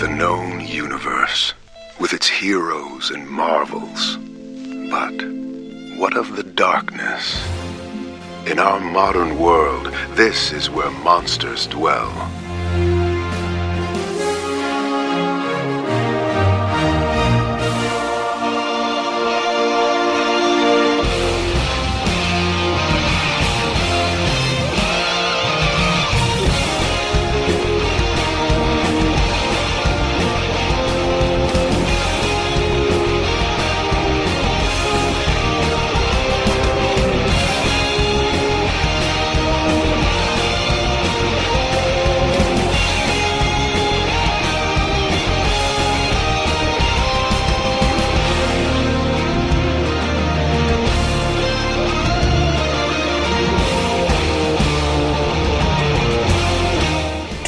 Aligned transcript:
the 0.00 0.08
known 0.08 0.60
universe, 0.60 1.52
with 2.00 2.14
its 2.14 2.26
heroes 2.26 3.10
and 3.10 3.28
marvels. 3.28 4.16
But 4.90 5.12
what 5.98 6.16
of 6.16 6.36
the 6.36 6.42
darkness? 6.42 7.46
In 8.46 8.58
our 8.58 8.80
modern 8.80 9.38
world, 9.38 9.92
this 10.12 10.52
is 10.52 10.70
where 10.70 10.90
monsters 10.90 11.66
dwell. 11.66 12.10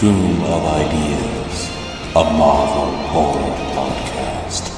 Tomb 0.02 0.42
of 0.42 0.64
Ideas, 0.64 1.70
a 2.16 2.24
Marvel 2.24 2.90
horror 3.06 3.54
podcast. 3.70 4.68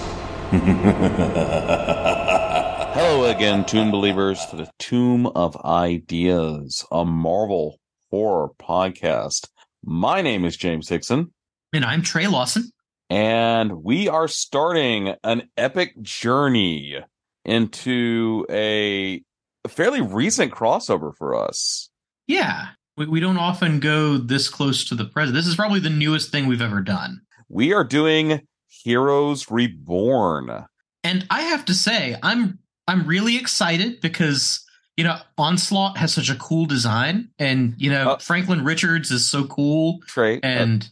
Hello 2.92 3.24
again, 3.30 3.64
Tomb 3.64 3.90
Believers, 3.90 4.44
to 4.50 4.56
the 4.56 4.70
Tomb 4.78 5.26
of 5.28 5.56
Ideas, 5.64 6.84
a 6.92 7.06
Marvel 7.06 7.78
horror 8.10 8.50
podcast. 8.60 9.48
My 9.82 10.20
name 10.20 10.44
is 10.44 10.58
James 10.58 10.90
Hickson, 10.90 11.32
And 11.72 11.86
I'm 11.86 12.02
Trey 12.02 12.26
Lawson. 12.26 12.70
and 13.08 13.82
we 13.82 14.10
are 14.10 14.28
starting 14.28 15.14
an 15.24 15.48
epic 15.56 16.02
journey 16.02 16.98
into 17.46 18.44
a 18.50 19.22
fairly 19.68 20.02
recent 20.02 20.52
crossover 20.52 21.16
for 21.16 21.34
us. 21.34 21.88
Yeah, 22.26 22.66
we, 22.96 23.06
we 23.06 23.20
don't 23.20 23.38
often 23.38 23.80
go 23.80 24.16
this 24.18 24.48
close 24.48 24.84
to 24.86 24.94
the 24.94 25.04
present. 25.04 25.34
This 25.34 25.46
is 25.46 25.56
probably 25.56 25.80
the 25.80 25.90
newest 25.90 26.30
thing 26.30 26.46
we've 26.46 26.62
ever 26.62 26.80
done. 26.80 27.20
We 27.48 27.72
are 27.72 27.84
doing 27.84 28.40
Heroes 28.68 29.50
Reborn. 29.50 30.64
And 31.02 31.26
I 31.30 31.42
have 31.42 31.64
to 31.66 31.74
say, 31.74 32.16
I'm 32.22 32.58
I'm 32.88 33.06
really 33.06 33.36
excited 33.36 34.00
because 34.00 34.64
you 34.96 35.04
know 35.04 35.18
Onslaught 35.38 35.96
has 35.98 36.12
such 36.14 36.30
a 36.30 36.34
cool 36.36 36.66
design, 36.66 37.28
and 37.38 37.74
you 37.78 37.90
know 37.90 38.10
Uh, 38.12 38.18
Franklin 38.18 38.64
Richards 38.64 39.10
is 39.10 39.28
so 39.28 39.44
cool. 39.44 39.98
Trey, 40.06 40.36
uh, 40.36 40.40
And 40.42 40.88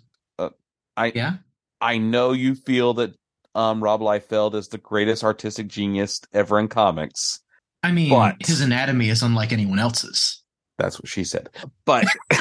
I 0.97 1.13
yeah, 1.15 1.35
I 1.81 1.99
know 1.99 2.33
you 2.33 2.55
feel 2.55 2.95
that 2.95 3.15
um, 3.55 3.83
Rob 3.83 4.01
Liefeld 4.01 4.55
is 4.55 4.69
the 4.69 4.79
greatest 4.79 5.25
artistic 5.25 5.69
genius 5.69 6.21
ever 6.33 6.59
in 6.59 6.69
comics. 6.69 7.41
I 7.83 7.93
mean 7.93 8.11
But- 8.11 8.37
his 8.41 8.61
anatomy 8.61 9.09
is 9.09 9.23
unlike 9.23 9.53
anyone 9.53 9.79
else's. 9.79 10.42
That's 10.79 10.99
what 10.99 11.09
she 11.09 11.25
said. 11.25 11.51
But 11.85 12.07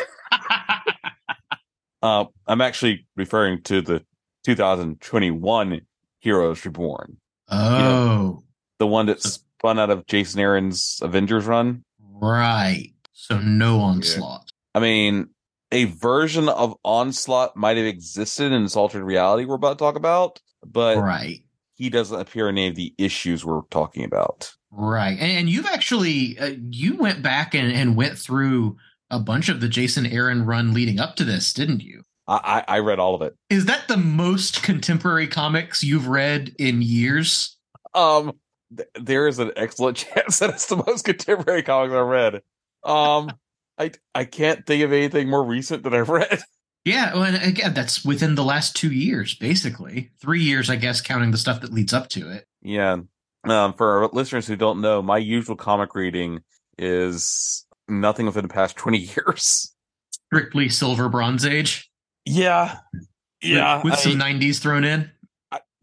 uh, 2.02 2.26
I'm 2.48 2.62
actually 2.62 3.06
referring 3.16 3.62
to 3.64 3.82
the 3.82 4.04
2021 4.44 5.82
Heroes 6.20 6.66
Reborn, 6.66 7.18
oh, 7.50 8.44
the 8.80 8.88
one 8.88 9.08
that 9.08 9.22
spun 9.22 9.80
out 9.80 9.90
of 9.90 10.06
Jason 10.08 10.40
Aaron's 10.40 11.00
Avengers 11.02 11.46
run. 11.46 11.84
right. 12.00 12.92
So 13.14 13.40
no 13.40 13.80
onslaught. 13.82 14.50
I 14.74 14.80
mean, 14.80 15.30
a 15.72 15.84
version 15.86 16.50
of 16.50 16.76
Onslaught 16.84 17.56
might 17.56 17.78
have 17.78 17.86
existed 17.86 18.52
in 18.52 18.64
this 18.64 18.76
altered 18.76 19.04
reality 19.04 19.46
we're 19.46 19.56
about 19.56 19.78
to 19.78 19.84
talk 19.84 19.96
about, 19.96 20.40
but 20.66 20.98
Right. 20.98 21.44
he 21.76 21.90
doesn't 21.92 22.20
appear 22.20 22.50
in 22.50 22.58
any 22.58 22.68
of 22.70 22.76
the 22.76 22.96
issues 22.98 23.46
we're 23.46 23.62
talking 23.70 24.04
about. 24.04 24.54
Right. 24.72 25.18
And, 25.20 25.32
and 25.32 25.50
you've 25.50 25.66
actually 25.66 26.40
uh, 26.40 26.54
you 26.70 26.98
went 26.98 27.22
back 27.22 27.54
and, 27.54 27.72
and 27.72 27.96
went 27.96 28.18
through 28.18 28.78
a 29.10 29.20
bunch 29.20 29.50
of 29.50 29.60
the 29.60 29.68
Jason 29.68 30.06
Aaron 30.06 30.46
run 30.46 30.74
leading 30.74 31.00
up 31.00 31.16
to 31.18 31.24
this, 31.24 31.54
didn't 31.54 31.82
you? 31.82 32.04
I, 32.28 32.64
I, 32.66 32.80
read 32.80 33.00
all 33.00 33.14
of 33.14 33.22
it. 33.22 33.36
Is 33.50 33.66
that 33.66 33.90
the 33.90 33.98
most 33.98 34.64
contemporary 34.64 35.28
comics 35.28 35.84
you've 35.84 36.08
read 36.08 36.56
in 36.58 36.82
years? 36.82 37.58
Um, 37.94 38.38
th- 38.76 38.88
there 38.96 39.28
is 39.28 39.40
an 39.40 39.52
excellent 39.58 39.98
chance 40.16 40.40
that 40.40 40.52
it's 40.52 40.68
the 40.68 40.78
most 40.78 41.04
contemporary 41.04 41.64
comics 41.64 41.94
I've 41.94 42.06
read. 42.06 42.36
Um, 42.84 43.32
I 43.78 43.92
I 44.16 44.26
can't 44.26 44.66
think 44.66 44.84
of 44.84 44.94
anything 44.94 45.30
more 45.30 45.44
recent 45.44 45.84
that 45.84 45.94
I've 45.94 46.10
read. 46.10 46.42
Yeah, 46.84 47.14
well, 47.14 47.24
and 47.26 47.44
again, 47.44 47.76
that's 47.76 48.04
within 48.04 48.34
the 48.34 48.44
last 48.44 48.76
two 48.76 48.92
years, 48.92 49.36
basically. 49.36 50.10
Three 50.20 50.42
years, 50.42 50.68
I 50.68 50.78
guess, 50.78 51.00
counting 51.00 51.30
the 51.30 51.38
stuff 51.38 51.62
that 51.62 51.72
leads 51.72 51.94
up 51.94 52.10
to 52.10 52.32
it. 52.32 52.48
Yeah. 52.64 52.98
Um, 53.44 53.74
for 53.74 54.04
our 54.04 54.10
listeners 54.14 54.46
who 54.48 54.56
don't 54.56 54.82
know, 54.82 55.02
my 55.02 55.18
usual 55.18 55.56
comic 55.56 55.96
reading 55.96 56.42
is 56.78 57.66
nothing 57.88 58.26
within 58.26 58.44
the 58.44 58.54
past 58.54 58.76
twenty 58.78 59.00
years. 59.00 59.74
Strictly 60.32 60.70
Silver 60.70 61.10
Bronze 61.10 61.46
Age. 61.46 61.90
Yeah, 62.26 62.78
yeah. 63.42 63.78
With, 63.78 63.86
with 63.86 63.94
I- 63.94 63.98
some 63.98 64.12
90s 64.14 64.60
thrown 64.62 64.84
in. 64.84 65.12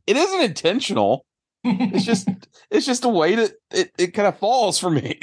it 0.07 0.17
isn't 0.17 0.41
intentional. 0.43 1.25
It's 1.65 2.05
just 2.05 2.29
it's 2.71 2.87
just 2.87 3.05
a 3.05 3.09
way 3.09 3.35
that 3.35 3.53
it, 3.73 3.91
it 3.99 4.07
kind 4.15 4.29
of 4.29 4.39
falls 4.39 4.79
for 4.79 4.91
me. 4.91 5.19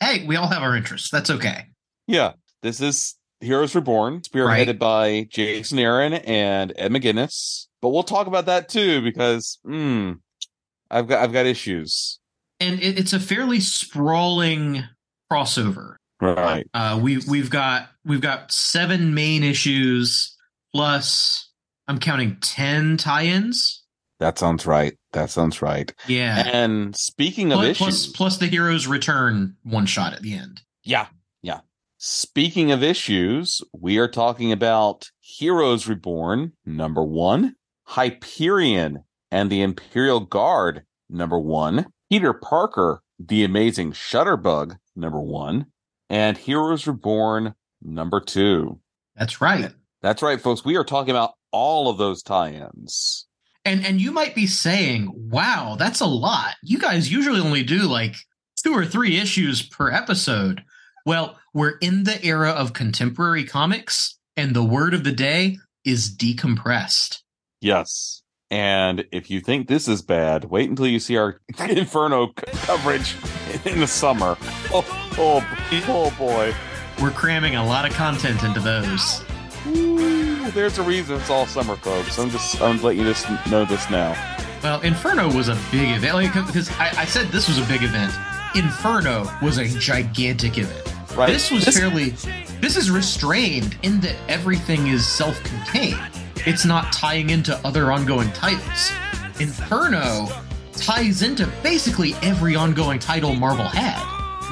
hey, 0.00 0.26
we 0.26 0.36
all 0.36 0.48
have 0.48 0.62
our 0.62 0.74
interests. 0.76 1.10
That's 1.10 1.30
okay. 1.30 1.66
Yeah, 2.08 2.32
this 2.62 2.80
is 2.80 3.14
Heroes 3.40 3.74
Reborn, 3.74 4.22
spearheaded 4.22 4.66
Right. 4.66 4.78
by 4.78 5.26
Jason 5.30 5.78
Aaron 5.78 6.14
and 6.14 6.72
Ed 6.76 6.90
McGuinness. 6.90 7.66
But 7.82 7.90
we'll 7.90 8.02
talk 8.02 8.26
about 8.26 8.46
that 8.46 8.68
too 8.70 9.02
because 9.02 9.58
hmm, 9.64 10.12
I've 10.90 11.08
got 11.08 11.22
I've 11.22 11.32
got 11.32 11.46
issues. 11.46 12.18
And 12.60 12.80
it, 12.80 12.98
it's 12.98 13.12
a 13.12 13.20
fairly 13.20 13.60
sprawling 13.60 14.84
crossover. 15.30 15.96
Right. 16.20 16.66
Uh, 16.72 16.98
we 17.02 17.18
we've 17.28 17.50
got 17.50 17.88
we've 18.04 18.20
got 18.20 18.52
seven 18.52 19.14
main 19.14 19.42
issues 19.42 20.36
plus 20.72 21.50
I'm 21.88 21.98
counting 21.98 22.38
ten 22.40 22.96
tie-ins. 22.96 23.82
That 24.20 24.38
sounds 24.38 24.64
right. 24.64 24.96
That 25.12 25.28
sounds 25.30 25.60
right. 25.60 25.92
Yeah, 26.06 26.46
And 26.46 26.96
speaking 26.96 27.52
of 27.52 27.62
issues, 27.62 27.76
plus 27.76 28.06
plus 28.06 28.38
the 28.38 28.46
hero's 28.46 28.86
return 28.86 29.56
one 29.64 29.86
shot 29.86 30.12
at 30.14 30.22
the 30.22 30.34
end. 30.34 30.62
yeah, 30.84 31.08
yeah. 31.42 31.60
Speaking 31.98 32.70
of 32.70 32.82
issues, 32.82 33.60
we 33.72 33.98
are 33.98 34.08
talking 34.08 34.52
about 34.52 35.10
Heroes 35.20 35.86
Reborn 35.88 36.52
number 36.64 37.02
one, 37.02 37.56
Hyperion 37.84 39.04
and 39.34 39.50
the 39.50 39.62
Imperial 39.62 40.20
Guard 40.20 40.84
number 41.10 41.40
one, 41.40 41.86
Peter 42.08 42.32
Parker, 42.32 43.02
the 43.18 43.42
Amazing 43.42 43.90
Shutterbug 43.90 44.76
number 44.94 45.20
one, 45.20 45.66
and 46.08 46.38
Heroes 46.38 46.86
Reborn 46.86 47.56
number 47.82 48.20
two. 48.20 48.78
That's 49.16 49.40
right. 49.40 49.72
That's 50.02 50.22
right, 50.22 50.40
folks. 50.40 50.64
We 50.64 50.76
are 50.76 50.84
talking 50.84 51.10
about 51.10 51.32
all 51.50 51.90
of 51.90 51.98
those 51.98 52.22
tie-ins. 52.22 53.26
And 53.64 53.84
and 53.84 54.00
you 54.00 54.12
might 54.12 54.36
be 54.36 54.46
saying, 54.46 55.10
"Wow, 55.12 55.74
that's 55.76 56.00
a 56.00 56.06
lot. 56.06 56.54
You 56.62 56.78
guys 56.78 57.10
usually 57.10 57.40
only 57.40 57.64
do 57.64 57.88
like 57.88 58.14
two 58.62 58.72
or 58.72 58.86
three 58.86 59.18
issues 59.18 59.62
per 59.62 59.90
episode." 59.90 60.62
Well, 61.06 61.40
we're 61.52 61.78
in 61.78 62.04
the 62.04 62.24
era 62.24 62.50
of 62.50 62.72
contemporary 62.72 63.44
comics, 63.44 64.16
and 64.36 64.54
the 64.54 64.64
word 64.64 64.94
of 64.94 65.02
the 65.02 65.12
day 65.12 65.58
is 65.84 66.14
decompressed. 66.14 67.22
Yes. 67.60 68.22
And 68.50 69.04
if 69.10 69.30
you 69.30 69.40
think 69.40 69.68
this 69.68 69.88
is 69.88 70.02
bad, 70.02 70.44
wait 70.44 70.68
until 70.68 70.86
you 70.86 71.00
see 71.00 71.16
our 71.16 71.40
Inferno 71.68 72.28
coverage 72.28 73.16
in 73.64 73.80
the 73.80 73.86
summer. 73.86 74.36
Oh, 74.72 74.84
oh, 75.18 75.56
oh 75.88 76.14
boy. 76.18 76.54
We're 77.02 77.10
cramming 77.10 77.56
a 77.56 77.64
lot 77.64 77.88
of 77.88 77.94
content 77.94 78.42
into 78.44 78.60
those. 78.60 79.24
Ooh, 79.66 80.50
there's 80.52 80.78
a 80.78 80.82
reason 80.82 81.16
it's 81.16 81.30
all 81.30 81.46
summer, 81.46 81.76
folks. 81.76 82.18
I'm 82.18 82.30
just, 82.30 82.60
I'm 82.60 82.80
letting 82.82 83.00
you 83.00 83.06
just 83.06 83.26
know 83.50 83.64
this 83.64 83.90
now. 83.90 84.12
Well, 84.62 84.80
Inferno 84.82 85.34
was 85.34 85.48
a 85.48 85.58
big 85.70 85.90
event. 85.90 86.14
Like, 86.14 86.32
because 86.46 86.70
I, 86.78 86.92
I 86.98 87.04
said 87.04 87.28
this 87.28 87.48
was 87.48 87.58
a 87.58 87.66
big 87.66 87.82
event. 87.82 88.12
Inferno 88.54 89.28
was 89.42 89.58
a 89.58 89.66
gigantic 89.66 90.58
event. 90.58 90.94
Right? 91.16 91.30
This 91.30 91.50
was 91.50 91.64
fairly. 91.64 92.10
This 92.60 92.76
is 92.76 92.90
restrained 92.90 93.76
in 93.82 94.00
that 94.00 94.16
everything 94.28 94.86
is 94.86 95.06
self-contained. 95.06 95.98
It's 96.46 96.64
not 96.66 96.92
tying 96.92 97.30
into 97.30 97.56
other 97.66 97.90
ongoing 97.90 98.30
titles. 98.32 98.92
Inferno 99.40 100.28
ties 100.72 101.22
into 101.22 101.46
basically 101.62 102.14
every 102.22 102.54
ongoing 102.54 102.98
title 102.98 103.34
Marvel 103.34 103.64
had. 103.64 104.02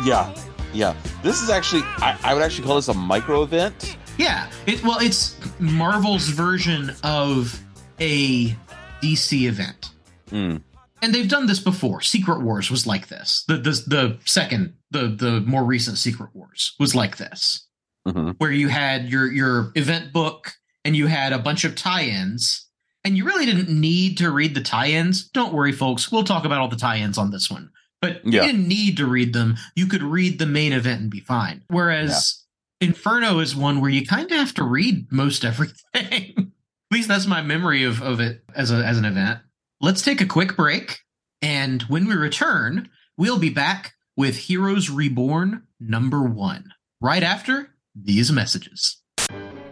Yeah, 0.07 0.35
yeah. 0.73 0.97
This 1.23 1.43
is 1.43 1.51
actually, 1.51 1.83
I, 1.85 2.19
I 2.25 2.35
would 2.35 2.43
actually 2.43 2.67
call 2.67 2.77
this 2.77 2.89
a 2.89 2.95
micro 2.95 3.43
event. 3.43 3.99
Yeah, 4.17 4.51
it 4.67 4.83
well, 4.83 4.99
it's 5.01 5.37
Marvel's 5.61 6.29
version 6.29 6.93
of 7.05 7.61
a 8.01 8.57
DC 9.03 9.43
event. 9.43 9.91
Hmm. 10.31 10.57
And 11.03 11.15
they've 11.15 11.29
done 11.29 11.47
this 11.47 11.61
before. 11.61 12.01
Secret 12.01 12.43
Wars 12.43 12.71
was 12.71 12.87
like 12.87 13.09
this. 13.09 13.45
The 13.49 13.57
the 13.57 13.71
the 13.87 14.19
second, 14.25 14.75
the 14.91 15.09
the 15.09 15.41
more 15.41 15.65
recent 15.65 15.99
Secret 15.99 16.31
Wars 16.35 16.75
was 16.79 16.95
like 16.95 17.17
this. 17.17 17.67
Mhm. 18.07 18.37
Where 18.39 18.51
you 18.53 18.69
had 18.69 19.09
your 19.09 19.31
your 19.31 19.73
event 19.75 20.13
book 20.13 20.55
and 20.85 20.97
you 20.97 21.07
had 21.07 21.33
a 21.33 21.39
bunch 21.39 21.65
of 21.65 21.75
tie-ins 21.77 22.67
and 23.05 23.17
you 23.17 23.25
really 23.25 23.47
didn't 23.47 23.69
need 23.69 24.19
to 24.19 24.31
read 24.31 24.55
the 24.55 24.61
tie-ins. 24.63 25.29
Don't 25.31 25.53
worry 25.53 25.73
folks, 25.73 26.11
we'll 26.13 26.25
talk 26.25 26.45
about 26.45 26.61
all 26.61 26.69
the 26.69 26.77
tie-ins 26.77 27.19
on 27.19 27.31
this 27.31 27.51
one. 27.51 27.71
But 28.01 28.21
Yeah. 28.25 28.43
you 28.43 28.53
didn't 28.53 28.69
need 28.69 28.97
to 28.99 29.07
read 29.07 29.33
them. 29.33 29.57
You 29.77 29.87
could 29.87 30.03
read 30.03 30.39
the 30.39 30.47
main 30.47 30.73
event 30.73 31.01
and 31.03 31.11
be 31.11 31.21
fine. 31.21 31.63
Whereas 31.69 32.45
Inferno 32.81 33.39
is 33.39 33.55
one 33.55 33.81
where 33.81 33.91
you 33.91 34.05
kind 34.07 34.31
of 34.31 34.37
have 34.37 34.55
to 34.55 34.65
read 34.65 35.07
most 35.13 35.45
everything. 35.45 35.77
At 36.93 36.97
least 36.97 37.09
that's 37.09 37.27
my 37.27 37.41
memory 37.43 37.85
of, 37.85 38.03
of 38.03 38.21
it 38.21 38.45
as 38.55 38.71
a 38.71 38.77
as 38.85 38.99
an 38.99 39.05
event. 39.05 39.39
Let's 39.81 40.03
take 40.03 40.21
a 40.21 40.27
quick 40.27 40.57
break, 40.57 40.99
and 41.41 41.83
when 41.85 42.07
we 42.07 42.15
return, 42.15 42.91
we'll 43.17 43.39
be 43.39 43.49
back 43.51 43.95
with 44.17 44.37
Heroes 44.37 44.91
Reborn 44.91 45.63
number 45.81 46.23
one. 46.23 46.71
Right 47.01 47.23
after 47.23 47.71
these 47.95 48.31
messages. 48.31 48.99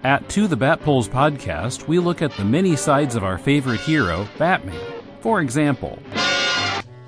At 0.03 0.27
To 0.31 0.47
the 0.49 0.57
Batpoles 0.57 1.09
podcast, 1.09 1.87
we 1.87 1.99
look 1.99 2.23
at 2.23 2.33
the 2.37 2.45
many 2.45 2.75
sides 2.75 3.17
of 3.17 3.25
our 3.25 3.37
favorite 3.37 3.81
hero, 3.81 4.27
Batman. 4.39 4.81
For 5.21 5.43
example, 5.43 5.99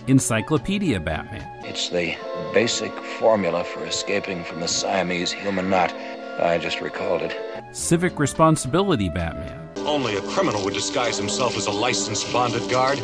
Encyclopedia 0.09 1.01
Batman, 1.01 1.49
It's 1.65 1.89
the 1.89 2.15
basic 2.53 2.93
formula 3.19 3.65
for 3.65 3.85
escaping 3.87 4.45
from 4.45 4.61
the 4.61 4.69
Siamese 4.69 5.33
human 5.33 5.71
knot. 5.71 5.91
I 6.39 6.59
just 6.59 6.83
recalled 6.83 7.23
it. 7.23 7.35
Civic 7.75 8.19
Responsibility 8.19 9.09
Batman, 9.09 9.71
Only 9.87 10.17
a 10.17 10.23
criminal 10.23 10.63
would 10.65 10.75
disguise 10.75 11.17
himself 11.17 11.57
as 11.57 11.67
a 11.67 11.71
licensed 11.71 12.31
bonded 12.31 12.69
guard, 12.71 12.99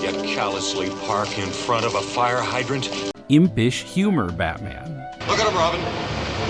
yet 0.00 0.14
callously 0.24 0.88
park 1.06 1.38
in 1.38 1.50
front 1.50 1.84
of 1.84 1.94
a 1.96 2.00
fire 2.00 2.40
hydrant. 2.40 2.88
Impish 3.28 3.82
Humor 3.82 4.32
Batman, 4.32 4.86
Look 5.28 5.38
at 5.38 5.46
him, 5.46 5.54
Robin. 5.54 5.80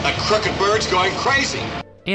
That 0.04 0.16
crooked 0.20 0.56
bird's 0.60 0.86
going 0.86 1.12
crazy. 1.16 1.60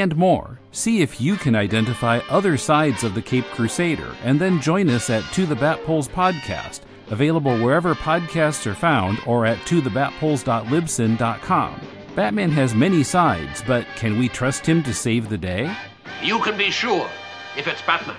And 0.00 0.16
more. 0.16 0.58
See 0.72 1.02
if 1.02 1.20
you 1.20 1.36
can 1.36 1.54
identify 1.54 2.18
other 2.28 2.56
sides 2.56 3.04
of 3.04 3.14
the 3.14 3.22
Cape 3.22 3.44
Crusader 3.46 4.16
and 4.24 4.40
then 4.40 4.60
join 4.60 4.90
us 4.90 5.10
at 5.10 5.22
To 5.34 5.46
the 5.46 5.54
Bat 5.54 5.74
Batpoles 5.74 6.08
podcast, 6.08 6.80
available 7.10 7.58
wherever 7.58 7.94
podcasts 7.94 8.66
are 8.66 8.74
found 8.74 9.18
or 9.26 9.44
at 9.46 9.58
tothebatpoles.libsyn.com. 9.58 11.80
Batman 12.14 12.50
has 12.50 12.74
many 12.74 13.02
sides, 13.02 13.62
but 13.66 13.86
can 13.96 14.18
we 14.18 14.28
trust 14.28 14.66
him 14.66 14.82
to 14.84 14.94
save 14.94 15.28
the 15.28 15.38
day? 15.38 15.76
You 16.22 16.38
can 16.40 16.56
be 16.56 16.70
sure 16.70 17.10
if 17.56 17.66
it's 17.66 17.82
Batman. 17.82 18.16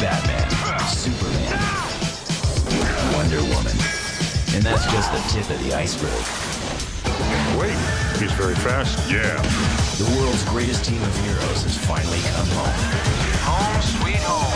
Batman, 0.00 0.50
Superman, 0.88 1.60
Wonder 3.14 3.40
Woman. 3.54 3.76
And 4.54 4.62
that's 4.62 4.86
just 4.92 5.12
the 5.12 5.20
tip 5.32 5.48
of 5.50 5.58
the 5.64 5.74
iceberg. 5.74 6.53
Wait, 7.58 7.76
he's 8.18 8.32
very 8.32 8.54
fast. 8.56 8.98
Yeah. 9.08 9.40
The 9.98 10.10
world's 10.18 10.44
greatest 10.44 10.84
team 10.84 11.00
of 11.00 11.16
heroes 11.24 11.62
has 11.62 11.78
finally 11.78 12.18
come 12.34 12.48
home. 12.48 12.74
Home 13.46 13.82
sweet 13.82 14.22
home. 14.22 14.50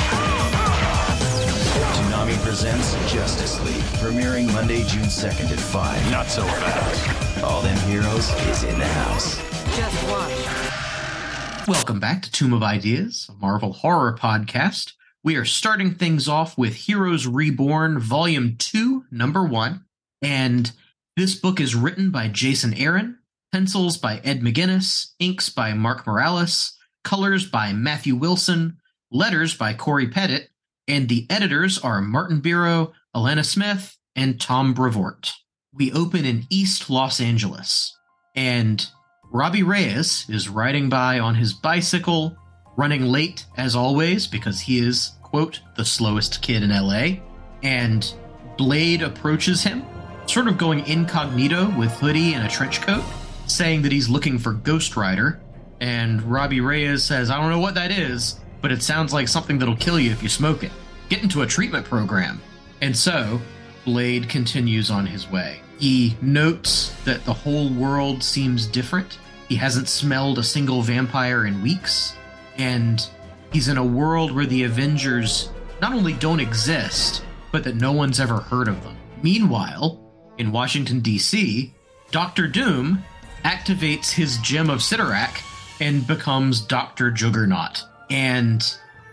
Toonami 1.94 2.36
presents 2.42 2.94
Justice 3.12 3.60
League, 3.64 3.84
premiering 4.00 4.52
Monday, 4.52 4.82
June 4.84 5.04
2nd 5.04 5.52
at 5.52 5.60
5. 5.60 6.10
Not 6.10 6.26
so 6.26 6.44
fast. 6.44 7.44
All 7.44 7.62
them 7.62 7.76
heroes 7.88 8.30
is 8.48 8.64
in 8.64 8.76
the 8.78 8.86
house. 8.86 9.36
Just 9.76 10.08
watch. 10.08 11.68
Welcome 11.68 12.00
back 12.00 12.22
to 12.22 12.32
Tomb 12.32 12.52
of 12.52 12.64
Ideas, 12.64 13.28
a 13.30 13.34
Marvel 13.34 13.74
horror 13.74 14.16
podcast. 14.18 14.94
We 15.22 15.36
are 15.36 15.44
starting 15.44 15.94
things 15.94 16.26
off 16.26 16.58
with 16.58 16.74
Heroes 16.74 17.28
Reborn, 17.28 18.00
Volume 18.00 18.56
2, 18.58 19.04
Number 19.12 19.44
1. 19.44 19.84
And 20.20 20.72
this 21.18 21.34
book 21.34 21.58
is 21.58 21.74
written 21.74 22.12
by 22.12 22.28
Jason 22.28 22.72
Aaron, 22.74 23.18
pencils 23.50 23.96
by 23.96 24.18
Ed 24.18 24.40
McGuinness, 24.40 25.08
inks 25.18 25.48
by 25.48 25.74
Mark 25.74 26.06
Morales, 26.06 26.78
colors 27.02 27.44
by 27.44 27.72
Matthew 27.72 28.14
Wilson, 28.14 28.76
letters 29.10 29.56
by 29.56 29.74
Cory 29.74 30.06
Petit, 30.06 30.46
and 30.86 31.08
the 31.08 31.26
editors 31.28 31.76
are 31.76 32.00
Martin 32.00 32.40
Biro, 32.40 32.92
Alana 33.16 33.44
Smith, 33.44 33.96
and 34.14 34.40
Tom 34.40 34.72
Brevoort. 34.72 35.32
We 35.74 35.90
open 35.92 36.24
in 36.24 36.46
East 36.50 36.88
Los 36.88 37.20
Angeles, 37.20 37.92
and 38.36 38.86
Robbie 39.32 39.64
Reyes 39.64 40.24
is 40.28 40.48
riding 40.48 40.88
by 40.88 41.18
on 41.18 41.34
his 41.34 41.52
bicycle, 41.52 42.36
running 42.76 43.02
late 43.02 43.44
as 43.56 43.74
always 43.74 44.28
because 44.28 44.60
he 44.60 44.78
is, 44.78 45.16
quote, 45.24 45.62
the 45.76 45.84
slowest 45.84 46.42
kid 46.42 46.62
in 46.62 46.70
LA. 46.70 47.16
And 47.64 48.14
Blade 48.56 49.02
approaches 49.02 49.64
him, 49.64 49.84
sort 50.28 50.48
of 50.48 50.58
going 50.58 50.86
incognito 50.86 51.70
with 51.78 51.90
hoodie 51.92 52.34
and 52.34 52.46
a 52.46 52.50
trench 52.50 52.82
coat, 52.82 53.04
saying 53.46 53.82
that 53.82 53.92
he's 53.92 54.08
looking 54.08 54.38
for 54.38 54.52
Ghost 54.52 54.96
Rider. 54.96 55.40
And 55.80 56.22
Robbie 56.22 56.60
Reyes 56.60 57.04
says, 57.04 57.30
I 57.30 57.40
don't 57.40 57.50
know 57.50 57.60
what 57.60 57.74
that 57.76 57.90
is, 57.90 58.40
but 58.60 58.72
it 58.72 58.82
sounds 58.82 59.12
like 59.12 59.28
something 59.28 59.58
that'll 59.58 59.76
kill 59.76 59.98
you 59.98 60.10
if 60.10 60.22
you 60.22 60.28
smoke 60.28 60.62
it. 60.62 60.72
Get 61.08 61.22
into 61.22 61.42
a 61.42 61.46
treatment 61.46 61.86
program. 61.86 62.40
And 62.80 62.96
so, 62.96 63.40
Blade 63.84 64.28
continues 64.28 64.90
on 64.90 65.06
his 65.06 65.30
way. 65.30 65.60
He 65.78 66.16
notes 66.20 66.94
that 67.04 67.24
the 67.24 67.32
whole 67.32 67.70
world 67.70 68.22
seems 68.22 68.66
different. 68.66 69.18
He 69.48 69.54
hasn't 69.56 69.88
smelled 69.88 70.38
a 70.38 70.42
single 70.42 70.82
vampire 70.82 71.46
in 71.46 71.62
weeks. 71.62 72.16
And 72.58 73.06
he's 73.52 73.68
in 73.68 73.78
a 73.78 73.84
world 73.84 74.32
where 74.32 74.46
the 74.46 74.64
Avengers 74.64 75.50
not 75.80 75.94
only 75.94 76.12
don't 76.14 76.40
exist, 76.40 77.24
but 77.52 77.64
that 77.64 77.76
no 77.76 77.92
one's 77.92 78.20
ever 78.20 78.40
heard 78.40 78.68
of 78.68 78.82
them. 78.82 78.96
Meanwhile, 79.22 80.07
in 80.38 80.52
Washington, 80.52 81.00
D.C., 81.00 81.74
Doctor 82.10 82.48
Doom 82.48 83.04
activates 83.44 84.12
his 84.12 84.38
gem 84.38 84.70
of 84.70 84.80
Cyttorak 84.80 85.42
and 85.80 86.06
becomes 86.06 86.60
Dr. 86.60 87.10
Juggernaut. 87.10 87.82
And 88.10 88.64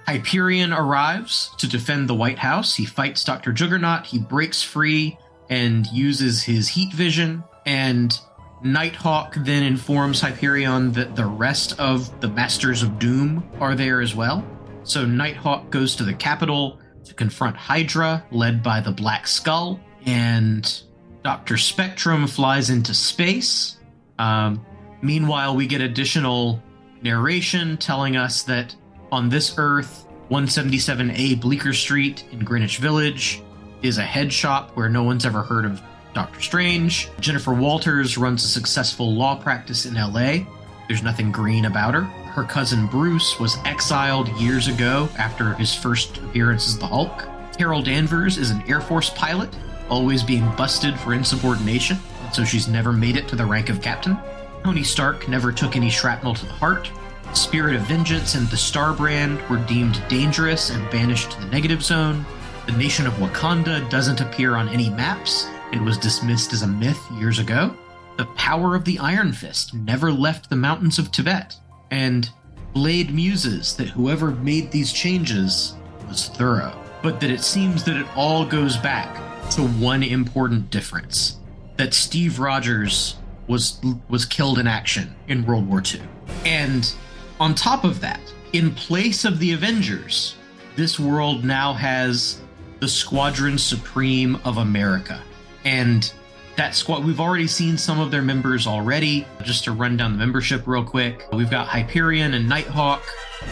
Hyperion 0.08 0.72
arrives 0.72 1.52
to 1.58 1.68
defend 1.68 2.08
the 2.08 2.16
White 2.16 2.40
House. 2.40 2.76
He 2.76 2.86
fights 2.86 3.24
Dr. 3.24 3.52
Juggernaut, 3.52 4.06
he 4.06 4.20
breaks 4.20 4.62
free 4.62 5.18
and 5.50 5.86
uses 5.88 6.44
his 6.44 6.70
heat 6.70 6.94
vision. 6.94 7.44
And 7.66 8.18
Nighthawk 8.64 9.36
then 9.40 9.64
informs 9.64 10.22
Hyperion 10.22 10.92
that 10.94 11.16
the 11.16 11.26
rest 11.26 11.80
of 11.80 12.20
the 12.22 12.28
Masters 12.28 12.82
of 12.82 12.98
Doom 13.00 13.48
are 13.60 13.76
there 13.76 14.02
as 14.02 14.16
well. 14.16 14.46
So 14.84 15.06
Nighthawk 15.06 15.70
goes 15.70 15.96
to 15.98 16.04
the 16.04 16.14
capital 16.14 16.80
to 17.04 17.14
confront 17.14 17.56
Hydra, 17.56 18.26
led 18.32 18.64
by 18.64 18.82
the 18.82 18.92
Black 18.92 19.28
Skull, 19.28 19.80
and 20.06 20.82
Dr. 21.26 21.58
Spectrum 21.58 22.28
flies 22.28 22.70
into 22.70 22.94
space. 22.94 23.78
Um, 24.20 24.64
meanwhile, 25.02 25.56
we 25.56 25.66
get 25.66 25.82
additional 25.82 26.62
narration 27.02 27.78
telling 27.78 28.16
us 28.16 28.44
that 28.44 28.76
on 29.12 29.28
this 29.28 29.56
Earth, 29.58 30.06
177A 30.30 31.42
Bleecker 31.42 31.74
Street 31.74 32.26
in 32.32 32.44
Greenwich 32.44 32.78
Village 32.78 33.42
is 33.82 33.98
a 33.98 34.04
head 34.04 34.32
shop 34.32 34.78
where 34.78 34.88
no 34.88 35.02
one's 35.02 35.26
ever 35.26 35.42
heard 35.42 35.66
of 35.66 35.82
Doctor 36.14 36.40
Strange. 36.42 37.10
Jennifer 37.20 37.56
Walters 37.56 38.20
runs 38.20 38.44
a 38.44 38.48
successful 38.48 39.12
law 39.12 39.36
practice 39.36 39.88
in 39.88 39.96
LA. 39.96 40.46
There's 40.88 41.02
nothing 41.02 41.32
green 41.32 41.66
about 41.66 41.96
her. 41.96 42.04
Her 42.04 42.44
cousin 42.44 42.86
Bruce 42.86 43.40
was 43.40 43.58
exiled 43.66 44.30
years 44.40 44.68
ago 44.68 45.10
after 45.18 45.56
his 45.56 45.74
first 45.74 46.18
appearance 46.18 46.68
as 46.68 46.78
the 46.78 46.86
Hulk. 46.86 47.28
Carol 47.58 47.82
Danvers 47.82 48.38
is 48.38 48.52
an 48.52 48.62
Air 48.68 48.82
Force 48.82 49.10
pilot, 49.10 49.50
always 49.90 50.24
being 50.24 50.50
busted 50.56 51.00
for 51.00 51.14
insubordination, 51.14 51.98
so 52.34 52.44
she's 52.44 52.68
never 52.68 52.92
made 52.92 53.16
it 53.16 53.28
to 53.28 53.36
the 53.36 53.46
rank 53.46 53.70
of 53.70 53.82
captain. 53.82 54.18
Tony 54.64 54.84
Stark 54.84 55.28
never 55.28 55.52
took 55.52 55.76
any 55.76 55.90
shrapnel 55.90 56.34
to 56.34 56.46
the 56.46 56.52
heart. 56.54 56.92
Spirit 57.34 57.76
of 57.76 57.82
Vengeance 57.84 58.36
and 58.36 58.48
the 58.48 58.58
Star 58.58 58.94
Brand 58.94 59.42
were 59.50 59.64
deemed 59.66 60.02
dangerous 60.08 60.70
and 60.70 60.90
banished 60.90 61.32
to 61.32 61.42
the 61.42 61.48
negative 61.48 61.84
zone. 61.84 62.26
The 62.66 62.72
nation 62.72 63.06
of 63.06 63.14
Wakanda 63.14 63.88
doesn't 63.90 64.22
appear 64.22 64.56
on 64.56 64.70
any 64.70 64.90
maps 64.90 65.48
and 65.72 65.86
was 65.86 65.98
dismissed 65.98 66.54
as 66.54 66.62
a 66.62 66.68
myth 66.68 67.00
years 67.20 67.40
ago. 67.40 67.76
The 68.18 68.26
power 68.26 68.76
of 68.76 68.86
the 68.86 68.98
Iron 69.00 69.34
Fist 69.34 69.74
never 69.74 70.12
left 70.12 70.50
the 70.50 70.56
mountains 70.56 70.98
of 70.98 71.12
Tibet. 71.12 71.56
And 71.92 72.30
Blade 72.74 73.14
muses 73.14 73.76
that 73.76 73.90
whoever 73.90 74.32
made 74.32 74.72
these 74.72 74.92
changes 74.92 75.76
was 76.08 76.30
thorough, 76.30 76.76
but 77.04 77.20
that 77.20 77.30
it 77.30 77.42
seems 77.42 77.84
that 77.84 77.98
it 77.98 78.08
all 78.16 78.46
goes 78.46 78.78
back 78.78 79.25
to 79.52 79.68
one 79.68 80.04
important 80.04 80.70
difference 80.70 81.38
that 81.78 81.94
Steve 81.94 82.40
Rogers 82.40 83.16
was 83.48 83.80
was 84.10 84.26
killed 84.26 84.60
in 84.60 84.68
action 84.68 85.16
in 85.28 85.46
World 85.46 85.68
War 85.68 85.82
II. 85.82 86.02
And 86.46 86.92
on 87.40 87.54
top 87.54 87.84
of 87.84 88.02
that, 88.02 88.20
in 88.54 88.74
place 88.74 89.26
of 89.26 89.40
the 89.40 89.52
Avengers, 89.54 90.36
this 90.76 91.00
world 91.00 91.44
now 91.44 91.74
has 91.74 92.42
the 92.80 92.88
Squadron 92.88 93.58
Supreme 93.58 94.38
of 94.46 94.58
America. 94.58 95.22
And 95.64 96.12
that 96.56 96.76
squad, 96.76 97.04
we've 97.04 97.20
already 97.20 97.48
seen 97.48 97.78
some 97.78 98.00
of 98.00 98.12
their 98.12 98.22
members 98.22 98.68
already. 98.68 99.28
Just 99.44 99.66
to 99.66 99.72
run 99.72 99.98
down 99.98 100.14
the 100.14 100.18
membership 100.18 100.66
real 100.68 100.84
quick, 100.84 101.26
we've 101.34 101.50
got 101.50 101.68
Hyperion 101.68 102.34
and 102.34 102.48
Nighthawk, 102.48 103.04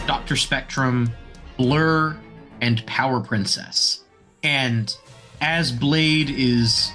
Dr. 0.06 0.36
Spectrum, 0.36 1.10
Blur, 1.56 2.16
and 2.60 2.84
Power 2.86 3.20
Princess. 3.20 4.04
And 4.42 4.96
as 5.40 5.72
Blade 5.72 6.30
is 6.30 6.92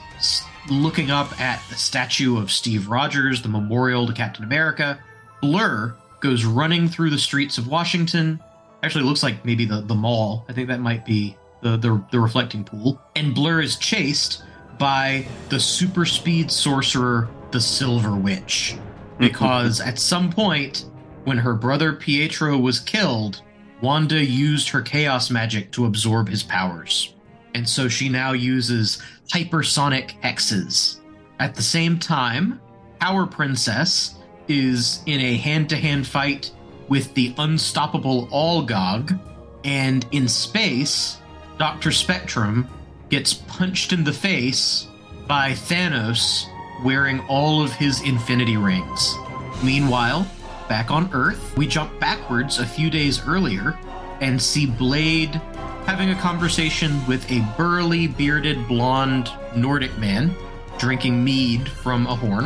looking 0.69 1.11
up 1.11 1.39
at 1.39 1.61
the 1.69 1.75
statue 1.75 2.37
of 2.37 2.51
Steve 2.51 2.87
Rogers, 2.87 3.41
the 3.41 3.49
memorial 3.49 4.05
to 4.07 4.13
Captain 4.13 4.43
America, 4.43 4.99
Blur 5.41 5.95
goes 6.19 6.45
running 6.45 6.87
through 6.87 7.09
the 7.09 7.17
streets 7.17 7.57
of 7.57 7.67
Washington. 7.67 8.39
Actually, 8.83 9.03
it 9.03 9.07
looks 9.07 9.23
like 9.23 9.43
maybe 9.45 9.65
the, 9.65 9.81
the 9.81 9.95
mall. 9.95 10.45
I 10.49 10.53
think 10.53 10.67
that 10.67 10.79
might 10.79 11.05
be 11.05 11.37
the, 11.61 11.77
the, 11.77 12.03
the 12.11 12.19
reflecting 12.19 12.63
pool. 12.63 13.01
And 13.15 13.33
Blur 13.33 13.61
is 13.61 13.77
chased 13.77 14.43
by 14.77 15.27
the 15.49 15.59
super 15.59 16.05
speed 16.05 16.51
sorcerer, 16.51 17.29
the 17.51 17.61
Silver 17.61 18.15
Witch. 18.15 18.77
Because 19.19 19.81
at 19.81 19.99
some 19.99 20.31
point, 20.31 20.85
when 21.25 21.37
her 21.37 21.53
brother 21.53 21.91
Pietro 21.91 22.57
was 22.57 22.79
killed, 22.79 23.41
Wanda 23.81 24.23
used 24.23 24.69
her 24.69 24.81
chaos 24.81 25.29
magic 25.29 25.71
to 25.73 25.85
absorb 25.85 26.29
his 26.29 26.41
powers. 26.41 27.13
And 27.53 27.67
so 27.67 27.87
she 27.87 28.09
now 28.09 28.33
uses 28.33 29.01
hypersonic 29.31 30.19
hexes. 30.21 30.99
At 31.39 31.55
the 31.55 31.61
same 31.61 31.97
time, 31.99 32.59
Power 32.99 33.25
Princess 33.25 34.15
is 34.47 35.01
in 35.05 35.19
a 35.21 35.37
hand 35.37 35.69
to 35.69 35.77
hand 35.77 36.05
fight 36.05 36.51
with 36.89 37.13
the 37.13 37.33
unstoppable 37.37 38.27
Algog, 38.27 39.19
and 39.63 40.05
in 40.11 40.27
space, 40.27 41.17
Dr. 41.57 41.91
Spectrum 41.91 42.67
gets 43.09 43.33
punched 43.33 43.93
in 43.93 44.03
the 44.03 44.13
face 44.13 44.87
by 45.27 45.51
Thanos 45.51 46.45
wearing 46.83 47.19
all 47.21 47.61
of 47.61 47.71
his 47.73 48.01
infinity 48.01 48.57
rings. 48.57 49.15
Meanwhile, 49.63 50.29
back 50.67 50.91
on 50.91 51.09
Earth, 51.13 51.55
we 51.57 51.67
jump 51.67 51.99
backwards 51.99 52.59
a 52.59 52.65
few 52.65 52.89
days 52.89 53.25
earlier 53.27 53.77
and 54.21 54.41
see 54.41 54.65
Blade 54.65 55.39
having 55.85 56.11
a 56.11 56.15
conversation 56.15 57.05
with 57.07 57.29
a 57.31 57.41
burly, 57.57 58.07
bearded, 58.07 58.67
blonde 58.67 59.31
Nordic 59.55 59.97
man 59.97 60.35
drinking 60.79 61.23
mead 61.23 61.67
from 61.69 62.07
a 62.07 62.15
horn. 62.15 62.45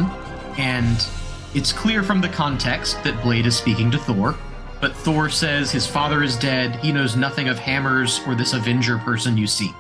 And 0.58 1.08
it's 1.54 1.72
clear 1.72 2.04
from 2.04 2.20
the 2.20 2.30
context 2.30 3.02
that 3.04 3.22
Blade 3.24 3.46
is 3.46 3.56
speaking 3.56 3.92
to 3.92 3.98
Thor. 3.98 4.36
But 4.82 4.96
Thor 4.96 5.30
says 5.30 5.72
his 5.72 5.88
father 5.88 6.24
is 6.24 6.36
dead, 6.36 6.75
he 6.78 6.92
knows 6.92 7.16
nothing 7.16 7.48
of 7.48 7.58
hammers 7.58 8.20
or 8.28 8.36
this 8.36 8.54
Avenger 8.54 8.98
person 8.98 9.38
you 9.38 9.48
seek. 9.48 9.75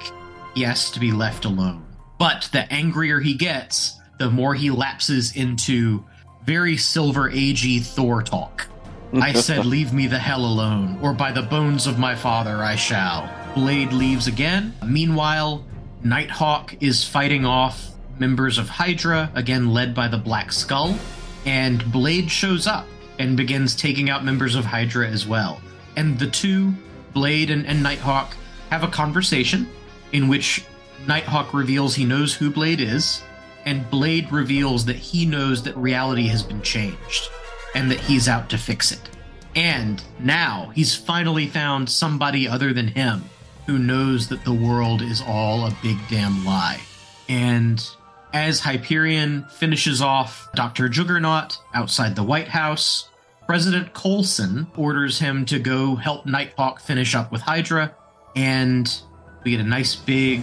He 0.55 0.61
has 0.61 0.89
to 0.91 0.99
be 0.99 1.11
left 1.11 1.45
alone. 1.45 1.85
But 2.17 2.47
the 2.53 2.71
angrier 2.71 3.19
he 3.19 3.33
gets, 3.33 3.99
the 4.17 4.29
more 4.29 4.55
he 4.55 4.69
lapses 4.69 5.35
into 5.35 6.05
very 6.45 6.77
Silver 6.77 7.29
Agey 7.29 7.83
Thor 7.83 8.21
talk. 8.21 8.67
I 9.13 9.33
said, 9.33 9.65
Leave 9.65 9.93
me 9.93 10.07
the 10.07 10.19
hell 10.19 10.45
alone, 10.45 10.99
or 11.01 11.13
by 11.13 11.31
the 11.31 11.41
bones 11.41 11.85
of 11.87 11.99
my 11.99 12.15
father 12.15 12.63
I 12.63 12.75
shall. 12.75 13.29
Blade 13.55 13.93
leaves 13.93 14.25
again. 14.25 14.73
Meanwhile, 14.83 15.63
Nighthawk 16.03 16.81
is 16.81 17.03
fighting 17.03 17.45
off 17.45 17.91
members 18.17 18.57
of 18.57 18.67
Hydra, 18.67 19.31
again 19.35 19.71
led 19.71 19.93
by 19.93 20.07
the 20.07 20.17
Black 20.17 20.51
Skull, 20.51 20.97
and 21.45 21.91
Blade 21.91 22.31
shows 22.31 22.65
up 22.65 22.87
and 23.19 23.37
begins 23.37 23.75
taking 23.75 24.09
out 24.09 24.25
members 24.25 24.55
of 24.55 24.65
Hydra 24.65 25.07
as 25.07 25.27
well. 25.27 25.61
And 25.95 26.17
the 26.17 26.29
two, 26.29 26.73
Blade 27.13 27.51
and, 27.51 27.67
and 27.67 27.83
Nighthawk, 27.83 28.35
have 28.71 28.83
a 28.83 28.87
conversation 28.87 29.69
in 30.13 30.27
which 30.27 30.65
Nighthawk 31.07 31.53
reveals 31.53 31.93
he 31.93 32.05
knows 32.05 32.33
who 32.33 32.49
Blade 32.49 32.81
is, 32.81 33.21
and 33.65 33.87
Blade 33.91 34.31
reveals 34.31 34.85
that 34.85 34.95
he 34.95 35.27
knows 35.27 35.61
that 35.63 35.77
reality 35.77 36.27
has 36.27 36.41
been 36.41 36.61
changed 36.63 37.29
and 37.75 37.91
that 37.91 37.99
he's 37.99 38.27
out 38.27 38.49
to 38.49 38.57
fix 38.57 38.91
it. 38.91 39.09
And 39.55 40.03
now 40.19 40.71
he's 40.73 40.95
finally 40.95 41.45
found 41.45 41.87
somebody 41.87 42.47
other 42.47 42.73
than 42.73 42.87
him 42.87 43.23
who 43.65 43.79
knows 43.79 44.27
that 44.29 44.43
the 44.43 44.53
world 44.53 45.01
is 45.01 45.21
all 45.25 45.65
a 45.65 45.77
big 45.81 45.97
damn 46.09 46.45
lie. 46.45 46.81
And 47.29 47.85
as 48.33 48.59
Hyperion 48.59 49.45
finishes 49.45 50.01
off 50.01 50.49
Dr. 50.55 50.89
Juggernaut 50.89 51.57
outside 51.73 52.15
the 52.15 52.23
White 52.23 52.47
House, 52.47 53.09
President 53.45 53.93
Coulson 53.93 54.67
orders 54.75 55.19
him 55.19 55.45
to 55.45 55.59
go 55.59 55.95
help 55.95 56.25
Nighthawk 56.25 56.79
finish 56.79 57.13
up 57.13 57.31
with 57.31 57.41
Hydra, 57.41 57.93
and 58.35 59.01
we 59.43 59.51
get 59.51 59.59
a 59.59 59.63
nice 59.63 59.95
big 59.95 60.41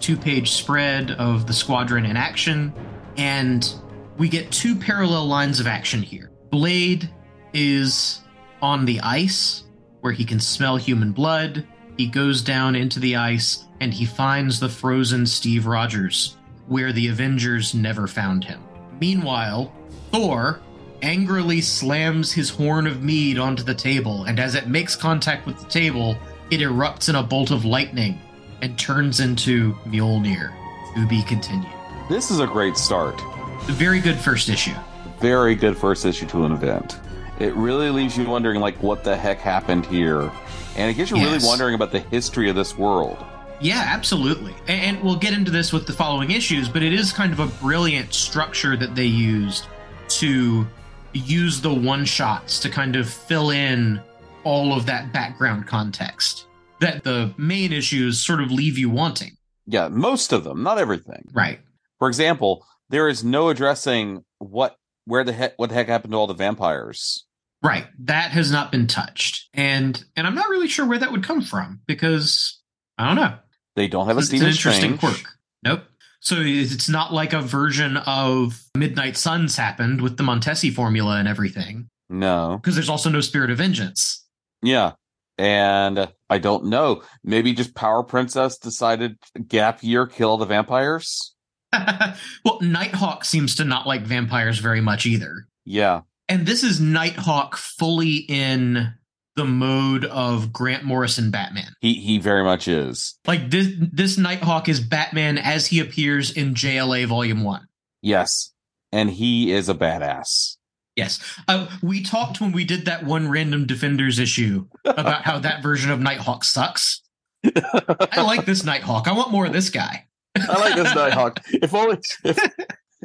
two 0.00 0.16
page 0.16 0.52
spread 0.52 1.10
of 1.12 1.46
the 1.46 1.52
squadron 1.52 2.06
in 2.06 2.16
action, 2.16 2.72
and 3.16 3.74
we 4.16 4.28
get 4.28 4.50
two 4.50 4.74
parallel 4.74 5.26
lines 5.26 5.60
of 5.60 5.66
action 5.66 6.02
here. 6.02 6.30
Blade 6.50 7.10
is 7.52 8.20
on 8.62 8.84
the 8.84 9.00
ice 9.00 9.64
where 10.00 10.12
he 10.12 10.24
can 10.24 10.40
smell 10.40 10.76
human 10.76 11.12
blood. 11.12 11.66
He 11.98 12.06
goes 12.06 12.40
down 12.42 12.76
into 12.76 13.00
the 13.00 13.16
ice 13.16 13.66
and 13.80 13.92
he 13.92 14.06
finds 14.06 14.58
the 14.58 14.68
frozen 14.68 15.26
Steve 15.26 15.66
Rogers 15.66 16.36
where 16.68 16.92
the 16.92 17.08
Avengers 17.08 17.74
never 17.74 18.06
found 18.06 18.44
him. 18.44 18.62
Meanwhile, 19.00 19.72
Thor 20.12 20.60
angrily 21.02 21.60
slams 21.60 22.32
his 22.32 22.50
horn 22.50 22.86
of 22.86 23.02
mead 23.02 23.38
onto 23.38 23.62
the 23.62 23.74
table, 23.74 24.24
and 24.24 24.38
as 24.38 24.54
it 24.54 24.68
makes 24.68 24.94
contact 24.94 25.46
with 25.46 25.58
the 25.58 25.68
table, 25.68 26.16
it 26.50 26.60
erupts 26.60 27.08
in 27.08 27.14
a 27.14 27.22
bolt 27.22 27.50
of 27.50 27.64
lightning 27.64 28.20
and 28.62 28.78
turns 28.78 29.20
into 29.20 29.74
Mjolnir. 29.86 30.54
To 30.94 31.06
be 31.06 31.22
continued. 31.22 31.72
This 32.08 32.30
is 32.30 32.40
a 32.40 32.46
great 32.46 32.76
start. 32.76 33.20
A 33.68 33.72
very 33.72 34.00
good 34.00 34.16
first 34.16 34.48
issue. 34.48 34.74
Very 35.20 35.54
good 35.54 35.76
first 35.76 36.04
issue 36.04 36.26
to 36.26 36.44
an 36.44 36.52
event. 36.52 36.98
It 37.38 37.54
really 37.54 37.90
leaves 37.90 38.18
you 38.18 38.28
wondering, 38.28 38.60
like, 38.60 38.82
what 38.82 39.04
the 39.04 39.16
heck 39.16 39.38
happened 39.38 39.86
here, 39.86 40.30
and 40.78 40.90
it 40.90 40.94
gets 40.94 41.10
you 41.10 41.16
Yes. 41.18 41.26
really 41.26 41.46
wondering 41.46 41.74
about 41.74 41.92
the 41.92 42.00
history 42.00 42.48
of 42.48 42.56
this 42.56 42.76
world. 42.78 43.18
Yeah, 43.60 43.84
absolutely. 43.88 44.54
And, 44.68 44.96
and 44.96 45.04
we'll 45.04 45.16
get 45.16 45.32
into 45.32 45.50
this 45.50 45.72
with 45.72 45.86
the 45.86 45.92
following 45.92 46.30
issues, 46.30 46.68
but 46.68 46.82
it 46.82 46.92
is 46.92 47.12
kind 47.12 47.32
of 47.32 47.40
a 47.40 47.46
brilliant 47.62 48.14
structure 48.14 48.76
that 48.76 48.94
they 48.94 49.04
used 49.06 49.66
to 50.08 50.66
use 51.12 51.60
the 51.60 51.72
one 51.74 52.04
shots 52.04 52.60
to 52.60 52.70
kind 52.70 52.94
of 52.96 53.08
fill 53.10 53.50
in 53.50 54.00
all 54.44 54.72
of 54.72 54.86
that 54.86 55.12
background 55.12 55.66
context 55.66 56.46
that 56.80 57.02
the 57.02 57.34
main 57.36 57.72
issues 57.72 58.22
sort 58.24 58.40
of 58.40 58.52
leave 58.52 58.78
you 58.78 58.88
wanting. 58.88 59.32
Yeah, 59.66 59.88
most 59.88 60.32
of 60.32 60.44
them, 60.44 60.62
not 60.62 60.78
everything. 60.78 61.24
Right. 61.32 61.58
For 61.98 62.06
example, 62.08 62.64
there 62.88 63.08
is 63.08 63.24
no 63.24 63.48
addressing 63.48 64.24
what, 64.38 64.76
where 65.04 65.24
the 65.24 65.32
heck, 65.32 65.54
what 65.58 65.70
the 65.70 65.74
heck 65.74 65.88
happened 65.88 66.12
to 66.12 66.16
all 66.16 66.28
the 66.28 66.34
vampires. 66.34 67.26
Right. 67.62 67.86
That 68.04 68.30
has 68.32 68.52
not 68.52 68.70
been 68.70 68.86
touched. 68.86 69.48
And 69.54 70.02
and 70.16 70.26
I'm 70.26 70.34
not 70.34 70.48
really 70.48 70.68
sure 70.68 70.86
where 70.86 70.98
that 70.98 71.10
would 71.12 71.24
come 71.24 71.40
from 71.42 71.80
because 71.86 72.60
I 72.96 73.06
don't 73.06 73.16
know. 73.16 73.36
They 73.76 73.88
don't 73.88 74.06
have 74.06 74.16
a 74.16 74.20
It's 74.20 74.30
an 74.30 74.36
interesting 74.42 74.96
Strange. 74.96 75.00
quirk. 75.00 75.32
Nope. 75.64 75.82
So 76.20 76.36
it's 76.40 76.88
not 76.88 77.12
like 77.12 77.32
a 77.32 77.40
version 77.40 77.96
of 77.98 78.60
Midnight 78.76 79.16
Suns 79.16 79.56
happened 79.56 80.00
with 80.00 80.16
the 80.16 80.24
Montesi 80.24 80.72
formula 80.74 81.16
and 81.18 81.28
everything, 81.28 81.88
No. 82.08 82.58
because 82.60 82.74
there's 82.74 82.88
also 82.88 83.08
no 83.08 83.20
Spirit 83.20 83.50
of 83.50 83.58
Vengeance. 83.58 84.24
Yeah. 84.62 84.92
And 85.36 86.08
I 86.28 86.38
don't 86.38 86.64
know. 86.66 87.02
Maybe 87.22 87.52
just 87.52 87.74
Power 87.76 88.02
Princess 88.02 88.58
decided 88.58 89.16
gap 89.46 89.84
year 89.84 90.06
kill 90.08 90.36
the 90.38 90.46
vampires. 90.46 91.34
well, 91.72 92.58
Nighthawk 92.60 93.24
seems 93.24 93.54
to 93.56 93.64
not 93.64 93.86
like 93.86 94.02
vampires 94.02 94.58
very 94.58 94.80
much 94.80 95.06
either. 95.06 95.46
Yeah. 95.64 96.00
And 96.28 96.46
this 96.46 96.62
is 96.62 96.80
Nighthawk 96.80 97.56
fully 97.56 98.16
in 98.16 98.94
the 99.36 99.44
mode 99.44 100.04
of 100.04 100.52
Grant 100.52 100.84
Morrison 100.84 101.30
Batman. 101.30 101.74
He 101.80 101.94
he 101.94 102.18
very 102.18 102.44
much 102.44 102.68
is. 102.68 103.18
Like 103.26 103.50
this 103.50 103.68
this 103.78 104.18
Nighthawk 104.18 104.68
is 104.68 104.80
Batman 104.80 105.38
as 105.38 105.68
he 105.68 105.80
appears 105.80 106.30
in 106.30 106.54
JLA 106.54 107.06
Volume 107.06 107.44
1. 107.44 107.66
Yes. 108.02 108.52
And 108.92 109.10
he 109.10 109.52
is 109.52 109.68
a 109.68 109.74
badass. 109.74 110.56
Yes. 110.96 111.20
Uh, 111.46 111.68
we 111.80 112.02
talked 112.02 112.40
when 112.40 112.50
we 112.50 112.64
did 112.64 112.86
that 112.86 113.04
one 113.04 113.28
random 113.30 113.66
Defenders 113.66 114.18
issue 114.18 114.66
about 114.84 115.22
how 115.22 115.38
that 115.38 115.62
version 115.62 115.92
of 115.92 116.00
Nighthawk 116.00 116.42
sucks. 116.42 117.02
I 117.44 118.22
like 118.22 118.44
this 118.44 118.64
Nighthawk. 118.64 119.06
I 119.06 119.12
want 119.12 119.30
more 119.30 119.46
of 119.46 119.52
this 119.52 119.70
guy. 119.70 120.06
I 120.34 120.58
like 120.60 120.74
this 120.74 120.92
Nighthawk. 120.94 121.40
If 121.52 121.72
only 121.72 121.98
if, 122.24 122.38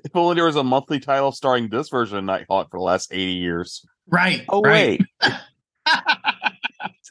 if 0.03 0.15
only 0.15 0.36
there 0.36 0.45
was 0.45 0.55
a 0.55 0.63
monthly 0.63 1.00
title 1.00 1.31
starring 1.31 1.69
this 1.69 1.89
version 1.89 2.17
of 2.17 2.24
Nighthawk 2.24 2.69
for 2.69 2.79
the 2.79 2.83
last 2.83 3.13
80 3.13 3.31
years. 3.33 3.86
Right. 4.07 4.43
Oh 4.50 4.62
right. 4.62 5.01
wait. 5.22 5.33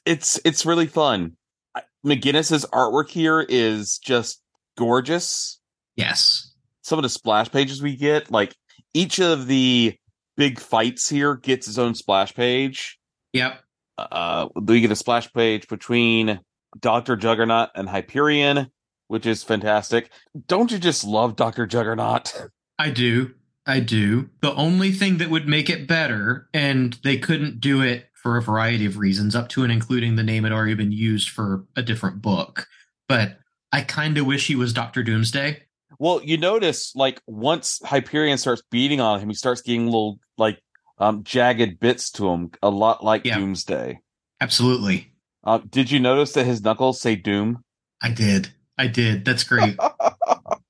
it's 0.05 0.41
it's 0.45 0.67
really 0.67 0.87
fun. 0.87 1.37
I- 1.75 1.83
McGuinness's 2.05 2.67
artwork 2.67 3.09
here 3.09 3.41
is 3.41 3.99
just 3.99 4.43
gorgeous. 4.77 5.61
Yes. 5.97 6.53
Some 6.83 6.99
of 6.99 7.03
the 7.03 7.09
splash 7.09 7.51
pages 7.51 7.81
we 7.81 7.97
get, 7.97 8.31
like 8.31 8.55
each 8.93 9.19
of 9.21 9.47
the 9.47 9.97
big 10.37 10.59
fights 10.59 11.09
here 11.09 11.37
gets 11.37 11.69
its 11.69 11.79
own 11.79 11.95
splash 11.95 12.35
page. 12.35 12.99
Yep. 13.33 13.61
Uh, 13.97 14.49
we 14.55 14.81
get 14.81 14.91
a 14.91 14.97
splash 14.97 15.33
page 15.33 15.69
between 15.69 16.41
Doctor 16.79 17.17
Juggernaut 17.17 17.71
and 17.75 17.89
Hyperion, 17.89 18.69
which 19.09 19.27
is 19.27 19.43
fantastic. 19.43 20.11
Don't 20.47 20.71
you 20.73 20.79
just 20.79 21.05
love 21.05 21.37
Doctor 21.37 21.67
Juggernaut? 21.67 22.49
I 22.83 22.91
do. 22.91 23.33
I 23.65 23.79
do. 23.79 24.29
The 24.41 24.53
only 24.55 24.91
thing 24.91 25.19
that 25.19 25.31
would 25.31 25.47
make 25.47 25.71
it 25.71 25.87
better, 25.87 26.49
and 26.53 26.99
they 27.05 27.17
couldn't 27.17 27.61
do 27.61 27.81
it 27.81 28.09
for 28.15 28.37
a 28.37 28.43
variety 28.43 28.87
of 28.87 28.99
reasons, 28.99 29.37
up 29.37 29.49
to 29.51 29.63
and 29.63 29.71
including 29.71 30.17
the 30.17 30.25
name 30.25 30.43
had 30.43 30.53
already 30.53 30.75
been 30.75 30.91
used 30.91 31.29
for 31.29 31.65
a 31.77 31.83
different 31.83 32.21
book. 32.21 32.67
But 33.09 33.39
I 33.71 33.83
kind 33.83 34.19
of 34.19 34.27
wish 34.27 34.49
he 34.49 34.57
was 34.57 34.73
Doctor 34.73 35.05
Doomsday. 35.05 35.63
Well, 36.01 36.21
you 36.25 36.37
notice 36.39 36.93
like 36.97 37.21
once 37.29 37.79
Hyperion 37.85 38.37
starts 38.37 38.63
beating 38.69 39.01
on 39.01 39.21
him, 39.21 39.29
he 39.29 39.35
starts 39.37 39.63
getting 39.63 39.85
little 39.87 40.19
like 40.37 40.59
um 40.99 41.23
jagged 41.23 41.79
bits 41.79 42.11
to 42.13 42.29
him, 42.31 42.51
a 42.65 42.71
lot 42.71 43.05
like 43.05 43.25
Yeah. 43.25 43.39
Doomsday. 43.39 44.01
Absolutely. 44.41 45.13
Uh, 45.45 45.61
did 45.71 45.89
you 45.89 46.01
notice 46.01 46.33
that 46.33 46.47
his 46.47 46.63
knuckles 46.63 47.01
say 47.01 47.15
Doom? 47.15 47.63
I 48.03 48.11
did. 48.11 48.49
I 48.77 48.89
did. 48.89 49.25
That's 49.25 49.45
great. 49.45 49.77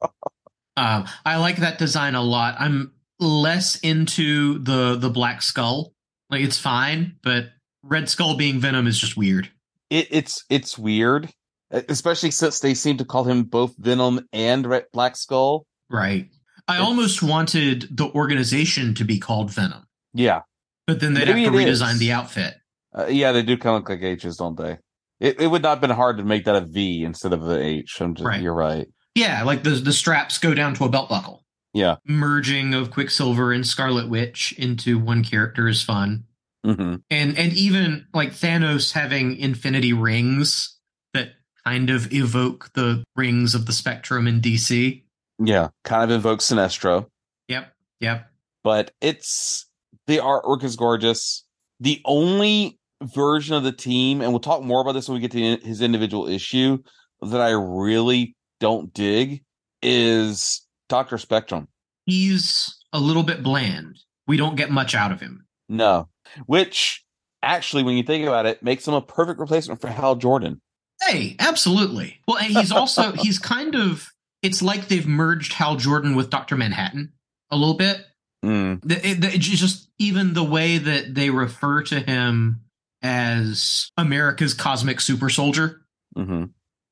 um, 0.77 1.07
I 1.25 1.37
like 1.37 1.57
that 1.59 1.79
design 1.79 2.15
a 2.15 2.23
lot. 2.23 2.57
I'm 2.59 2.93
less 3.21 3.77
into 3.81 4.59
the 4.59 4.97
the 4.97 5.11
black 5.11 5.43
skull. 5.43 5.93
Like 6.31 6.43
it's 6.43 6.59
fine, 6.59 7.17
but 7.23 7.47
Red 7.83 8.09
Skull 8.09 8.37
being 8.37 8.59
Venom 8.61 8.87
is 8.87 8.99
just 8.99 9.17
weird. 9.17 9.51
It, 9.91 10.09
it's 10.11 10.45
it's 10.49 10.79
weird, 10.79 11.29
especially 11.71 12.31
since 12.31 12.61
they 12.61 12.75
seem 12.75 12.97
to 12.99 13.05
call 13.05 13.25
him 13.25 13.43
both 13.45 13.75
Venom 13.79 14.27
and 14.33 14.67
Red 14.67 14.85
Black 14.93 15.17
Skull. 15.17 15.67
Right. 15.91 16.29
I 16.69 16.77
It's- 16.77 16.89
almost 16.89 17.23
wanted 17.23 17.89
the 17.97 18.07
organization 18.13 18.95
to 18.95 19.05
be 19.05 19.19
called 19.19 19.51
Venom, 19.51 19.85
Yeah, 20.15 20.41
but 20.87 21.01
then 21.01 21.13
they'd 21.15 21.27
Maybe 21.29 21.45
have 21.45 21.53
to 21.53 21.59
redesign 21.59 21.95
is. 21.95 21.99
the 21.99 22.13
outfit. 22.13 22.55
uh, 22.97 23.07
yeah, 23.07 23.33
they 23.33 23.43
do 23.43 23.57
kind 23.59 23.75
of 23.77 23.83
look 23.83 23.89
like 23.91 24.03
H's, 24.03 24.37
don't 24.37 24.57
they? 24.57 24.79
It 25.21 25.41
it 25.41 25.49
would 25.49 25.63
not 25.63 25.71
have 25.71 25.81
been 25.81 25.91
hard 25.91 26.17
to 26.19 26.25
make 26.25 26.45
that 26.47 26.55
a 26.57 26.61
V 26.65 27.05
instead 27.05 27.33
of 27.33 27.43
an 27.49 27.61
H. 27.61 28.01
I'm 28.01 28.15
just, 28.15 28.25
Right. 28.27 28.41
You're 28.41 28.55
right. 28.55 28.87
Yeah, 29.15 29.43
like 29.43 29.63
the 29.63 29.71
the 29.71 29.93
straps 29.93 30.39
go 30.39 30.55
down 30.55 30.75
to 30.75 30.85
a 30.85 30.89
belt 30.89 31.09
buckle. 31.09 31.45
Yeah. 31.75 31.97
Merging 32.07 32.75
of 32.75 32.91
Quicksilver 32.91 33.53
and 33.53 33.67
Scarlet 33.67 34.09
Witch 34.09 34.53
into 34.59 34.99
one 34.99 35.25
character 35.25 35.69
is 35.69 35.83
fun. 35.83 36.25
hmm 36.65 36.97
and 37.11 37.37
and 37.39 37.53
even 37.55 38.07
like 38.15 38.33
Thanos 38.33 38.93
having 38.93 39.37
infinity 39.37 39.93
rings 39.93 40.79
that 41.15 41.31
kind 41.65 41.91
of 41.91 42.13
evoke 42.13 42.71
the 42.75 43.05
rings 43.17 43.55
of 43.55 43.67
the 43.67 43.73
spectrum 43.73 44.27
in 44.27 44.41
DC. 44.41 45.03
Yeah, 45.39 45.69
kind 45.85 46.05
of 46.05 46.11
invokes 46.17 46.45
Sinestro. 46.47 47.07
Yep, 47.49 47.73
yep. 48.01 48.31
but 48.63 48.93
it's 49.01 49.67
the 50.07 50.19
artwork 50.19 50.63
is 50.65 50.77
gorgeous. 50.77 51.45
The 51.81 52.01
only 52.05 52.79
version 53.03 53.55
of 53.57 53.65
the 53.65 53.73
team, 53.73 54.21
and 54.21 54.31
we'll 54.31 54.41
talk 54.41 54.63
more 54.63 54.81
about 54.81 54.93
this 54.93 55.09
when 55.09 55.15
we 55.15 55.21
get 55.27 55.33
to 55.33 55.67
his 55.67 55.81
individual 55.81 56.29
issue, 56.29 56.79
that 57.23 57.41
I 57.41 57.51
really 57.51 58.37
don't 58.63 58.95
dig 58.95 59.43
is 59.83 60.65
Doctor 60.89 61.19
Spectrum. 61.19 61.67
He's 62.07 62.79
a 62.93 63.01
little 63.01 63.25
bit 63.25 63.43
bland. 63.43 63.99
We 64.29 64.37
don't 64.37 64.55
get 64.57 64.71
much 64.71 64.95
out 64.95 65.11
of 65.11 65.21
him. 65.21 65.47
No, 65.69 66.09
which 66.47 67.05
actually, 67.43 67.83
when 67.83 67.97
you 67.97 68.05
think 68.05 68.25
about 68.25 68.47
it, 68.47 68.63
makes 68.63 68.87
him 68.87 68.95
a 68.95 69.03
perfect 69.03 69.41
replacement 69.41 69.81
for 69.81 69.89
Hal 69.89 70.15
Jordan. 70.15 70.61
Hey, 71.03 71.35
absolutely. 71.41 72.21
Well, 72.29 72.39
and 72.39 72.47
he's 72.57 72.71
also 72.71 73.13
he's 73.19 73.41
kind 73.41 73.75
of 73.75 74.09
it's 74.43 74.63
like 74.63 74.87
they've 74.89 75.07
merged 75.07 75.53
Hal 75.55 75.75
Jordan 75.77 76.15
with 76.15 76.31
Doctor 76.31 76.57
Manhattan 76.57 77.13
a 77.51 77.57
little 77.57 77.75
bit. 77.77 77.99
Mm, 78.45 78.81
The- 78.85 79.05
it- 79.09 79.41
just 79.41 79.89
even 79.99 80.35
the 80.35 80.45
way 80.45 80.79
that 80.79 81.15
they 81.17 81.31
refer 81.31 81.83
to 81.85 81.99
him 82.01 82.61
as 83.03 83.91
America's 83.97 84.55
cosmic 84.55 85.01
super 85.01 85.29
soldier. 85.31 85.83
hmm 86.17 86.45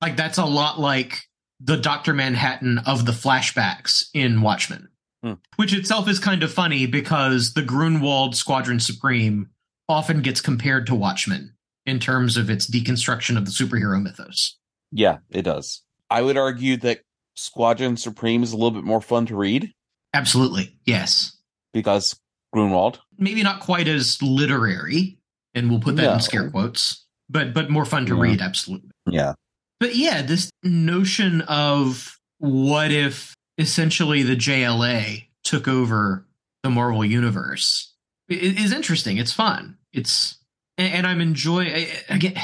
like 0.03 0.17
that's 0.17 0.39
a 0.39 0.45
lot 0.47 0.81
like 0.81 1.21
the 1.61 1.77
Doctor 1.77 2.15
Manhattan 2.15 2.79
of 2.79 3.05
the 3.07 3.13
flashbacks 3.13 4.05
in 4.15 4.41
Watchmen, 4.41 4.89
Hmm. 5.23 5.35
which 5.57 5.75
itself 5.75 6.09
is 6.09 6.19
kind 6.19 6.43
of 6.43 6.53
funny 6.53 6.87
because 6.87 7.53
the 7.53 7.63
Gruenwald 7.63 8.35
Squadron 8.35 8.81
Supreme 8.81 9.51
often 9.89 10.23
gets 10.23 10.41
compared 10.41 10.87
to 10.87 10.95
Watchmen 10.95 11.55
in 11.85 11.99
terms 11.99 12.37
of 12.37 12.49
its 12.49 12.69
deconstruction 12.69 13.37
of 13.37 13.45
the 13.45 13.51
superhero 13.51 14.01
mythos. 14.01 14.57
Yeah, 14.93 15.19
it 15.31 15.43
does. 15.43 15.83
I 16.09 16.23
would 16.23 16.37
argue 16.37 16.77
that 16.79 17.01
Squadron 17.37 17.97
Supreme 17.97 18.43
is 18.43 18.53
a 18.53 18.57
little 18.57 18.71
bit 18.71 18.85
more 18.85 19.01
fun 19.01 19.27
to 19.27 19.37
read 19.37 19.73
Absolutely, 20.15 20.77
yes. 20.85 21.37
because 21.73 22.19
Gruenwald. 22.55 22.99
Maybe 23.19 23.43
not 23.43 23.61
quite 23.61 23.87
as 23.89 24.21
literary, 24.23 25.19
and 25.55 25.71
we'll 25.71 25.81
put 25.81 25.97
that 25.97 26.03
No. 26.05 26.15
in 26.15 26.21
scare 26.21 26.51
quotes, 26.51 27.05
but 27.29 27.53
but 27.55 27.71
more 27.71 27.85
fun 27.85 28.07
to 28.07 28.17
Yeah. 28.17 28.23
read. 28.23 28.41
Absolutely. 28.41 28.91
Yeah. 29.07 29.35
But 29.81 29.97
yeah, 29.97 30.23
this 30.23 30.51
notion 30.63 31.41
of 31.43 32.19
what 32.39 32.91
if 32.93 33.35
essentially 33.59 34.23
the 34.23 34.37
JLA 34.37 35.27
took 35.43 35.67
over 35.67 36.27
the 36.63 36.71
Marvel 36.71 37.05
universe 37.05 37.95
is 38.29 38.73
interesting. 38.73 39.17
It's 39.17 39.33
fun. 39.33 39.79
It's 39.93 40.39
and, 40.77 41.07
I'm 41.07 41.21
enjoying. 41.21 41.87
Again, 42.09 42.35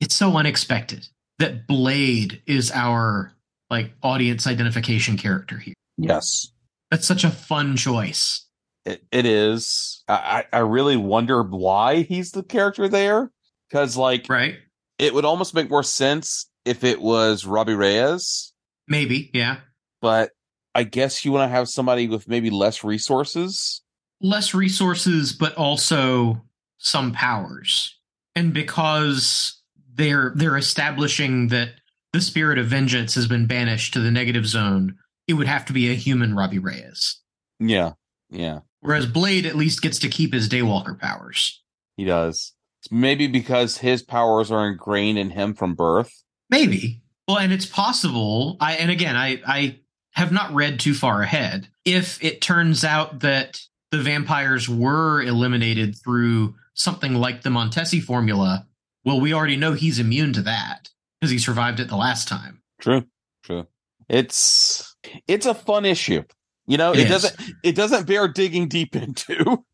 it's 0.00 0.14
so 0.14 0.36
unexpected 0.36 1.08
that 1.38 1.66
Blade 1.66 2.42
is 2.46 2.70
our 2.72 3.32
like 3.70 3.92
audience 4.02 4.46
identification 4.46 5.16
character 5.16 5.58
here. 5.58 5.74
Yes. 5.96 6.52
That's 6.90 7.06
such 7.06 7.24
a 7.24 7.30
fun 7.30 7.76
choice. 7.76 8.46
It, 8.86 9.04
it 9.12 9.26
is. 9.26 10.02
I, 10.08 10.44
I 10.52 10.56
I 10.56 10.60
really 10.60 10.96
wonder 10.96 11.42
why 11.42 12.02
he's 12.02 12.32
the 12.32 12.42
character 12.42 12.88
there. 12.88 13.30
Because, 13.68 13.96
like, 13.98 14.26
Right? 14.30 14.56
it 14.98 15.12
would 15.12 15.26
almost 15.26 15.54
make 15.54 15.68
more 15.68 15.82
sense 15.82 16.48
if 16.68 16.84
it 16.84 17.00
was 17.00 17.44
Robbie 17.46 17.74
Reyes, 17.74 18.52
Maybe. 18.86 19.30
Yeah. 19.34 19.58
but 20.00 20.30
I 20.74 20.84
guess 20.84 21.24
you 21.24 21.32
want 21.32 21.48
to 21.50 21.54
have 21.56 21.68
somebody 21.68 22.06
with 22.08 22.28
maybe 22.28 22.50
less 22.50 22.84
resources. 22.84 23.82
less 24.20 24.54
resources 24.54 25.32
but 25.32 25.54
also 25.56 26.42
some 26.78 27.12
powers 27.12 27.98
and 28.36 28.52
because 28.54 29.60
they're 29.94 30.32
they're 30.36 30.56
establishing 30.56 31.48
that 31.48 31.70
the 32.12 32.20
spirit 32.20 32.58
of 32.58 32.66
vengeance 32.66 33.14
has 33.14 33.26
been 33.26 33.46
banished 33.46 33.92
to 33.94 34.00
the 34.00 34.10
negative 34.10 34.46
zone 34.46 34.96
it 35.26 35.34
would 35.34 35.46
have 35.48 35.64
to 35.64 35.72
be 35.72 35.90
a 35.90 35.94
human 35.94 36.34
robbie 36.36 36.58
reyes 36.58 37.20
Yeah. 37.60 37.92
Yeah. 38.30 38.60
whereas 38.80 39.06
blade 39.06 39.44
at 39.46 39.56
least 39.56 39.82
gets 39.82 39.98
to 40.00 40.08
keep 40.08 40.32
his 40.32 40.48
daywalker 40.48 40.98
powers 40.98 41.62
He 41.96 42.04
does. 42.04 42.54
Maybe 42.92 43.26
because 43.26 43.78
his 43.78 44.02
powers 44.04 44.50
are 44.52 44.68
ingrained 44.70 45.18
in 45.18 45.30
him 45.30 45.52
from 45.52 45.74
birth. 45.74 46.12
Maybe 46.50 47.00
well 47.26 47.38
and 47.38 47.52
it's 47.52 47.66
possible 47.66 48.56
i 48.60 48.74
and 48.74 48.90
again 48.90 49.16
i 49.16 49.40
i 49.46 49.78
have 50.12 50.32
not 50.32 50.52
read 50.52 50.80
too 50.80 50.94
far 50.94 51.22
ahead 51.22 51.68
if 51.84 52.22
it 52.24 52.40
turns 52.40 52.84
out 52.84 53.20
that 53.20 53.60
the 53.90 53.98
vampires 53.98 54.68
were 54.68 55.22
eliminated 55.22 55.96
through 56.02 56.54
something 56.74 57.14
like 57.14 57.42
the 57.42 57.50
montesi 57.50 58.02
formula 58.02 58.66
well 59.04 59.20
we 59.20 59.32
already 59.32 59.56
know 59.56 59.72
he's 59.72 59.98
immune 59.98 60.32
to 60.32 60.42
that 60.42 60.88
because 61.20 61.30
he 61.30 61.38
survived 61.38 61.80
it 61.80 61.88
the 61.88 61.96
last 61.96 62.28
time 62.28 62.60
True. 62.80 63.04
True. 63.42 63.66
It's 64.08 64.94
it's 65.26 65.46
a 65.46 65.54
fun 65.54 65.84
issue. 65.84 66.22
You 66.66 66.76
know, 66.78 66.92
It 66.92 67.08
doesn't 67.08 67.34
it 67.64 67.74
doesn't 67.74 68.06
bear 68.06 68.28
digging 68.28 68.68
deep 68.68 68.94
into. 69.04 69.64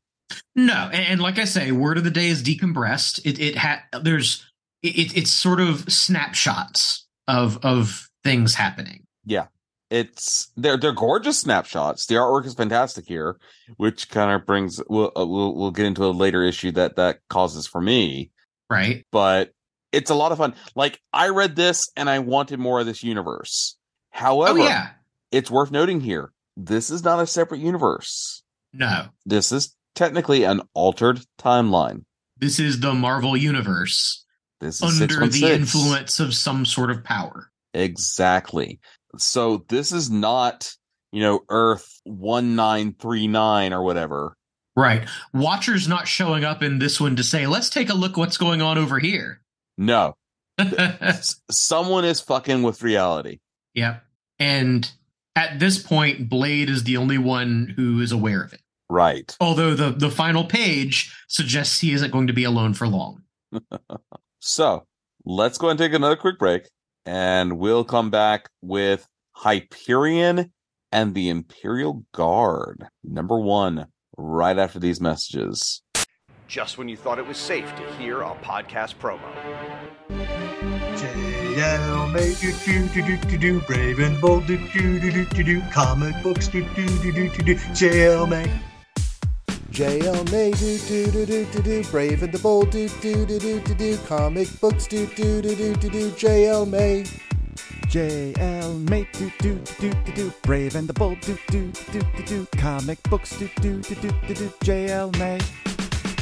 no 0.56 0.88
and, 0.92 1.06
and 1.06 1.20
like 1.20 1.38
i 1.38 1.44
say 1.44 1.70
word 1.70 1.98
of 1.98 2.04
the 2.04 2.10
day 2.10 2.28
is 2.28 2.42
decompressed 2.42 3.20
it 3.26 3.38
it 3.38 3.56
had 3.56 3.80
there's 4.02 4.50
it, 4.84 5.16
it's 5.16 5.30
sort 5.30 5.60
of 5.60 5.90
snapshots 5.92 7.06
of 7.26 7.58
of 7.64 8.08
things 8.22 8.54
happening 8.54 9.04
Yeah. 9.24 9.46
It's 9.90 10.50
they're 10.56 10.76
they're 10.78 10.92
gorgeous 10.92 11.38
snapshots. 11.38 12.06
The 12.06 12.14
artwork 12.16 12.46
is 12.46 12.54
fantastic 12.54 13.06
here, 13.06 13.36
which 13.76 14.08
kind 14.08 14.32
of 14.32 14.44
brings 14.46 14.80
we'll, 14.88 15.12
uh, 15.14 15.24
we'll 15.24 15.54
we'll 15.54 15.70
get 15.70 15.86
into 15.86 16.04
a 16.04 16.08
later 16.08 16.42
issue 16.42 16.72
that 16.72 16.96
that 16.96 17.20
causes 17.28 17.66
for 17.66 17.80
me, 17.80 18.30
right 18.68 19.04
but 19.12 19.52
it's 19.92 20.10
a 20.10 20.14
lot 20.14 20.32
of 20.32 20.38
fun. 20.38 20.54
Like 20.74 21.00
I 21.12 21.28
read 21.28 21.54
this 21.54 21.90
and 21.96 22.10
I 22.10 22.18
wanted 22.20 22.58
more 22.58 22.80
of 22.80 22.86
this 22.86 23.04
universe. 23.04 23.76
However, 24.10 24.58
oh 24.58 24.64
yeah 24.64 24.88
it's 25.30 25.50
worth 25.50 25.70
noting 25.70 26.00
here 26.00 26.32
this 26.56 26.90
is 26.90 27.04
not 27.04 27.20
a 27.20 27.26
separate 27.26 27.60
universe. 27.60 28.42
no 28.72 29.06
This 29.26 29.52
is 29.52 29.76
technically 29.94 30.44
an 30.44 30.62
altered 30.72 31.20
timeline. 31.38 32.04
this 32.38 32.58
is 32.58 32.80
the 32.80 32.94
marvel 32.94 33.36
universe 33.36 34.23
This 34.64 34.82
is 34.82 35.00
under 35.00 35.26
the 35.26 35.52
influence 35.52 36.20
of 36.20 36.34
some 36.34 36.64
sort 36.64 36.90
of 36.90 37.04
power 37.04 37.50
Exactly. 37.74 38.78
So 39.18 39.64
this 39.68 39.92
is 39.92 40.10
not, 40.10 40.72
you 41.12 41.20
know, 41.20 41.40
Earth 41.48 42.00
1939 42.04 43.72
or 43.72 43.82
whatever. 43.82 44.36
Right. 44.76 45.06
Watcher's 45.32 45.86
not 45.86 46.08
showing 46.08 46.44
up 46.44 46.62
in 46.62 46.78
this 46.78 47.00
one 47.00 47.16
to 47.16 47.22
say, 47.22 47.46
let's 47.46 47.68
take 47.68 47.90
a 47.90 47.94
look 47.94 48.16
what's 48.16 48.38
going 48.38 48.62
on 48.62 48.78
over 48.78 48.98
here. 48.98 49.40
No. 49.76 50.16
Someone 51.50 52.04
is 52.04 52.20
fucking 52.20 52.62
with 52.62 52.82
reality. 52.82 53.40
yep. 53.74 54.04
And 54.38 54.90
at 55.36 55.60
this 55.60 55.80
point, 55.80 56.28
Blade 56.28 56.68
is 56.68 56.84
the 56.84 56.96
only 56.96 57.18
one 57.18 57.72
who 57.76 58.00
is 58.00 58.10
aware 58.10 58.42
of 58.42 58.52
it. 58.52 58.60
Right. 58.90 59.36
Although 59.40 59.74
the, 59.74 59.90
the 59.90 60.10
final 60.10 60.44
page 60.44 61.14
suggests 61.28 61.80
he 61.80 61.92
isn't 61.92 62.10
going 62.10 62.26
to 62.26 62.32
be 62.32 62.44
alone 62.44 62.74
for 62.74 62.88
long. 62.88 63.22
So 64.46 64.84
let's 65.24 65.56
go 65.56 65.70
and 65.70 65.78
take 65.78 65.94
another 65.94 66.16
quick 66.16 66.38
break 66.38 66.68
and 67.06 67.58
we'll 67.58 67.82
come 67.82 68.10
back 68.10 68.50
with 68.60 69.08
Hyperion 69.32 70.52
and 70.92 71.14
the 71.14 71.30
Imperial 71.30 72.04
Guard. 72.12 72.86
Number 73.02 73.38
one, 73.38 73.86
right 74.18 74.58
after 74.58 74.78
these 74.78 75.00
messages. 75.00 75.82
Just 76.46 76.76
when 76.76 76.90
you 76.90 76.96
thought 76.96 77.18
it 77.18 77.26
was 77.26 77.38
safe 77.38 77.74
to 77.74 77.92
hear 77.94 78.20
a 78.20 78.34
podcast 78.42 78.96
promo. 78.96 79.22
JL 80.98 82.12
May 82.12 82.34
do 82.34 82.52
do 82.66 82.88
do 82.88 83.16
do 83.16 83.30
do 83.30 83.38
do 83.38 83.60
Brave 83.62 83.98
and 84.00 84.20
bold 84.20 84.46
do 84.46 84.58
do 84.58 85.00
do 85.00 85.10
do 85.10 85.24
do 85.24 85.42
do 85.42 85.62
Comic 85.72 86.22
books 86.22 86.48
do 86.48 86.62
do 86.74 86.86
do 86.98 87.12
do 87.12 87.30
do 87.30 87.42
do 87.44 87.54
JL 87.54 88.28
May 88.28 88.52
JL 89.74 90.30
May 90.30 90.52
do 90.52 90.78
do 90.86 91.10
do 91.10 91.26
do 91.26 91.44
do 91.46 91.62
do 91.62 91.90
Brave 91.90 92.22
and 92.22 92.30
the 92.30 92.38
bold 92.38 92.70
do 92.70 92.88
do 93.00 93.26
do 93.26 93.40
do 93.40 93.58
do 93.58 93.74
do 93.74 93.98
Comic 94.06 94.48
books 94.60 94.86
do 94.86 95.04
do 95.04 95.42
do 95.42 95.56
do 95.56 95.74
do 95.74 95.90
do 95.90 96.10
JL 96.12 96.64
May 96.64 97.02
JL 97.88 98.88
May 98.88 99.04
do 99.14 99.32
do 99.40 99.58
do 99.80 99.90
do 99.90 100.12
do 100.12 100.32
Brave 100.42 100.76
and 100.76 100.86
the 100.86 100.92
bold 100.92 101.18
do 101.22 101.36
do 101.48 101.72
do 101.90 102.00
do 102.00 102.22
do 102.24 102.46
Comic 102.56 103.02
books 103.10 103.36
do 103.36 103.50
do 103.60 103.80
do 103.80 103.94
do 103.96 104.10
do 104.28 104.34
do 104.34 104.48
JL 104.62 105.10
May 105.18 105.38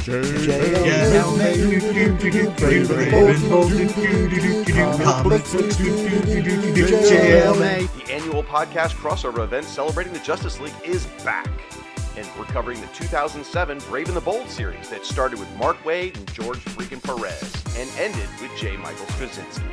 JL 0.01 1.37
May 1.37 1.55
do 1.55 1.79
do 1.79 2.17
do 2.17 2.31
do 2.31 2.49
Brave 2.57 2.89
and 2.89 3.49
bold 3.51 3.69
do 3.69 3.87
do 3.87 4.29
do 4.29 4.39
do 4.39 4.63
do 4.63 4.73
Comic 4.73 5.23
books 5.29 5.51
do 5.51 5.61
do 5.61 6.09
do 6.09 6.41
do 6.41 6.41
do 6.41 6.73
do 6.73 6.85
JL 7.05 7.59
May 7.59 7.85
The 7.85 8.13
annual 8.13 8.41
podcast 8.41 8.95
crossover 8.95 9.43
event 9.43 9.67
celebrating 9.67 10.11
the 10.11 10.19
Justice 10.21 10.59
League 10.59 10.73
is 10.83 11.05
back. 11.23 11.51
And 12.15 12.27
we're 12.37 12.45
covering 12.45 12.79
the 12.79 12.87
2007 12.87 13.79
Brave 13.89 14.07
and 14.07 14.15
the 14.15 14.21
Bold 14.21 14.49
series 14.49 14.89
that 14.89 15.05
started 15.05 15.39
with 15.39 15.49
Mark 15.57 15.77
Waid 15.83 16.15
and 16.15 16.31
George 16.33 16.59
freaking 16.59 17.01
Perez 17.01 17.51
and 17.77 17.89
ended 17.99 18.29
with 18.41 18.51
J. 18.57 18.77
Michael 18.77 19.05
Straczynski. 19.07 19.63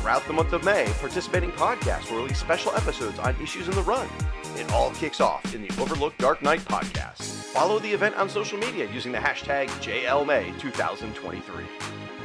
Throughout 0.00 0.26
the 0.26 0.32
month 0.32 0.54
of 0.54 0.64
May, 0.64 0.90
participating 0.98 1.52
podcasts 1.52 2.10
will 2.10 2.22
release 2.22 2.38
special 2.38 2.72
episodes 2.74 3.18
on 3.18 3.36
issues 3.42 3.68
in 3.68 3.74
the 3.74 3.82
run. 3.82 4.08
It 4.56 4.70
all 4.72 4.90
kicks 4.92 5.20
off 5.20 5.54
in 5.54 5.60
the 5.62 5.70
Overlook 5.80 6.16
Dark 6.16 6.42
Knight 6.42 6.60
podcast. 6.60 7.22
Follow 7.52 7.78
the 7.78 7.92
event 7.92 8.16
on 8.16 8.28
social 8.30 8.58
media 8.58 8.90
using 8.90 9.12
the 9.12 9.18
hashtag 9.18 9.68
JLMay2023. 9.82 11.66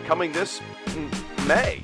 Coming 0.06 0.32
this 0.32 0.62
mm, 0.86 1.48
May. 1.48 1.82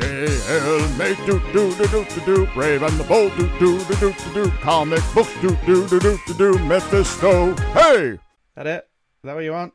JL 0.00 0.96
May 0.96 1.14
do 1.26 1.38
do 1.52 1.74
do 1.76 1.86
do 1.88 2.04
do 2.04 2.20
do 2.24 2.46
Brave 2.54 2.82
and 2.82 2.98
the 2.98 3.04
bold 3.04 3.36
do 3.36 3.46
do 3.58 3.78
do 3.84 3.94
do 3.96 4.12
do 4.12 4.34
do 4.34 4.50
Comic 4.62 5.02
books 5.14 5.32
do 5.40 5.54
do 5.66 5.86
do 5.88 6.00
do 6.00 6.18
do 6.26 6.34
do 6.34 6.58
Mephisto 6.60 7.54
Hey! 7.72 8.18
That 8.56 8.66
it? 8.66 8.88
Is 9.22 9.24
that 9.24 9.34
what 9.34 9.44
you 9.44 9.52
want? 9.52 9.74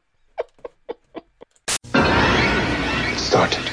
Started. 3.18 3.70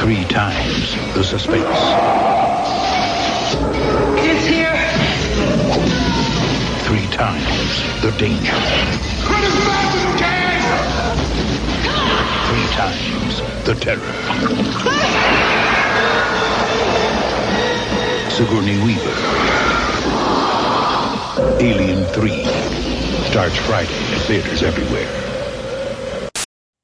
Three 0.00 0.24
times 0.24 0.94
the 1.14 1.22
suspense. 1.22 1.64
It's 4.18 4.46
here. 4.46 4.76
Three 6.86 7.06
times 7.14 7.82
the 8.02 8.10
danger. 8.18 8.56
Three 12.46 12.68
times 12.74 13.42
the 13.64 13.74
terror. 13.74 15.65
Sigourney 18.36 18.76
Weaver. 18.84 19.14
Alien 21.58 22.04
3 22.04 22.44
starts 23.30 23.56
Friday 23.60 23.88
at 23.88 24.20
theaters 24.26 24.62
everywhere. 24.62 26.30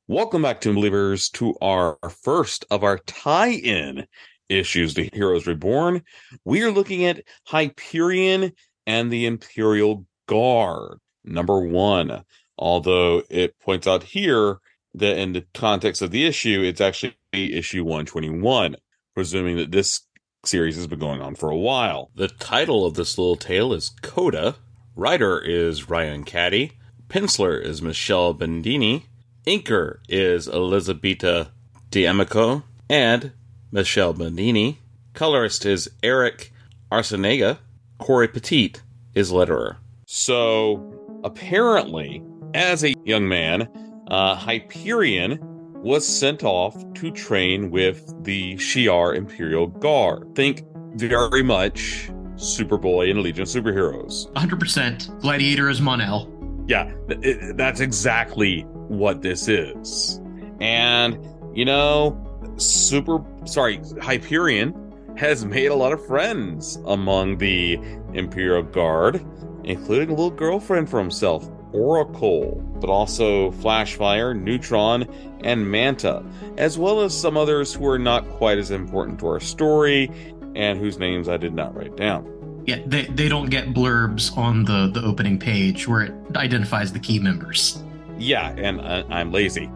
Welcome 0.08 0.40
back 0.40 0.62
to 0.62 0.72
Believers 0.72 1.28
to 1.34 1.54
our 1.60 1.98
first 2.22 2.64
of 2.70 2.82
our 2.82 2.96
tie-in 3.00 4.06
issues 4.48 4.94
to 4.94 5.10
Heroes 5.12 5.46
Reborn. 5.46 6.00
We 6.46 6.62
are 6.62 6.70
looking 6.70 7.04
at 7.04 7.22
Hyperion 7.44 8.52
and 8.86 9.12
the 9.12 9.26
Imperial 9.26 10.06
Guard, 10.28 11.00
number 11.22 11.60
one. 11.60 12.24
Although 12.56 13.24
it 13.28 13.58
points 13.58 13.86
out 13.86 14.04
here 14.04 14.56
that 14.94 15.18
in 15.18 15.34
the 15.34 15.44
context 15.52 16.00
of 16.00 16.12
the 16.12 16.24
issue, 16.24 16.62
it's 16.62 16.80
actually 16.80 17.14
issue 17.34 17.84
121, 17.84 18.76
presuming 19.14 19.58
that 19.58 19.70
this 19.70 20.00
series 20.44 20.74
has 20.74 20.88
been 20.88 20.98
going 20.98 21.22
on 21.22 21.36
for 21.36 21.50
a 21.50 21.56
while. 21.56 22.10
The 22.16 22.26
title 22.26 22.84
of 22.84 22.94
this 22.94 23.16
little 23.16 23.36
tale 23.36 23.72
is 23.72 23.90
Coda. 24.02 24.56
Writer 24.96 25.38
is 25.38 25.88
Ryan 25.88 26.24
Cady. 26.24 26.72
Penciler 27.08 27.64
is 27.64 27.80
Michele 27.80 28.34
Bandini. 28.34 29.06
Inker 29.46 29.98
is 30.08 30.48
Elisabetta 30.48 31.52
D'Amico 31.92 32.64
and 32.90 33.30
Michele 33.70 34.14
Bandini. 34.14 34.80
Colorist 35.14 35.64
is 35.64 35.88
Erick 36.02 36.52
Arciniega. 36.90 37.58
Cory 37.98 38.26
Petit 38.26 38.74
is 39.14 39.30
letterer. 39.30 39.76
So 40.06 41.20
apparently, 41.22 42.20
as 42.52 42.82
a 42.82 42.94
young 43.04 43.28
man, 43.28 43.68
uh, 44.08 44.34
Hyperion 44.34 45.51
was 45.82 46.06
sent 46.06 46.44
off 46.44 46.76
to 46.94 47.10
train 47.10 47.70
with 47.70 48.14
the 48.24 48.54
Shi'ar 48.56 49.16
Imperial 49.16 49.66
Guard. 49.66 50.34
Think 50.34 50.64
very 50.94 51.42
much 51.42 52.10
Superboy 52.36 53.10
and 53.10 53.20
Legion 53.20 53.42
of 53.42 53.48
Superheroes. 53.48 54.32
100% 54.34 55.20
Gladiator 55.20 55.68
is 55.68 55.80
Mon-El. 55.80 56.30
Yeah, 56.68 56.92
it- 57.08 57.56
that's 57.56 57.80
exactly 57.80 58.62
what 58.88 59.22
this 59.22 59.48
is. 59.48 60.20
And, 60.60 61.18
you 61.54 61.64
know, 61.64 62.18
Super, 62.56 63.18
sorry, 63.44 63.80
Hyperion 64.00 64.74
has 65.16 65.44
made 65.44 65.66
a 65.66 65.74
lot 65.74 65.92
of 65.92 66.04
friends 66.06 66.78
among 66.86 67.38
the 67.38 67.78
Imperial 68.14 68.62
Guard, 68.62 69.24
including 69.64 70.08
a 70.10 70.12
little 70.12 70.30
girlfriend 70.30 70.88
for 70.88 70.98
himself, 70.98 71.50
Oracle, 71.72 72.62
but 72.80 72.90
also 72.90 73.50
Flashfire, 73.52 74.38
Neutron, 74.38 75.06
and 75.44 75.70
Manta, 75.70 76.24
as 76.56 76.78
well 76.78 77.00
as 77.00 77.18
some 77.18 77.36
others 77.36 77.74
who 77.74 77.86
are 77.88 77.98
not 77.98 78.28
quite 78.30 78.58
as 78.58 78.70
important 78.70 79.18
to 79.20 79.28
our 79.28 79.40
story 79.40 80.10
and 80.54 80.78
whose 80.78 80.98
names 80.98 81.28
I 81.28 81.36
did 81.36 81.54
not 81.54 81.74
write 81.74 81.96
down. 81.96 82.28
Yeah, 82.66 82.80
they, 82.86 83.06
they 83.06 83.28
don't 83.28 83.50
get 83.50 83.74
blurbs 83.74 84.36
on 84.36 84.64
the, 84.64 84.90
the 84.92 85.04
opening 85.04 85.38
page 85.38 85.88
where 85.88 86.02
it 86.02 86.14
identifies 86.36 86.92
the 86.92 87.00
key 87.00 87.18
members. 87.18 87.82
Yeah, 88.18 88.50
and 88.50 88.80
I, 88.80 89.02
I'm 89.10 89.32
lazy. 89.32 89.70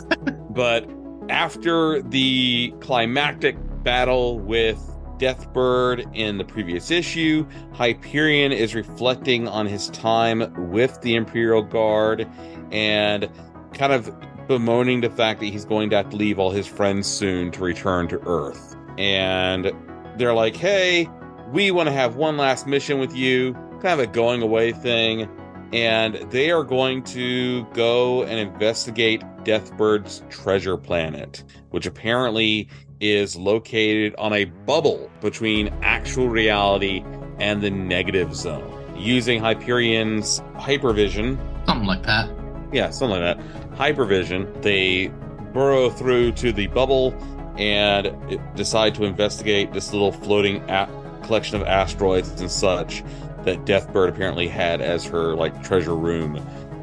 but 0.50 0.88
after 1.28 2.02
the 2.02 2.74
climactic 2.80 3.56
battle 3.84 4.40
with 4.40 4.80
Deathbird 5.22 6.16
in 6.16 6.38
the 6.38 6.44
previous 6.44 6.90
issue, 6.90 7.46
Hyperion 7.74 8.50
is 8.50 8.74
reflecting 8.74 9.46
on 9.46 9.66
his 9.66 9.88
time 9.90 10.52
with 10.72 11.00
the 11.02 11.14
Imperial 11.14 11.62
Guard 11.62 12.28
and 12.72 13.30
kind 13.72 13.92
of 13.92 14.12
bemoaning 14.48 15.00
the 15.00 15.10
fact 15.10 15.38
that 15.38 15.46
he's 15.46 15.64
going 15.64 15.90
to 15.90 15.96
have 15.96 16.10
to 16.10 16.16
leave 16.16 16.40
all 16.40 16.50
his 16.50 16.66
friends 16.66 17.06
soon 17.06 17.52
to 17.52 17.60
return 17.60 18.08
to 18.08 18.20
Earth. 18.26 18.76
And 18.98 19.70
they're 20.16 20.34
like, 20.34 20.56
hey, 20.56 21.08
we 21.52 21.70
want 21.70 21.86
to 21.86 21.92
have 21.92 22.16
one 22.16 22.36
last 22.36 22.66
mission 22.66 22.98
with 22.98 23.14
you, 23.14 23.54
kind 23.80 24.00
of 24.00 24.00
a 24.00 24.06
going 24.08 24.42
away 24.42 24.72
thing. 24.72 25.30
And 25.72 26.16
they 26.32 26.50
are 26.50 26.64
going 26.64 27.04
to 27.04 27.64
go 27.74 28.24
and 28.24 28.40
investigate 28.40 29.22
Deathbird's 29.44 30.24
treasure 30.30 30.76
planet, 30.76 31.44
which 31.70 31.86
apparently 31.86 32.68
is 33.02 33.36
located 33.36 34.14
on 34.16 34.32
a 34.32 34.44
bubble 34.44 35.10
between 35.20 35.68
actual 35.82 36.28
reality 36.28 37.04
and 37.38 37.60
the 37.60 37.70
negative 37.70 38.34
zone. 38.34 38.78
Using 38.96 39.40
Hyperion's 39.42 40.40
hypervision, 40.54 41.36
Something 41.66 41.86
like 41.88 42.04
that. 42.04 42.30
yeah, 42.72 42.90
something 42.90 43.20
like 43.20 43.36
that. 43.36 43.76
Hypervision, 43.76 44.62
they 44.62 45.08
burrow 45.52 45.90
through 45.90 46.32
to 46.32 46.52
the 46.52 46.68
bubble 46.68 47.12
and 47.58 48.40
decide 48.54 48.94
to 48.94 49.04
investigate 49.04 49.72
this 49.72 49.92
little 49.92 50.12
floating 50.12 50.58
a- 50.70 50.88
collection 51.24 51.60
of 51.60 51.66
asteroids 51.66 52.40
and 52.40 52.50
such 52.50 53.02
that 53.44 53.64
Deathbird 53.64 54.08
apparently 54.08 54.46
had 54.46 54.80
as 54.80 55.04
her 55.04 55.34
like 55.34 55.62
treasure 55.64 55.96
room. 55.96 56.36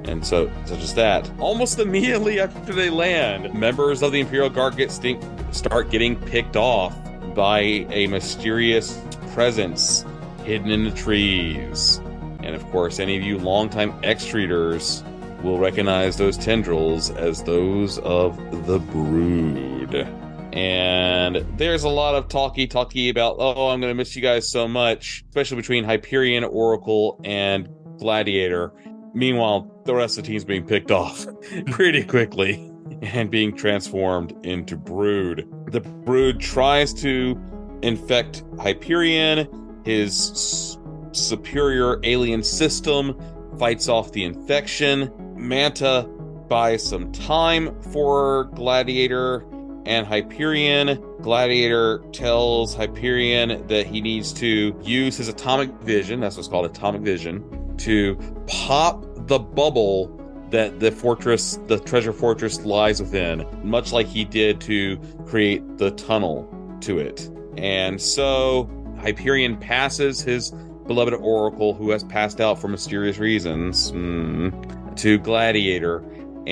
And 0.05 0.25
so, 0.25 0.51
such 0.65 0.81
as 0.81 0.93
that. 0.95 1.29
Almost 1.39 1.79
immediately 1.79 2.39
after 2.39 2.73
they 2.73 2.89
land, 2.89 3.53
members 3.53 4.01
of 4.01 4.12
the 4.12 4.19
Imperial 4.19 4.49
Guard 4.49 4.77
get 4.77 4.91
stink, 4.91 5.21
start 5.51 5.91
getting 5.91 6.15
picked 6.15 6.55
off 6.55 6.95
by 7.35 7.59
a 7.59 8.07
mysterious 8.07 8.99
presence 9.33 10.05
hidden 10.45 10.71
in 10.71 10.83
the 10.83 10.91
trees. 10.91 12.01
And 12.41 12.55
of 12.55 12.65
course, 12.71 12.99
any 12.99 13.17
of 13.17 13.23
you 13.23 13.38
longtime 13.38 13.93
X 14.03 14.33
readers 14.33 15.03
will 15.43 15.59
recognize 15.59 16.17
those 16.17 16.38
tendrils 16.38 17.09
as 17.12 17.43
those 17.43 17.99
of 17.99 18.38
the 18.65 18.79
Brood. 18.79 20.07
And 20.51 21.45
there's 21.57 21.83
a 21.83 21.89
lot 21.89 22.15
of 22.15 22.27
talky 22.27 22.65
talky 22.67 23.09
about, 23.09 23.35
oh, 23.39 23.69
I'm 23.69 23.79
going 23.79 23.91
to 23.91 23.95
miss 23.95 24.15
you 24.15 24.21
guys 24.21 24.49
so 24.49 24.67
much, 24.67 25.23
especially 25.29 25.57
between 25.57 25.83
Hyperion, 25.83 26.43
Oracle, 26.43 27.21
and 27.23 27.69
Gladiator. 27.99 28.73
Meanwhile, 29.13 29.72
the 29.86 29.95
rest 29.95 30.17
of 30.17 30.24
the 30.24 30.30
team's 30.30 30.45
being 30.45 30.65
picked 30.65 30.91
off 30.91 31.26
pretty 31.67 32.04
quickly 32.04 32.72
and 33.02 33.30
being 33.30 33.56
transformed 33.56 34.34
into 34.45 34.76
Brood. 34.76 35.48
The 35.72 35.82
Brood 35.82 36.39
tries 36.39 36.93
to 36.95 37.39
infect 37.82 38.43
Hyperion. 38.60 39.48
His 39.86 40.78
superior 41.12 42.00
alien 42.04 42.43
system, 42.43 43.19
fights 43.58 43.89
off 43.89 44.12
the 44.12 44.24
infection. 44.24 45.12
Manta 45.36 46.04
buys 46.48 46.86
some 46.86 47.12
time 47.12 47.80
for 47.82 48.45
Gladiator 48.56 49.45
and 49.86 50.06
Hyperion. 50.06 51.04
Gladiator 51.22 52.00
tells 52.12 52.76
Hyperion 52.76 53.65
that 53.67 53.86
he 53.86 54.02
needs 54.02 54.34
to 54.34 54.80
use 54.84 55.17
his 55.17 55.28
atomic 55.28 55.72
vision, 55.82 56.19
that's 56.19 56.36
what's 56.38 56.48
called 56.48 56.65
atomic 56.65 57.02
vision, 57.02 57.43
to 57.79 58.15
pop 58.47 59.05
the 59.27 59.39
bubble 59.39 60.15
that 60.49 60.79
the 60.79 60.91
fortress, 60.91 61.59
the 61.67 61.79
treasure 61.79 62.13
fortress 62.13 62.61
lies 62.61 63.01
within, 63.01 63.45
much 63.63 63.91
like 63.91 64.07
he 64.07 64.25
did 64.25 64.59
to 64.61 64.97
create 65.27 65.77
the 65.77 65.91
tunnel 65.91 66.47
to 66.81 66.97
it. 66.99 67.29
And 67.57 68.01
so 68.01 68.69
Hyperion 68.99 69.57
passes 69.57 70.21
his 70.21 70.51
beloved 70.87 71.13
Oracle, 71.13 71.73
who 71.73 71.91
has 71.91 72.03
passed 72.03 72.41
out 72.41 72.59
for 72.59 72.67
mysterious 72.67 73.19
reasons, 73.19 73.91
mm, 73.91 74.95
to 74.97 75.19
Gladiator 75.19 76.03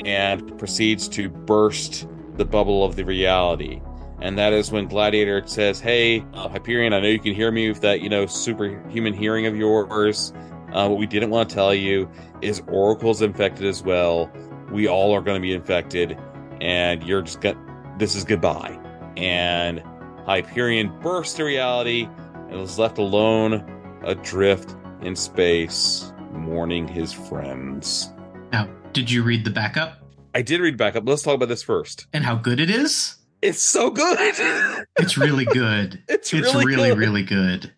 and 0.04 0.56
proceeds 0.58 1.08
to 1.08 1.28
burst 1.28 2.06
the 2.36 2.44
bubble 2.44 2.84
of 2.84 2.94
the 2.94 3.04
reality. 3.04 3.80
And 4.20 4.38
that 4.38 4.52
is 4.52 4.70
when 4.70 4.86
Gladiator 4.86 5.42
says, 5.46 5.80
Hey, 5.80 6.20
Hyperion, 6.34 6.92
I 6.92 7.00
know 7.00 7.08
you 7.08 7.20
can 7.20 7.34
hear 7.34 7.50
me 7.50 7.68
with 7.68 7.80
that, 7.80 8.00
you 8.00 8.08
know, 8.08 8.26
superhuman 8.26 9.14
hearing 9.14 9.46
of 9.46 9.56
yours. 9.56 10.32
Uh, 10.72 10.88
what 10.88 10.98
we 10.98 11.06
didn't 11.06 11.30
want 11.30 11.48
to 11.48 11.54
tell 11.54 11.74
you 11.74 12.10
is 12.42 12.62
Oracle's 12.68 13.22
infected 13.22 13.66
as 13.66 13.82
well. 13.82 14.30
We 14.70 14.86
all 14.86 15.14
are 15.14 15.20
going 15.20 15.36
to 15.36 15.42
be 15.42 15.52
infected, 15.52 16.18
and 16.60 17.02
you're 17.02 17.22
just 17.22 17.40
going 17.40 17.56
this 17.98 18.14
is 18.14 18.24
goodbye. 18.24 18.78
And 19.16 19.82
Hyperion 20.24 20.92
bursts 21.00 21.34
to 21.34 21.44
reality 21.44 22.08
and 22.50 22.60
is 22.60 22.78
left 22.78 22.98
alone, 22.98 23.64
adrift 24.04 24.76
in 25.02 25.16
space, 25.16 26.12
mourning 26.32 26.86
his 26.86 27.12
friends. 27.12 28.12
Now, 28.52 28.68
did 28.92 29.10
you 29.10 29.22
read 29.22 29.44
the 29.44 29.50
backup? 29.50 29.98
I 30.34 30.42
did 30.42 30.60
read 30.60 30.76
backup. 30.76 31.08
Let's 31.08 31.22
talk 31.22 31.34
about 31.34 31.48
this 31.48 31.62
first. 31.62 32.06
And 32.12 32.24
how 32.24 32.36
good 32.36 32.60
it 32.60 32.70
is? 32.70 33.16
It's 33.42 33.62
so 33.62 33.90
good. 33.90 34.18
it's 34.98 35.16
really 35.16 35.44
good. 35.44 36.02
It's 36.08 36.32
it's 36.32 36.54
really 36.54 36.66
really, 36.66 36.88
good. 36.90 36.98
really 36.98 37.22
good. 37.22 37.72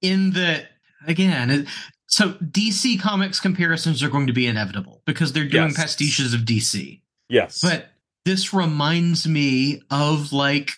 In 0.00 0.32
the 0.32 0.64
again, 1.06 1.66
so 2.06 2.30
DC 2.34 3.00
Comics 3.00 3.40
comparisons 3.40 4.02
are 4.02 4.08
going 4.08 4.26
to 4.26 4.32
be 4.32 4.46
inevitable 4.46 5.02
because 5.06 5.32
they're 5.32 5.44
doing 5.48 5.68
Yes. 5.70 5.76
pastiches 5.76 6.34
of 6.34 6.40
DC. 6.42 7.02
Yes. 7.28 7.60
But 7.60 7.90
this 8.24 8.52
reminds 8.54 9.26
me 9.28 9.82
of 9.90 10.32
like 10.32 10.70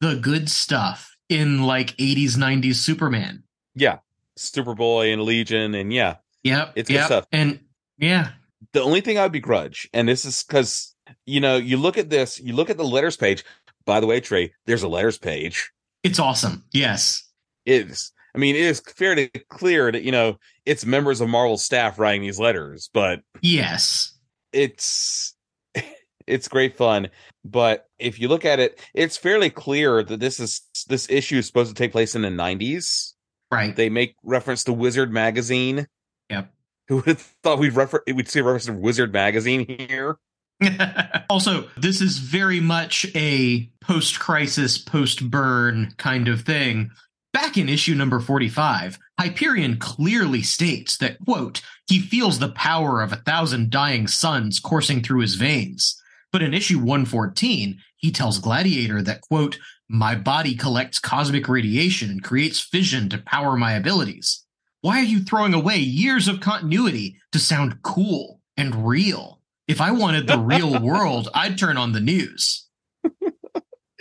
the 0.00 0.16
good 0.16 0.48
stuff 0.48 1.16
in 1.28 1.62
like 1.62 1.96
80s, 1.98 2.36
90s 2.36 2.76
Superman. 2.76 3.42
yeah, 3.74 3.98
Superboy 4.38 5.12
and 5.12 5.22
Legion, 5.22 5.74
and 5.74 5.92
yeah, 5.92 6.16
Yep. 6.44 6.72
It's 6.76 6.88
good 6.88 6.94
yep. 6.94 7.06
stuff. 7.06 7.26
And 7.32 7.60
yeah, 7.98 8.30
the 8.72 8.80
only 8.82 9.00
thing 9.00 9.18
I 9.18 9.28
begrudge, 9.28 9.88
and 9.92 10.08
this 10.08 10.24
is 10.24 10.42
because 10.44 10.94
you 11.26 11.40
know, 11.40 11.56
you 11.56 11.76
look 11.78 11.96
at 11.98 12.10
this, 12.10 12.38
you 12.38 12.54
look 12.54 12.70
at 12.70 12.76
the 12.76 12.84
letters 12.84 13.16
page. 13.16 13.44
By 13.84 14.00
the 14.00 14.06
way, 14.06 14.20
Trey, 14.20 14.52
there's 14.66 14.82
a 14.82 14.88
letters 14.88 15.18
page. 15.18 15.70
it's 16.02 16.18
awesome. 16.18 16.64
Yes. 16.72 17.24
It 17.64 17.88
is. 17.90 18.12
I 18.38 18.40
mean, 18.40 18.54
it 18.54 18.60
is 18.60 18.78
fairly 18.78 19.28
clear 19.48 19.90
that 19.90 20.04
you 20.04 20.12
know 20.12 20.38
it's 20.64 20.86
members 20.86 21.20
of 21.20 21.28
Marvel 21.28 21.58
staff 21.58 21.98
writing 21.98 22.22
these 22.22 22.38
letters, 22.38 22.88
but 22.94 23.20
Yes. 23.42 24.16
it's 24.52 25.34
it's 26.28 26.46
great 26.46 26.76
fun. 26.76 27.08
But 27.44 27.88
if 27.98 28.20
you 28.20 28.28
look 28.28 28.44
at 28.44 28.60
it, 28.60 28.80
it's 28.94 29.16
fairly 29.16 29.50
clear 29.50 30.04
that 30.04 30.20
this 30.20 30.38
is 30.38 30.60
this 30.86 31.10
issue 31.10 31.38
is 31.38 31.48
supposed 31.48 31.74
to 31.74 31.74
take 31.74 31.90
place 31.90 32.14
in 32.14 32.22
the 32.22 32.28
90s. 32.28 33.14
Right. 33.50 33.74
They 33.74 33.88
make 33.88 34.14
reference 34.22 34.62
to 34.64 34.72
Wizard 34.72 35.12
magazine. 35.12 35.88
Yep. 36.30 36.52
Who 36.88 36.96
would 36.96 37.06
have 37.06 37.34
thought 37.42 37.58
we'd 37.58 37.74
refer 37.74 38.04
we'd 38.06 38.28
see 38.28 38.38
a 38.38 38.44
reference 38.44 38.66
to 38.66 38.72
Wizard 38.72 39.12
magazine 39.12 39.66
here? 39.66 40.16
also, 41.28 41.68
this 41.76 42.00
is 42.00 42.18
very 42.18 42.60
much 42.60 43.04
a 43.16 43.68
post 43.80 44.20
crisis, 44.20 44.78
post 44.78 45.28
Byrne 45.28 45.92
kind 45.96 46.28
of 46.28 46.42
thing. 46.42 46.92
Back 47.32 47.56
in 47.56 47.68
issue 47.68 47.94
number 47.94 48.20
45, 48.20 48.98
Hyperion 49.20 49.78
clearly 49.78 50.42
states 50.42 50.96
that, 50.98 51.18
quote, 51.24 51.60
he 51.86 51.98
feels 51.98 52.38
the 52.38 52.50
power 52.50 53.02
of 53.02 53.12
a 53.12 53.16
thousand 53.16 53.70
dying 53.70 54.06
suns 54.06 54.58
coursing 54.58 55.02
through 55.02 55.20
his 55.20 55.34
veins. 55.34 56.00
But 56.32 56.42
in 56.42 56.54
issue 56.54 56.78
114, 56.78 57.78
he 57.96 58.10
tells 58.10 58.38
Gladiator 58.38 59.02
that, 59.02 59.20
quote, 59.22 59.58
my 59.88 60.14
body 60.14 60.54
collects 60.54 60.98
cosmic 60.98 61.48
radiation 61.48 62.10
and 62.10 62.22
creates 62.22 62.60
fission 62.60 63.08
to 63.08 63.18
power 63.18 63.56
my 63.56 63.72
abilities. 63.72 64.44
Why 64.80 65.00
are 65.00 65.04
you 65.04 65.20
throwing 65.20 65.54
away 65.54 65.78
years 65.78 66.28
of 66.28 66.40
continuity 66.40 67.18
to 67.32 67.38
sound 67.38 67.82
cool 67.82 68.40
and 68.56 68.86
real? 68.86 69.40
If 69.66 69.80
I 69.80 69.90
wanted 69.90 70.26
the 70.26 70.38
real 70.38 70.80
world, 70.82 71.28
I'd 71.34 71.58
turn 71.58 71.76
on 71.76 71.92
the 71.92 72.00
news. 72.00 72.67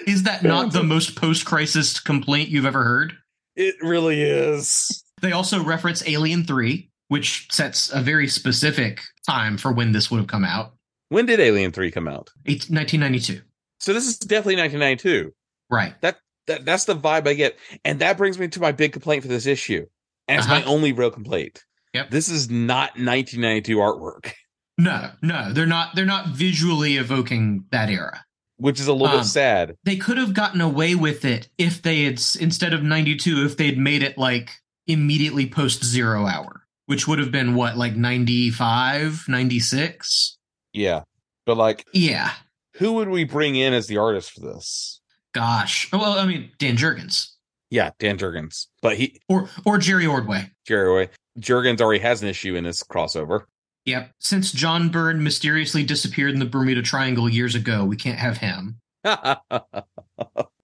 Is 0.08 0.24
that 0.24 0.42
not 0.44 0.72
the 0.74 0.84
most 0.84 1.16
post 1.16 1.46
crisis 1.46 2.00
complaint 2.00 2.50
you've 2.50 2.66
ever 2.66 2.84
heard? 2.84 3.14
It 3.56 3.76
really 3.82 4.22
is. 4.24 5.04
They 5.22 5.32
also 5.34 5.64
reference 5.64 6.08
Alien 6.08 6.44
3, 6.46 6.90
which 7.10 7.48
sets 7.52 7.92
a 7.92 8.00
very 8.02 8.28
specific 8.28 9.02
time 9.26 9.58
for 9.58 9.72
when 9.72 9.92
this 9.92 10.10
would 10.10 10.18
have 10.20 10.28
come 10.28 10.46
out. 10.46 10.74
When 11.10 11.26
did 11.26 11.40
Alien 11.40 11.72
3 11.72 11.92
come 11.92 12.08
out? 12.08 12.30
It's 12.46 12.70
1992. 12.70 13.42
So 13.80 13.94
this 13.94 14.08
is 14.08 14.18
definitely 14.18 14.56
1992. 14.58 15.34
Right. 15.70 16.00
That, 16.02 16.18
that 16.48 16.66
that's 16.66 16.86
the 16.86 16.96
vibe 16.96 17.28
I 17.28 17.34
get. 17.34 17.58
And 17.84 18.00
that 18.00 18.18
brings 18.18 18.40
me 18.40 18.48
to 18.48 18.60
my 18.62 18.72
big 18.72 18.94
complaint 18.94 19.24
for 19.24 19.28
this 19.28 19.46
issue. 19.46 19.86
And 20.28 20.40
it's 20.40 20.48
my 20.48 20.62
Uh-huh. 20.62 20.72
only 20.72 20.94
real 20.94 21.12
complaint. 21.12 21.64
Yep. 21.94 22.12
This 22.12 22.30
is 22.30 22.50
not 22.50 22.92
1992 22.98 23.78
artwork, 23.78 24.32
No, 24.78 25.10
no, 25.22 25.52
they're 25.54 25.66
not 25.66 25.96
they're 25.96 26.06
not 26.06 26.28
visually 26.30 26.98
evoking 26.98 27.66
that 27.72 27.90
era. 27.90 28.24
Which 28.58 28.80
is 28.80 28.88
a 28.88 28.94
little 28.94 29.08
Um, 29.16 29.20
bit 29.22 29.26
sad. 29.28 29.76
They 29.84 29.96
could 29.98 30.18
have 30.18 30.34
gotten 30.34 30.62
away 30.62 30.96
with 30.96 31.24
it 31.26 31.50
if 31.58 31.82
they 31.82 32.04
had 32.04 32.22
instead 32.40 32.74
of 32.74 32.84
92 32.84 33.46
if 33.46 33.58
they'd 33.58 33.78
made 33.78 34.04
it 34.04 34.18
like 34.18 34.52
immediately 34.88 35.48
post 35.48 35.84
0 35.84 36.26
hour, 36.26 36.64
which 36.86 37.08
would 37.08 37.20
have 37.20 37.32
been 37.32 37.56
what 37.56 37.78
like 37.78 37.96
95, 37.96 39.26
96. 39.28 40.38
Yeah. 40.74 41.04
But 41.46 41.58
like 41.58 41.86
Yeah. 41.94 42.32
who 42.76 42.94
would 42.94 43.10
we 43.10 43.24
bring 43.24 43.56
in 43.56 43.74
as 43.74 43.88
the 43.88 43.98
artist 43.98 44.32
for 44.32 44.42
this? 44.42 45.02
Gosh. 45.34 45.90
Well, 45.92 46.18
I 46.18 46.26
mean, 46.26 46.52
Dan 46.58 46.78
Jurgens 46.78 47.30
Yeah, 47.70 47.92
Dan 48.00 48.18
Jurgens. 48.18 48.68
But 48.82 48.98
he 48.98 49.20
or 49.28 49.50
or 49.66 49.78
Jerry 49.78 50.06
Ordway. 50.08 50.52
Jerry 50.66 50.88
Ordway. 50.88 51.14
Jurgens 51.40 51.82
already 51.82 52.02
has 52.02 52.22
an 52.24 52.30
issue 52.30 52.56
in 52.56 52.64
this 52.64 52.82
crossover. 52.84 53.42
Yep. 53.88 54.12
Since 54.20 54.52
John 54.52 54.90
Byrne 54.90 55.24
mysteriously 55.24 55.84
disappeared 55.84 56.34
in 56.34 56.40
the 56.40 56.46
Bermuda 56.46 56.84
Triangle 56.84 57.28
years 57.28 57.56
ago, 57.56 57.86
we 57.86 57.96
can't 57.96 58.20
have 58.20 58.38
him. 58.38 58.80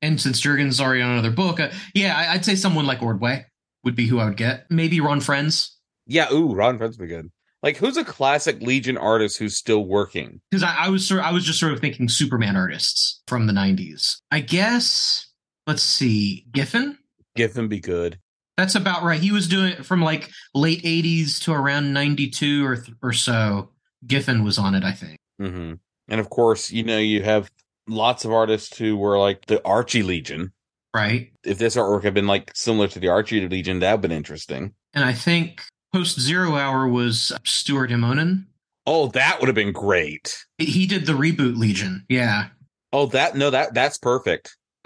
And 0.03 0.19
since 0.19 0.41
Jurgens 0.41 0.81
already 0.81 1.01
on 1.01 1.11
another 1.11 1.31
book, 1.31 1.61
uh, 1.61 1.69
yeah, 1.93 2.17
I, 2.17 2.33
I'd 2.33 2.43
say 2.43 2.55
someone 2.55 2.85
like 2.85 3.01
Ordway 3.01 3.45
would 3.85 3.95
be 3.95 4.05
who 4.05 4.19
I 4.19 4.25
would 4.25 4.35
get. 4.35 4.65
Maybe 4.69 4.99
Ron 4.99 5.21
Frenz, 5.21 5.77
yeah, 6.05 6.31
ooh, 6.33 6.53
Ron 6.53 6.77
Frenz 6.77 6.97
would 6.97 7.07
be 7.07 7.15
good. 7.15 7.31
Like 7.61 7.77
who's 7.77 7.95
a 7.95 8.03
classic 8.03 8.61
Legion 8.61 8.97
artist 8.97 9.37
who's 9.37 9.55
still 9.55 9.85
working? 9.85 10.41
because 10.51 10.61
I, 10.61 10.75
I 10.77 10.89
was 10.89 11.07
sort, 11.07 11.21
I 11.21 11.31
was 11.31 11.45
just 11.45 11.57
sort 11.57 11.71
of 11.71 11.79
thinking 11.79 12.09
Superman 12.09 12.57
artists 12.57 13.21
from 13.29 13.47
the 13.47 13.53
'90s. 13.53 14.17
I 14.29 14.41
guess. 14.41 15.31
Let's 15.65 15.83
see, 15.83 16.45
Giffen. 16.51 16.97
Giffen 17.37 17.69
be 17.69 17.79
good. 17.79 18.19
That's 18.57 18.75
about 18.75 19.03
right. 19.03 19.19
He 19.19 19.31
was 19.31 19.47
doing 19.47 19.71
it 19.73 19.85
from 19.85 20.01
like 20.03 20.29
late 20.53 20.83
'80s 20.83 21.41
to 21.43 21.53
around 21.53 21.93
'92 21.93 22.65
or 22.65 22.75
th- 22.77 22.95
or 23.01 23.13
so. 23.13 23.69
Giffen 24.05 24.43
was 24.43 24.57
on 24.57 24.75
it, 24.75 24.83
I 24.83 24.91
think. 24.91 25.17
hmm 25.39 25.73
And 26.09 26.19
of 26.19 26.29
course, 26.29 26.71
you 26.71 26.83
know, 26.83 26.97
you 26.97 27.23
have 27.23 27.49
lots 27.87 28.25
of 28.25 28.31
artists 28.33 28.77
who 28.77 28.97
were 28.97 29.17
like 29.17 29.45
the 29.45 29.65
Archie 29.65 30.03
Legion. 30.03 30.51
Right. 30.93 31.31
If 31.43 31.57
this 31.57 31.75
artwork 31.75 32.03
had 32.03 32.13
been 32.13 32.27
like 32.27 32.51
similar 32.53 32.87
to 32.89 32.99
the 32.99 33.07
Archie 33.07 33.47
Legion, 33.47 33.79
that 33.79 33.87
would 33.87 33.91
have 33.93 34.01
been 34.01 34.11
interesting. 34.11 34.73
And 34.93 35.03
I 35.05 35.13
think 35.13 35.63
post 35.93 36.19
Zero 36.19 36.55
Hour 36.55 36.87
was 36.87 37.31
Stuart 37.45 37.89
Immonen. 37.91 38.45
Oh, 38.85 39.07
that 39.07 39.39
would 39.39 39.47
have 39.47 39.55
been 39.55 39.71
great. 39.71 40.37
He- 40.57 40.65
He 40.65 40.85
did 40.85 41.05
the 41.05 41.13
reboot 41.13 41.57
Legion. 41.57 42.05
Yeah. 42.09 42.49
Oh, 42.91 43.05
that 43.07 43.35
no, 43.35 43.49
that 43.49 43.73
that's 43.73 43.97
perfect. 43.97 44.55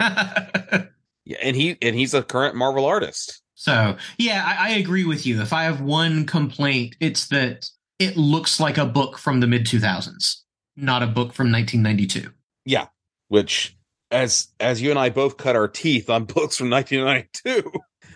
Yeah, 1.24 1.36
and 1.42 1.54
he 1.54 1.76
and 1.82 1.94
he's 1.94 2.14
a 2.14 2.22
current 2.22 2.54
Marvel 2.54 2.86
artist. 2.86 3.42
So 3.60 3.96
yeah, 4.18 4.44
I, 4.46 4.68
I 4.68 4.70
agree 4.76 5.04
with 5.04 5.26
you. 5.26 5.42
If 5.42 5.52
I 5.52 5.64
have 5.64 5.80
one 5.80 6.26
complaint, 6.26 6.94
it's 7.00 7.26
that 7.28 7.68
it 7.98 8.16
looks 8.16 8.60
like 8.60 8.78
a 8.78 8.86
book 8.86 9.18
from 9.18 9.40
the 9.40 9.48
mid 9.48 9.66
2000s, 9.66 10.36
not 10.76 11.02
a 11.02 11.08
book 11.08 11.32
from 11.32 11.50
1992. 11.50 12.30
Yeah, 12.64 12.86
which 13.26 13.76
as 14.12 14.46
as 14.60 14.80
you 14.80 14.90
and 14.90 14.98
I 14.98 15.10
both 15.10 15.38
cut 15.38 15.56
our 15.56 15.66
teeth 15.66 16.08
on 16.08 16.24
books 16.36 16.56
from 16.56 16.70
1992, 16.70 17.72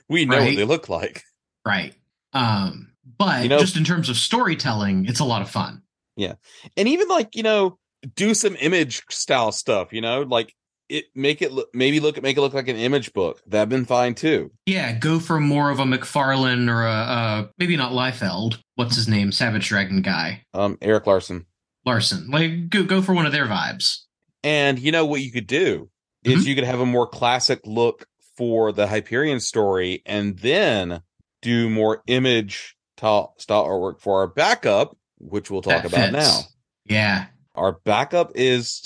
we 0.08 0.26
know 0.26 0.36
Right. 0.36 0.44
what 0.50 0.56
they 0.56 0.64
look 0.64 0.88
like. 0.88 1.24
Right. 1.66 1.94
Um, 2.32 2.92
but 3.18 3.42
You 3.42 3.48
know- 3.48 3.58
just 3.58 3.76
in 3.76 3.82
terms 3.82 4.08
of 4.08 4.16
storytelling, 4.16 5.06
it's 5.06 5.20
a 5.20 5.24
lot 5.24 5.42
of 5.42 5.50
fun. 5.50 5.82
Yeah. 6.16 6.34
And 6.76 6.86
even 6.86 7.08
like, 7.08 7.34
you 7.34 7.42
know, 7.42 7.78
do 8.14 8.34
some 8.34 8.54
image 8.60 9.02
style 9.10 9.50
stuff, 9.50 9.92
you 9.92 10.00
know, 10.02 10.22
like 10.22 10.54
it 10.92 11.06
make 11.14 11.42
it 11.42 11.52
look 11.52 11.68
maybe 11.74 11.98
look 12.00 12.20
make 12.22 12.36
it 12.36 12.40
look 12.40 12.54
like 12.54 12.68
an 12.68 12.76
image 12.76 13.12
book. 13.12 13.40
That'd 13.46 13.68
been 13.68 13.84
fine 13.84 14.14
too. 14.14 14.52
Yeah, 14.66 14.92
go 14.92 15.18
for 15.18 15.40
more 15.40 15.70
of 15.70 15.80
a 15.80 15.84
McFarlane 15.84 16.68
or 16.70 16.84
a 16.84 16.90
uh, 16.90 17.46
maybe 17.58 17.76
not 17.76 17.92
Liefeld. 17.92 18.58
What's 18.76 18.96
his 18.96 19.08
name? 19.08 19.32
Savage 19.32 19.68
Dragon 19.68 20.02
guy. 20.02 20.44
Um, 20.54 20.78
Erik 20.80 21.06
Larsen. 21.06 21.46
Larsen. 21.84 22.30
Like 22.30 22.68
go 22.68 22.84
go 22.84 23.02
for 23.02 23.12
one 23.14 23.26
of 23.26 23.32
their 23.32 23.46
vibes. 23.46 23.98
And 24.44 24.78
you 24.78 24.92
know 24.92 25.06
what 25.06 25.20
you 25.22 25.32
could 25.32 25.46
do 25.46 25.88
is 26.24 26.46
you 26.46 26.54
could 26.54 26.64
have 26.64 26.80
a 26.80 26.86
more 26.86 27.06
classic 27.06 27.60
look 27.64 28.06
for 28.36 28.72
the 28.72 28.86
Hyperion 28.86 29.40
story, 29.40 30.02
and 30.06 30.38
then 30.38 31.02
do 31.42 31.68
more 31.68 32.02
image 32.06 32.76
style 32.96 33.34
artwork 33.48 34.00
for 34.00 34.20
our 34.20 34.26
backup, 34.28 34.96
which 35.18 35.50
we'll 35.50 35.62
talk 35.62 35.82
That 35.82 35.92
about 35.92 36.10
fits. 36.12 36.12
now. 36.12 36.40
Yeah. 36.86 37.26
Our 37.54 37.72
backup 37.72 38.32
is 38.34 38.80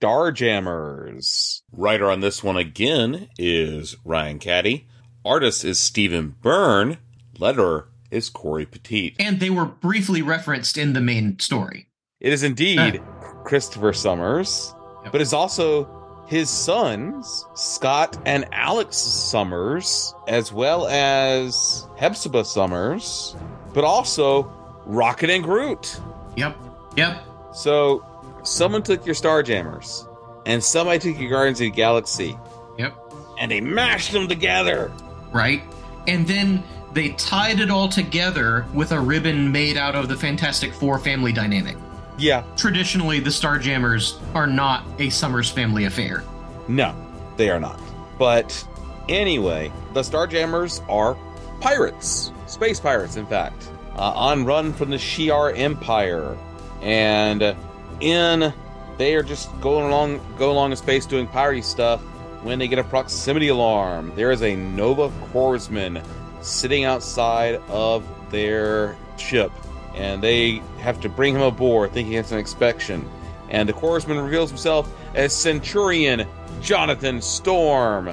Starjammers. 0.00 1.62
Writer 1.72 2.08
on 2.08 2.20
this 2.20 2.44
one 2.44 2.56
again 2.56 3.28
is 3.36 3.96
Ryan 4.04 4.38
Cady. 4.38 4.86
Artist 5.24 5.64
is 5.64 5.80
Stephen 5.80 6.36
Byrne. 6.40 6.98
Letterer 7.36 7.86
is 8.12 8.28
Cory 8.28 8.64
Petit. 8.64 9.16
And 9.18 9.40
they 9.40 9.50
were 9.50 9.64
briefly 9.64 10.22
referenced 10.22 10.78
in 10.78 10.92
the 10.92 11.00
main 11.00 11.40
story. 11.40 11.88
It 12.20 12.32
is 12.32 12.44
indeed 12.44 13.02
Christopher 13.44 13.92
Summers, 13.92 14.72
but 15.10 15.20
it's 15.20 15.32
also 15.32 16.24
his 16.28 16.48
sons, 16.48 17.44
Scott 17.56 18.16
and 18.24 18.46
Alex 18.52 18.96
Summers, 18.96 20.14
as 20.28 20.52
well 20.52 20.86
as 20.86 21.88
Hepzibah 21.96 22.44
Summers, 22.44 23.34
but 23.74 23.82
also 23.82 24.44
Rocket 24.86 25.28
and 25.28 25.42
Groot. 25.42 26.00
Yep. 26.36 26.56
Yep. 26.96 27.24
So 27.52 28.06
someone 28.42 28.82
took 28.82 29.04
your 29.06 29.14
Starjammers, 29.14 30.06
and 30.46 30.62
somebody 30.62 30.98
took 30.98 31.20
your 31.20 31.30
Guardians 31.30 31.60
of 31.60 31.64
the 31.66 31.70
Galaxy, 31.70 32.38
Yep. 32.78 32.94
and 33.38 33.50
they 33.50 33.60
mashed 33.60 34.12
them 34.12 34.28
together. 34.28 34.90
Right? 35.32 35.62
And 36.06 36.26
then 36.26 36.62
they 36.92 37.10
tied 37.10 37.60
it 37.60 37.70
all 37.70 37.88
together 37.88 38.66
with 38.74 38.92
a 38.92 39.00
ribbon 39.00 39.50
made 39.50 39.76
out 39.76 39.94
of 39.94 40.08
the 40.08 40.16
Fantastic 40.16 40.74
Four 40.74 40.98
family 40.98 41.32
dynamic. 41.32 41.76
Yeah. 42.18 42.42
Traditionally, 42.56 43.20
the 43.20 43.30
Starjammers 43.30 44.18
are 44.34 44.46
not 44.46 44.84
a 44.98 45.08
Summers 45.08 45.48
family 45.50 45.86
affair. 45.86 46.22
No, 46.68 46.94
they 47.38 47.48
are 47.48 47.58
not. 47.60 47.80
But 48.18 48.62
anyway, 49.08 49.72
the 49.94 50.02
Starjammers 50.02 50.82
are 50.90 51.16
pirates, 51.60 52.30
space 52.46 52.78
pirates, 52.78 53.16
in 53.16 53.24
fact, 53.26 53.70
uh, 53.96 54.12
on 54.14 54.44
run 54.44 54.72
from 54.74 54.90
the 54.90 54.96
Shi'ar 54.98 55.56
Empire, 55.56 56.36
and 56.82 57.56
in 58.02 58.52
they 58.98 59.14
are 59.14 59.22
just 59.22 59.48
going 59.60 59.86
along, 59.86 60.20
go 60.38 60.52
along 60.52 60.70
in 60.70 60.76
space 60.76 61.06
doing 61.06 61.26
piratey 61.26 61.64
stuff. 61.64 62.00
When 62.42 62.58
they 62.58 62.68
get 62.68 62.78
a 62.78 62.84
proximity 62.84 63.48
alarm, 63.48 64.12
there 64.16 64.32
is 64.32 64.42
a 64.42 64.56
Nova 64.56 65.08
Corpsman 65.32 66.04
sitting 66.40 66.84
outside 66.84 67.56
of 67.68 68.04
their 68.30 68.96
ship, 69.16 69.52
and 69.94 70.22
they 70.22 70.56
have 70.80 71.00
to 71.02 71.08
bring 71.08 71.34
him 71.34 71.42
aboard, 71.42 71.92
thinking 71.92 72.14
it's 72.14 72.32
an 72.32 72.38
inspection. 72.38 73.08
And 73.48 73.68
the 73.68 73.72
Corpsman 73.72 74.22
reveals 74.22 74.50
himself 74.50 74.92
as 75.14 75.34
Centurion 75.34 76.26
Jonathan 76.60 77.20
Storm, 77.20 78.08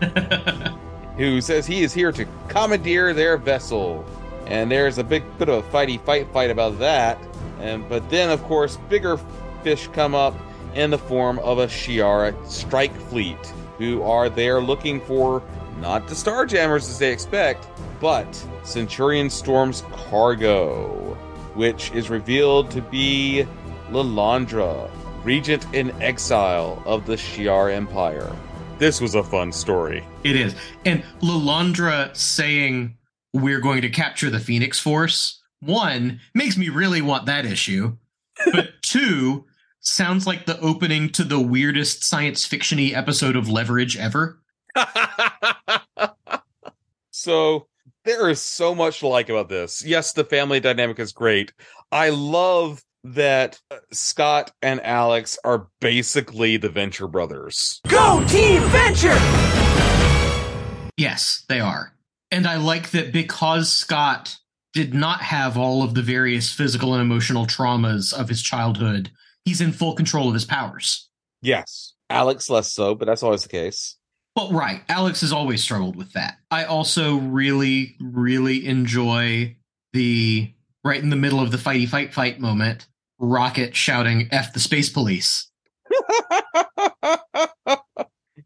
who 1.16 1.40
says 1.40 1.66
he 1.66 1.82
is 1.82 1.92
here 1.92 2.12
to 2.12 2.26
commandeer 2.48 3.12
their 3.12 3.36
vessel. 3.36 4.04
And 4.46 4.70
there's 4.70 4.98
a 4.98 5.04
big 5.04 5.24
bit 5.38 5.48
of 5.48 5.64
a 5.64 5.68
fighty 5.70 6.00
fight 6.04 6.32
fight 6.32 6.50
about 6.50 6.78
that. 6.78 7.18
And 7.62 7.88
but 7.88 8.10
then, 8.10 8.28
of 8.28 8.42
course, 8.42 8.76
bigger 8.88 9.18
fish 9.62 9.88
come 9.88 10.14
up 10.14 10.34
in 10.74 10.90
the 10.90 10.98
form 10.98 11.38
of 11.38 11.58
a 11.58 11.66
Shi'ar 11.66 12.34
strike 12.46 12.94
fleet, 13.08 13.38
who 13.78 14.02
are 14.02 14.28
there 14.28 14.60
looking 14.60 15.00
for 15.00 15.42
not 15.78 16.06
the 16.08 16.14
Starjammers 16.14 16.88
as 16.90 16.98
they 16.98 17.12
expect, 17.12 17.66
but 18.00 18.26
Centurion 18.64 19.30
Storm's 19.30 19.82
cargo, 19.92 21.16
which 21.54 21.90
is 21.92 22.10
revealed 22.10 22.70
to 22.72 22.82
be 22.82 23.46
Lilandra, 23.90 24.90
regent 25.24 25.66
in 25.72 25.90
exile 26.02 26.82
of 26.84 27.06
the 27.06 27.14
Shi'ar 27.14 27.72
Empire. 27.72 28.34
This 28.78 29.00
was 29.00 29.14
a 29.14 29.22
fun 29.22 29.52
story. 29.52 30.04
It 30.24 30.34
is. 30.34 30.54
And 30.84 31.04
Lilandra 31.20 32.16
saying 32.16 32.96
we're 33.32 33.60
going 33.60 33.82
to 33.82 33.88
capture 33.88 34.30
the 34.30 34.40
Phoenix 34.40 34.78
Force, 34.78 35.41
one, 35.62 36.20
makes 36.34 36.58
me 36.58 36.68
really 36.68 37.00
want 37.00 37.26
that 37.26 37.46
issue. 37.46 37.96
But 38.52 38.70
two, 38.82 39.46
sounds 39.80 40.26
like 40.26 40.46
the 40.46 40.60
opening 40.60 41.08
to 41.10 41.24
the 41.24 41.40
weirdest 41.40 42.04
science 42.04 42.44
fiction-y 42.44 42.92
episode 42.94 43.36
of 43.36 43.48
Leverage 43.48 43.96
ever. 43.96 44.42
So 47.22 47.68
there 48.04 48.28
is 48.28 48.42
so 48.42 48.74
much 48.74 48.98
to 48.98 49.06
like 49.06 49.28
about 49.28 49.48
this. 49.48 49.84
Yes, 49.84 50.12
the 50.12 50.24
family 50.24 50.58
dynamic 50.58 50.98
is 50.98 51.12
great. 51.12 51.52
I 51.92 52.08
love 52.08 52.82
that 53.04 53.60
uh, 53.70 53.76
Scott 53.92 54.50
and 54.60 54.84
Alex 54.84 55.38
are 55.44 55.68
basically 55.80 56.56
the 56.56 56.68
Venture 56.68 57.06
brothers. 57.06 57.80
Go 57.86 58.24
Team 58.26 58.60
Venture! 58.70 59.16
Yes, 60.96 61.44
they 61.48 61.60
are. 61.60 61.92
And 62.32 62.44
I 62.44 62.56
like 62.56 62.90
that 62.90 63.12
because 63.12 63.70
Scott 63.70 64.38
did 64.72 64.94
not 64.94 65.20
have 65.22 65.58
all 65.58 65.82
of 65.82 65.94
the 65.94 66.02
various 66.02 66.52
physical 66.52 66.94
and 66.94 67.02
emotional 67.02 67.46
traumas 67.46 68.12
of 68.12 68.28
his 68.28 68.42
childhood, 68.42 69.10
he's 69.44 69.60
in 69.60 69.72
full 69.72 69.94
control 69.94 70.28
of 70.28 70.34
his 70.34 70.44
powers. 70.44 71.08
Yes. 71.40 71.94
Alex 72.10 72.48
less 72.48 72.72
so, 72.72 72.94
but 72.94 73.06
that's 73.06 73.22
always 73.22 73.42
the 73.42 73.48
case. 73.48 73.96
Well, 74.36 74.52
right. 74.52 74.82
Alex 74.88 75.20
has 75.20 75.32
always 75.32 75.62
struggled 75.62 75.96
with 75.96 76.12
that. 76.12 76.38
I 76.50 76.64
also 76.64 77.16
really, 77.16 77.96
really 78.00 78.66
enjoy 78.66 79.56
the 79.92 80.52
right 80.84 81.02
in 81.02 81.10
the 81.10 81.16
middle 81.16 81.40
of 81.40 81.50
the 81.50 81.58
fighty 81.58 81.88
fight 81.88 82.14
fight 82.14 82.40
moment, 82.40 82.86
Rocket 83.18 83.76
shouting 83.76 84.28
F 84.32 84.52
the 84.52 84.60
space 84.60 84.88
police. 84.88 85.50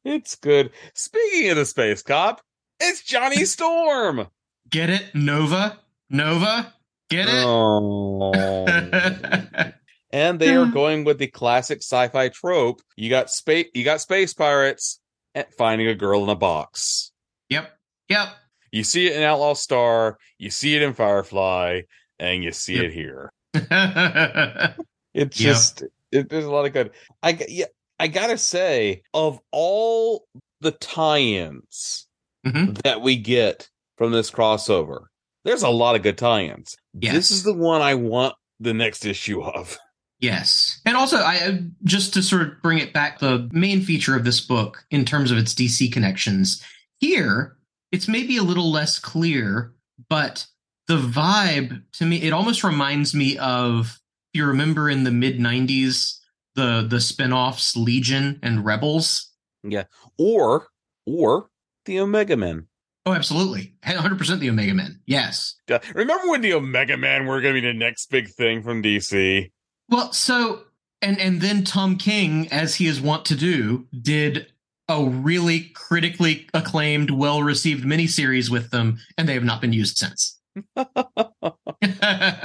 It's 0.07 0.37
good. 0.37 0.71
Speaking 0.95 1.51
of 1.51 1.57
the 1.57 1.67
space 1.67 2.01
cop, 2.01 2.41
it's 2.79 3.03
Johnny 3.03 3.45
Storm. 3.45 4.29
Get 4.71 4.89
it? 4.89 5.15
Nova? 5.15 5.81
Nova? 6.11 6.73
Get 7.11 7.29
it? 7.29 7.45
Oh. 7.45 8.33
and 10.13 10.39
they 10.39 10.55
are 10.57 10.65
hmm. 10.67 10.73
going 10.73 11.05
with 11.05 11.19
the 11.19 11.27
classic 11.27 11.79
sci-fi 11.79 12.29
trope. 12.29 12.81
You 12.97 13.11
got 13.11 13.31
space 13.31 13.67
you 13.75 13.85
got 13.85 14.01
space 14.01 14.35
pirates 14.35 15.01
and 15.35 15.47
finding 15.57 15.89
a 15.89 15.95
girl 15.95 16.25
in 16.25 16.29
a 16.29 16.35
box. 16.35 17.13
Yep. 17.51 17.71
Yep. 18.09 18.29
You 18.73 18.85
see 18.85 19.07
it 19.07 19.17
in 19.17 19.23
Outlaw 19.23 19.55
Star, 19.55 20.19
you 20.39 20.51
see 20.51 20.75
it 20.75 20.83
in 20.83 20.93
Firefly, 20.93 21.83
and 22.19 22.43
you 22.43 22.53
see 22.53 22.77
it 22.77 22.93
here. 22.93 23.33
It's 25.17 25.41
Yep. 25.41 25.55
just 25.55 25.83
it, 26.13 26.29
there's 26.29 26.45
a 26.45 26.51
lot 26.51 26.67
of 26.67 26.75
good. 26.75 26.91
I 27.23 27.33
g- 27.33 27.47
yeah, 27.49 27.67
I 27.99 28.07
gotta 28.07 28.37
say, 28.37 29.03
of 29.15 29.41
all 29.51 30.27
the 30.61 30.73
tie-ins 30.73 32.07
mm-hmm. 32.47 32.75
that 32.85 33.01
we 33.01 33.17
get 33.17 33.71
from 33.97 34.13
this 34.13 34.31
crossover, 34.31 35.07
there's 35.47 35.63
a 35.63 35.69
lot 35.69 35.95
of 35.95 36.03
good 36.03 36.19
tie-ins. 36.19 36.77
This 36.93 37.31
is 37.31 37.45
the 37.45 37.55
one 37.55 37.81
I 37.81 37.95
want 37.95 38.35
the 38.59 38.75
next 38.75 39.07
issue 39.07 39.43
of. 39.43 39.79
Yes. 40.19 40.81
And 40.85 40.97
also, 40.97 41.19
I 41.19 41.37
uh, 41.37 41.53
just 41.85 42.15
to 42.15 42.23
sort 42.23 42.43
of 42.43 42.63
bring 42.63 42.79
it 42.79 42.93
back, 42.93 43.21
the 43.21 43.49
main 43.53 43.81
feature 43.83 44.17
of 44.17 44.25
this 44.25 44.41
book 44.41 44.85
in 44.91 45.05
terms 45.05 45.31
of 45.31 45.39
its 45.39 45.55
DC 45.55 45.93
connections, 45.93 46.65
here, 46.99 47.57
it's 47.93 48.09
maybe 48.09 48.37
a 48.37 48.43
little 48.43 48.73
less 48.73 48.99
clear, 48.99 49.73
but 50.09 50.47
the 50.89 50.97
vibe 50.97 51.83
to 51.93 52.07
me, 52.07 52.23
it 52.23 52.33
almost 52.33 52.65
reminds 52.65 53.15
me 53.15 53.39
of, 53.39 54.01
if 54.33 54.39
you 54.39 54.47
remember 54.47 54.91
in 54.91 55.05
the 55.05 55.11
mid 55.13 55.39
90s, 55.39 56.19
the, 56.57 56.87
the 56.89 57.01
spin 57.01 57.33
offs 57.33 57.77
Legion 57.77 58.41
and 58.43 58.65
Rebels. 58.65 59.31
Yeah. 59.63 59.85
Or 60.19 60.69
or 61.07 61.51
the 61.85 62.01
Omega 62.01 62.37
Men. 62.37 62.67
Oh, 63.07 63.13
absolutely. 63.13 63.73
100% 63.85 64.41
the 64.41 64.51
Omega 64.51 64.75
Men. 64.75 65.01
Yes. 65.07 65.55
Yeah. 65.69 65.79
Remember 65.95 66.29
when 66.29 66.41
the 66.41 66.55
Omega 66.55 66.97
Men 66.97 67.27
were 67.27 67.41
going 67.41 67.55
to 67.55 67.61
be 67.61 67.67
the 67.67 67.73
next 67.73 68.11
big 68.11 68.29
thing 68.29 68.63
from 68.63 68.83
DC? 68.83 69.51
Well, 69.89 70.13
so 70.13 70.63
and 71.01 71.21
and 71.21 71.41
then 71.41 71.63
Tom 71.63 71.97
King, 71.97 72.49
as 72.51 72.75
he 72.75 72.87
is 72.87 73.01
wont 73.01 73.25
to 73.27 73.37
do, 73.37 73.87
did 74.03 74.53
a 74.89 75.05
really 75.05 75.71
critically 75.75 76.49
acclaimed, 76.53 77.11
well 77.11 77.43
received 77.43 77.85
miniseries 77.85 78.51
with 78.51 78.71
them, 78.71 78.99
and 79.17 79.29
they 79.29 79.35
have 79.35 79.45
not 79.45 79.61
been 79.61 79.73
used 79.73 79.97
since. 79.97 80.41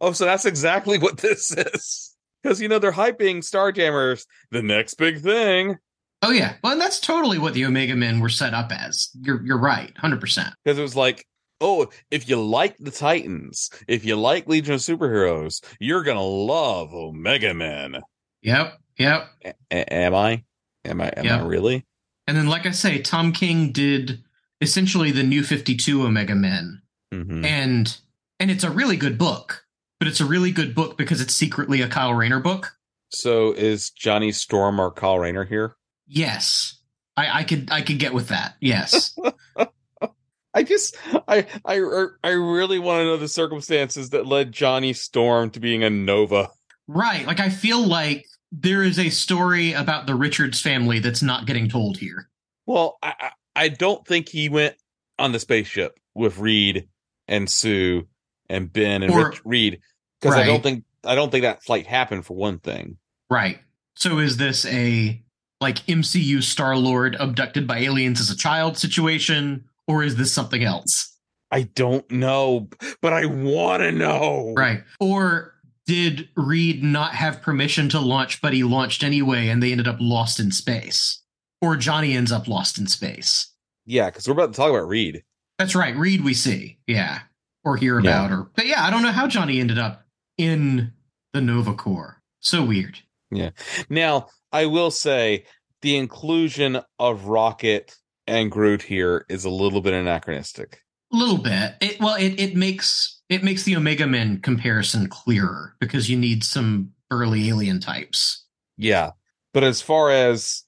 Oh, 0.00 0.12
so 0.12 0.24
that's 0.24 0.46
exactly 0.46 0.96
what 0.98 1.18
this 1.18 1.52
is. 1.52 2.16
Because 2.42 2.60
you 2.60 2.68
know 2.68 2.78
they're 2.78 2.92
hyping 2.92 3.38
Starjammers, 3.38 4.24
the 4.50 4.62
next 4.62 4.94
big 4.94 5.20
thing. 5.20 5.76
Oh 6.22 6.30
yeah, 6.30 6.54
well, 6.62 6.72
and 6.72 6.80
that's 6.80 7.00
totally 7.00 7.38
what 7.38 7.54
the 7.54 7.64
Omega 7.64 7.96
Men 7.96 8.20
were 8.20 8.28
set 8.28 8.52
up 8.54 8.70
as. 8.72 9.08
You're 9.22 9.42
you're 9.44 9.58
right, 9.58 9.96
hundred 9.96 10.20
percent. 10.20 10.54
Because 10.64 10.78
it 10.78 10.82
was 10.82 10.96
like, 10.96 11.26
oh, 11.60 11.88
if 12.10 12.28
you 12.28 12.36
like 12.42 12.76
the 12.78 12.90
Titans, 12.90 13.70
if 13.88 14.04
you 14.04 14.16
like 14.16 14.46
Legion 14.46 14.74
of 14.74 14.80
Superheroes, 14.80 15.64
you're 15.80 16.02
gonna 16.02 16.22
love 16.22 16.92
Omega 16.92 17.54
Men. 17.54 18.00
Yep, 18.42 18.78
yep. 18.98 19.28
A- 19.72 19.92
am 19.92 20.14
I? 20.14 20.44
Am 20.84 21.00
I? 21.00 21.08
Am 21.16 21.24
Yeah. 21.24 21.42
I 21.42 21.46
really? 21.46 21.86
And 22.26 22.36
then, 22.36 22.46
like 22.48 22.66
I 22.66 22.70
say, 22.70 23.00
Tom 23.00 23.32
King 23.32 23.72
did 23.72 24.22
essentially 24.60 25.10
the 25.10 25.22
new 25.22 25.42
52 25.42 26.02
Omega 26.04 26.34
Men. 26.34 26.82
Mhm. 27.14 27.44
And 27.46 27.96
and 28.38 28.50
it's 28.50 28.64
a 28.64 28.70
really 28.70 28.96
good 28.96 29.16
book, 29.18 29.64
but 29.98 30.06
it's 30.06 30.20
a 30.20 30.26
really 30.26 30.52
good 30.52 30.74
book 30.74 30.96
because 30.98 31.20
it's 31.22 31.34
secretly 31.34 31.80
a 31.80 31.88
Kyle 31.88 32.12
Rayner 32.14 32.40
book. 32.40 32.72
So 33.10 33.52
is 33.52 33.90
Johnny 33.90 34.32
Storm 34.32 34.78
or 34.78 34.90
Kyle 34.92 35.18
Rayner 35.18 35.44
here? 35.44 35.76
Yes. 36.12 36.76
I, 37.16 37.40
I 37.40 37.44
could 37.44 37.70
I 37.70 37.82
could 37.82 37.98
get 37.98 38.12
with 38.12 38.28
that. 38.28 38.56
Yes. 38.60 39.16
I 40.52 40.64
just 40.64 40.96
I 41.28 41.46
I 41.64 41.78
er, 41.78 42.18
I 42.24 42.30
really 42.30 42.80
want 42.80 43.00
to 43.00 43.04
know 43.04 43.16
the 43.16 43.28
circumstances 43.28 44.10
that 44.10 44.26
led 44.26 44.50
Johnny 44.52 44.92
Storm 44.92 45.50
to 45.50 45.60
being 45.60 45.84
a 45.84 45.90
Nova. 45.90 46.50
right. 46.88 47.24
Like 47.26 47.38
I 47.40 47.48
feel 47.48 47.86
like 47.86 48.26
there 48.50 48.82
is 48.82 48.98
a 48.98 49.10
story 49.10 49.72
about 49.72 50.06
the 50.06 50.16
Richards 50.16 50.60
family 50.60 50.98
that's 50.98 51.22
not 51.22 51.46
getting 51.46 51.68
told 51.68 51.98
here. 51.98 52.28
Well, 52.66 52.98
I 53.02 53.30
I 53.54 53.68
don't 53.68 54.04
think 54.06 54.28
he 54.28 54.48
went 54.48 54.74
on 55.18 55.30
the 55.30 55.38
spaceship 55.38 55.98
with 56.14 56.38
Reed 56.38 56.88
and 57.28 57.48
Sue 57.48 58.08
and 58.48 58.72
Ben 58.72 59.04
and 59.04 59.12
Or- 59.12 59.28
Rich 59.28 59.42
Reed 59.44 59.80
because 60.20 60.36
I 60.36 60.46
don't 60.46 60.62
think 60.62 60.84
I 61.04 61.14
don't 61.14 61.30
think 61.30 61.42
that 61.42 61.62
flight 61.62 61.86
happened 61.86 62.26
for 62.26 62.36
one 62.36 62.58
thing. 62.58 62.96
Right. 63.28 63.60
So 63.94 64.18
is 64.18 64.36
this 64.36 64.66
a 64.66 65.22
like 65.60 65.84
MCU 65.86 66.42
Star 66.42 66.76
Lord 66.76 67.16
abducted 67.20 67.66
by 67.66 67.78
aliens 67.78 68.20
as 68.20 68.30
a 68.30 68.36
child 68.36 68.78
situation, 68.78 69.64
or 69.86 70.02
is 70.02 70.16
this 70.16 70.32
something 70.32 70.62
else? 70.64 71.16
I 71.50 71.62
don't 71.62 72.08
know, 72.10 72.68
but 73.02 73.12
I 73.12 73.26
want 73.26 73.82
to 73.82 73.92
know. 73.92 74.54
Right. 74.56 74.82
Or 75.00 75.54
did 75.86 76.28
Reed 76.36 76.82
not 76.82 77.14
have 77.14 77.42
permission 77.42 77.88
to 77.90 78.00
launch, 78.00 78.40
but 78.40 78.52
he 78.52 78.62
launched 78.62 79.02
anyway, 79.02 79.48
and 79.48 79.62
they 79.62 79.72
ended 79.72 79.88
up 79.88 79.96
lost 80.00 80.38
in 80.38 80.52
space? 80.52 81.22
Or 81.60 81.76
Johnny 81.76 82.14
ends 82.16 82.30
up 82.32 82.46
lost 82.48 82.78
in 82.78 82.86
space? 82.86 83.52
Yeah, 83.84 84.06
because 84.10 84.26
we're 84.28 84.34
about 84.34 84.52
to 84.52 84.56
talk 84.56 84.70
about 84.70 84.86
Reed. 84.88 85.24
That's 85.58 85.74
right. 85.74 85.94
Reed, 85.96 86.24
we 86.24 86.32
see. 86.34 86.78
Yeah. 86.86 87.20
Or 87.64 87.76
hear 87.76 88.00
Yeah. 88.00 88.24
about, 88.26 88.32
or, 88.32 88.50
but 88.54 88.66
yeah, 88.66 88.84
I 88.84 88.90
don't 88.90 89.02
know 89.02 89.10
how 89.12 89.26
Johnny 89.26 89.60
ended 89.60 89.78
up 89.78 90.06
in 90.38 90.92
the 91.34 91.40
Nova 91.40 91.74
Corps. 91.74 92.22
So 92.40 92.64
weird. 92.64 93.00
Yeah. 93.30 93.50
Now, 93.90 94.28
I 94.52 94.66
will 94.66 94.90
say 94.90 95.44
the 95.82 95.96
inclusion 95.96 96.80
of 96.98 97.24
Rocket 97.26 97.94
and 98.26 98.50
Groot 98.50 98.82
here 98.82 99.24
is 99.28 99.44
a 99.44 99.50
little 99.50 99.80
bit 99.80 99.94
anachronistic. 99.94 100.82
A 101.12 101.16
little 101.16 101.38
bit. 101.38 101.74
It, 101.80 102.00
well, 102.00 102.14
it, 102.16 102.38
it 102.38 102.54
makes 102.54 103.20
it 103.28 103.42
makes 103.42 103.64
the 103.64 103.76
Omega 103.76 104.06
Men 104.06 104.40
comparison 104.40 105.08
clearer 105.08 105.74
because 105.80 106.08
you 106.08 106.16
need 106.16 106.44
some 106.44 106.90
early 107.10 107.48
alien 107.48 107.80
types. 107.80 108.44
Yeah. 108.76 109.10
But 109.52 109.64
as 109.64 109.82
far 109.82 110.10
as 110.10 110.62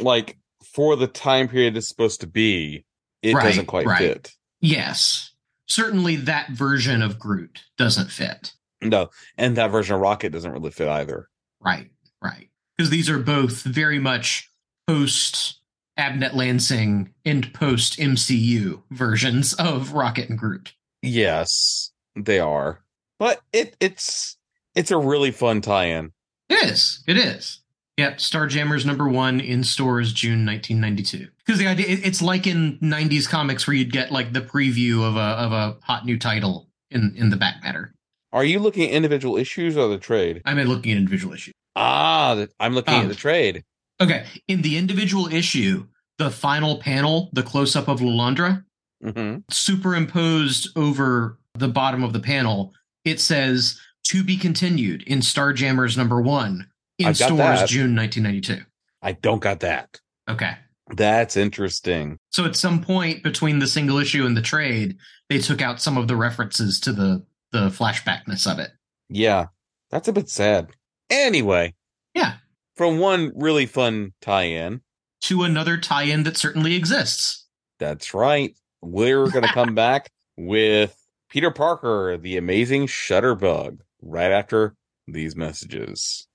like 0.00 0.38
for 0.64 0.96
the 0.96 1.06
time 1.06 1.48
period 1.48 1.76
it's 1.76 1.88
supposed 1.88 2.20
to 2.22 2.26
be, 2.26 2.84
it 3.22 3.34
Right, 3.34 3.44
doesn't 3.44 3.66
quite 3.66 3.86
right. 3.86 3.98
fit. 3.98 4.32
Yes. 4.60 5.32
Certainly 5.66 6.16
that 6.16 6.50
version 6.50 7.00
of 7.00 7.18
Groot 7.18 7.62
doesn't 7.78 8.10
fit. 8.10 8.52
No. 8.82 9.10
And 9.38 9.56
that 9.56 9.70
version 9.70 9.94
of 9.94 10.00
Rocket 10.00 10.30
doesn't 10.32 10.50
really 10.50 10.70
fit 10.70 10.88
either. 10.88 11.28
Right, 11.60 11.90
right. 12.22 12.50
Because 12.76 12.90
these 12.90 13.08
are 13.08 13.18
both 13.18 13.62
very 13.62 13.98
much 13.98 14.50
post 14.86 15.60
Abnett 15.98 16.34
Lanning 16.34 17.14
and 17.24 17.52
post 17.54 17.98
MCU 17.98 18.82
versions 18.90 19.54
of 19.54 19.92
Rocket 19.92 20.28
and 20.28 20.38
Groot. 20.38 20.74
Yes, 21.02 21.92
they 22.16 22.40
are. 22.40 22.80
But 23.18 23.40
it 23.52 23.76
it's 23.80 24.36
it's 24.74 24.90
a 24.90 24.98
really 24.98 25.30
fun 25.30 25.60
tie-in. 25.60 26.12
It 26.48 26.64
is. 26.64 27.02
It 27.06 27.16
is. 27.16 27.60
Yep. 27.96 28.18
Starjammers 28.18 28.84
number 28.84 29.08
one 29.08 29.40
in 29.40 29.62
stores 29.62 30.12
June 30.12 30.44
1992. 30.44 31.28
Because 31.38 31.60
the 31.60 31.68
idea, 31.68 31.86
it's 31.88 32.20
like 32.20 32.46
in 32.46 32.78
90s 32.80 33.28
comics 33.28 33.66
where 33.66 33.74
you'd 33.74 33.92
get 33.92 34.10
like 34.10 34.32
the 34.32 34.40
preview 34.40 35.06
of 35.06 35.16
a 35.16 35.20
of 35.20 35.52
a 35.52 35.76
hot 35.82 36.04
new 36.04 36.18
title 36.18 36.68
in 36.90 37.14
in 37.16 37.30
the 37.30 37.36
back 37.36 37.62
matter. 37.62 37.94
Are 38.32 38.44
you 38.44 38.58
looking 38.58 38.88
at 38.88 38.90
individual 38.90 39.36
issues 39.36 39.76
or 39.76 39.88
the 39.88 39.98
trade? 39.98 40.42
I'm 40.44 40.58
looking 40.58 40.90
at 40.90 40.98
individual 40.98 41.34
issues. 41.34 41.54
Ah, 41.76 42.46
I'm 42.60 42.74
looking 42.74 42.94
Um, 42.94 43.02
at 43.02 43.08
the 43.08 43.14
trade. 43.14 43.64
Okay. 44.00 44.26
In 44.48 44.62
the 44.62 44.76
individual 44.76 45.26
issue, 45.32 45.86
the 46.18 46.30
final 46.30 46.78
panel, 46.78 47.30
the 47.32 47.42
close 47.42 47.74
up 47.76 47.88
of 47.88 48.00
Lilandra, 48.00 48.64
hmm 49.02 49.38
superimposed 49.50 50.68
over 50.76 51.38
the 51.54 51.68
bottom 51.68 52.02
of 52.02 52.12
the 52.12 52.20
panel, 52.20 52.72
it 53.04 53.20
says 53.20 53.78
to 54.04 54.22
be 54.24 54.36
continued 54.36 55.02
in 55.02 55.18
Starjammers 55.20 55.96
number 55.96 56.20
one 56.20 56.68
in 56.98 57.06
I've 57.08 57.16
stores 57.16 57.38
that. 57.60 57.68
June 57.68 57.94
1992. 57.94 58.64
I 59.02 59.12
don't 59.12 59.40
got 59.42 59.60
that. 59.60 60.00
Okay. 60.28 60.52
That's 60.94 61.36
interesting. 61.36 62.18
So 62.32 62.44
at 62.44 62.56
some 62.56 62.82
point 62.82 63.22
between 63.22 63.58
the 63.58 63.66
single 63.66 63.98
issue 63.98 64.26
and 64.26 64.36
the 64.36 64.42
trade, 64.42 64.96
they 65.28 65.38
took 65.38 65.60
out 65.62 65.80
some 65.80 65.96
of 65.96 66.08
the 66.08 66.16
references 66.16 66.78
to 66.80 66.92
the 66.92 67.24
the 67.52 67.68
flashbackness 67.68 68.50
of 68.50 68.58
it. 68.58 68.70
Yeah, 69.08 69.46
that's 69.90 70.08
a 70.08 70.12
bit 70.12 70.28
sad. 70.28 70.70
Anyway, 71.10 71.74
Yeah. 72.14 72.34
from 72.76 72.98
one 72.98 73.32
really 73.34 73.66
fun 73.66 74.12
tie-in, 74.20 74.80
To 75.22 75.42
another 75.42 75.76
tie-in 75.78 76.22
that 76.24 76.36
certainly 76.36 76.74
exists. 76.74 77.46
that's 77.78 78.14
right. 78.14 78.54
We're 78.82 79.30
going 79.30 79.44
to 79.44 79.52
come 79.52 79.74
back 79.86 80.10
with 80.36 80.96
Peter 81.30 81.50
Parker, 81.50 82.16
the 82.16 82.36
amazing 82.36 82.86
Shutterbug, 82.86 83.78
right 84.02 84.30
after 84.32 84.74
these 85.06 85.34
messages. 85.36 86.26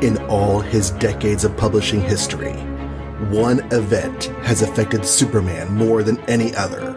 In 0.00 0.16
all 0.28 0.60
his 0.60 0.90
decades 0.92 1.44
of 1.44 1.56
publishing 1.56 2.00
history, 2.00 2.52
one 3.30 3.60
event 3.72 4.26
has 4.44 4.62
affected 4.62 5.04
Superman 5.04 5.74
more 5.74 6.02
than 6.04 6.18
any 6.30 6.54
other. 6.54 6.94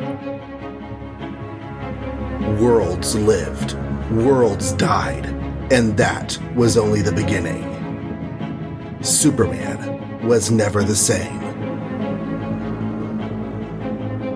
Worlds 2.61 3.15
lived, 3.15 3.75
worlds 4.11 4.73
died, 4.73 5.25
and 5.71 5.97
that 5.97 6.37
was 6.55 6.77
only 6.77 7.01
the 7.01 7.11
beginning. 7.11 7.67
Superman 9.01 10.27
was 10.27 10.51
never 10.51 10.83
the 10.83 10.95
same. 10.95 11.39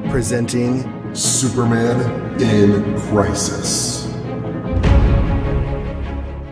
Presenting 0.10 1.14
Superman 1.14 2.42
in 2.42 3.00
Crisis. 3.02 4.06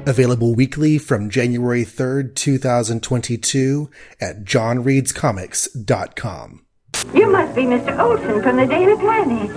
Available 0.05 0.53
weekly 0.53 0.97
from 0.97 1.29
January 1.29 1.85
3rd, 1.85 2.35
2022 2.35 3.89
at 4.19 4.43
johnreadscomics.com. 4.43 6.65
You 7.13 7.31
must 7.31 7.55
be 7.55 7.61
Mr. 7.63 7.97
Olsen 7.99 8.43
from 8.43 8.57
the 8.57 8.65
Daily 8.65 8.97
Planet. 8.97 9.49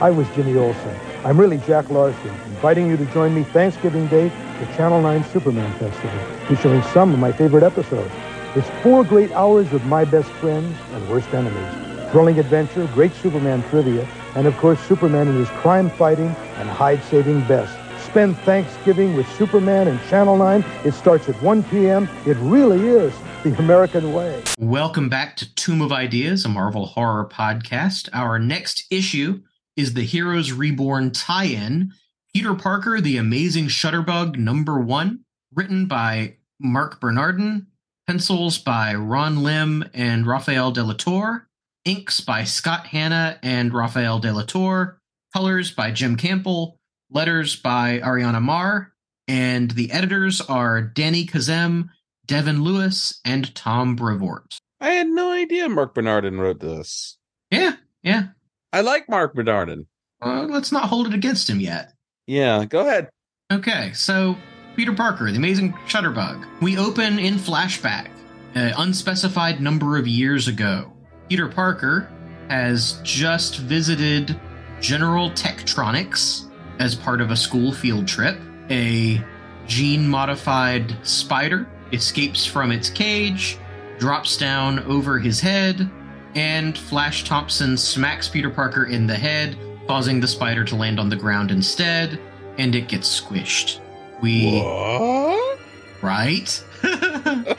I 0.00 0.08
was 0.10 0.26
Jimmy 0.34 0.56
Olsen. 0.56 0.98
I'm 1.24 1.38
really 1.38 1.58
Jack 1.58 1.90
Larson, 1.90 2.28
inviting 2.46 2.88
you 2.88 2.96
to 2.96 3.04
join 3.06 3.34
me 3.34 3.42
Thanksgiving 3.42 4.06
Day 4.06 4.28
the 4.60 4.66
Channel 4.76 5.02
9 5.02 5.24
Superman 5.24 5.76
Festival, 5.76 6.20
featuring 6.46 6.80
some 6.82 7.12
of 7.12 7.18
my 7.18 7.32
favorite 7.32 7.64
episodes. 7.64 8.12
It's 8.54 8.68
four 8.84 9.02
great 9.02 9.32
hours 9.32 9.72
of 9.72 9.84
my 9.86 10.04
best 10.04 10.30
friends 10.30 10.76
and 10.92 11.08
worst 11.08 11.28
enemies. 11.34 12.10
Thrilling 12.12 12.38
adventure, 12.38 12.88
great 12.94 13.12
Superman 13.14 13.64
trivia, 13.68 14.08
and 14.36 14.46
of 14.46 14.56
course 14.58 14.80
Superman 14.82 15.26
in 15.26 15.34
his 15.34 15.48
crime-fighting 15.48 16.28
and 16.28 16.68
hide-saving 16.68 17.40
best. 17.48 17.76
Spend 18.04 18.36
Thanksgiving 18.38 19.16
with 19.16 19.28
Superman 19.32 19.88
and 19.88 20.00
Channel 20.08 20.36
9. 20.36 20.64
It 20.84 20.94
starts 20.94 21.28
at 21.28 21.42
1 21.42 21.64
p.m. 21.64 22.08
It 22.26 22.36
really 22.36 22.88
is 22.88 23.12
the 23.42 23.56
American 23.58 24.12
way. 24.12 24.40
Welcome 24.58 25.08
back 25.08 25.34
to 25.36 25.54
Tomb 25.56 25.82
of 25.82 25.90
Ideas, 25.90 26.44
a 26.44 26.48
Marvel 26.48 26.86
horror 26.86 27.28
podcast. 27.28 28.08
Our 28.12 28.38
next 28.38 28.86
issue 28.90 29.42
is 29.78 29.94
the 29.94 30.02
Heroes 30.02 30.50
Reborn 30.50 31.12
tie-in, 31.12 31.92
Peter 32.34 32.52
Parker, 32.52 33.00
the 33.00 33.16
Amazing 33.16 33.68
Shutterbug 33.68 34.36
number 34.36 34.80
1, 34.80 35.20
written 35.54 35.86
by 35.86 36.34
Marc 36.58 37.00
Bernardin, 37.00 37.68
pencils 38.04 38.58
by 38.58 38.92
Ron 38.92 39.44
Lim 39.44 39.88
and 39.94 40.26
Rafael 40.26 40.72
Raphael 40.72 40.72
Delatorre, 40.72 41.42
inks 41.84 42.20
by 42.20 42.42
Scott 42.42 42.88
Hanna 42.88 43.38
and 43.40 43.72
Rafael 43.72 44.18
Raphael 44.18 44.20
Delatorre, 44.20 44.96
colors 45.32 45.70
by 45.70 45.92
Jim 45.92 46.16
Campbell, 46.16 46.80
letters 47.08 47.54
by 47.54 48.00
Ariana 48.00 48.42
Maher, 48.42 48.92
and 49.28 49.70
the 49.70 49.92
editors 49.92 50.40
are 50.40 50.82
Danny 50.82 51.24
Khazem, 51.24 51.90
Devin 52.26 52.64
Lewis, 52.64 53.20
and 53.24 53.54
Tom 53.54 53.94
Brevoort. 53.94 54.58
I 54.80 54.90
had 54.90 55.06
no 55.06 55.30
idea 55.30 55.68
Marc 55.68 55.94
Bernardin 55.94 56.40
wrote 56.40 56.58
this. 56.58 57.16
Yeah, 57.52 57.76
yeah. 58.02 58.30
I 58.72 58.82
like 58.82 59.08
Marc 59.08 59.34
Bernardin. 59.34 59.86
Uh, 60.20 60.46
let's 60.48 60.72
not 60.72 60.88
hold 60.88 61.06
it 61.06 61.14
against 61.14 61.48
him 61.48 61.60
yet. 61.60 61.92
Yeah, 62.26 62.64
go 62.64 62.80
ahead. 62.80 63.08
Okay, 63.50 63.92
so 63.94 64.36
Peter 64.76 64.92
Parker, 64.92 65.30
the 65.30 65.36
amazing 65.36 65.72
Shutterbug. 65.86 66.44
We 66.60 66.76
open 66.76 67.18
in 67.18 67.34
flashback, 67.34 68.10
an 68.54 68.74
unspecified 68.76 69.60
number 69.60 69.96
of 69.96 70.06
years 70.06 70.48
ago. 70.48 70.92
Peter 71.28 71.48
Parker 71.48 72.10
has 72.50 73.00
just 73.02 73.58
visited 73.58 74.38
General 74.80 75.30
Tektronics 75.30 76.50
as 76.78 76.94
part 76.94 77.20
of 77.20 77.30
a 77.30 77.36
school 77.36 77.72
field 77.72 78.06
trip. 78.06 78.38
A 78.70 79.22
gene 79.66 80.06
modified 80.08 80.94
spider 81.06 81.66
escapes 81.92 82.44
from 82.44 82.70
its 82.70 82.90
cage, 82.90 83.58
drops 83.98 84.36
down 84.36 84.80
over 84.80 85.18
his 85.18 85.40
head, 85.40 85.90
and 86.34 86.76
Flash 86.76 87.24
Thompson 87.24 87.76
smacks 87.76 88.28
Peter 88.28 88.50
Parker 88.50 88.84
in 88.84 89.06
the 89.06 89.16
head, 89.16 89.56
causing 89.86 90.20
the 90.20 90.28
spider 90.28 90.64
to 90.64 90.76
land 90.76 90.98
on 91.00 91.08
the 91.08 91.16
ground 91.16 91.50
instead, 91.50 92.20
and 92.58 92.74
it 92.74 92.88
gets 92.88 93.20
squished. 93.20 93.80
We. 94.20 94.60
What? 94.60 95.58
Right? 96.02 96.64
I- 96.82 97.56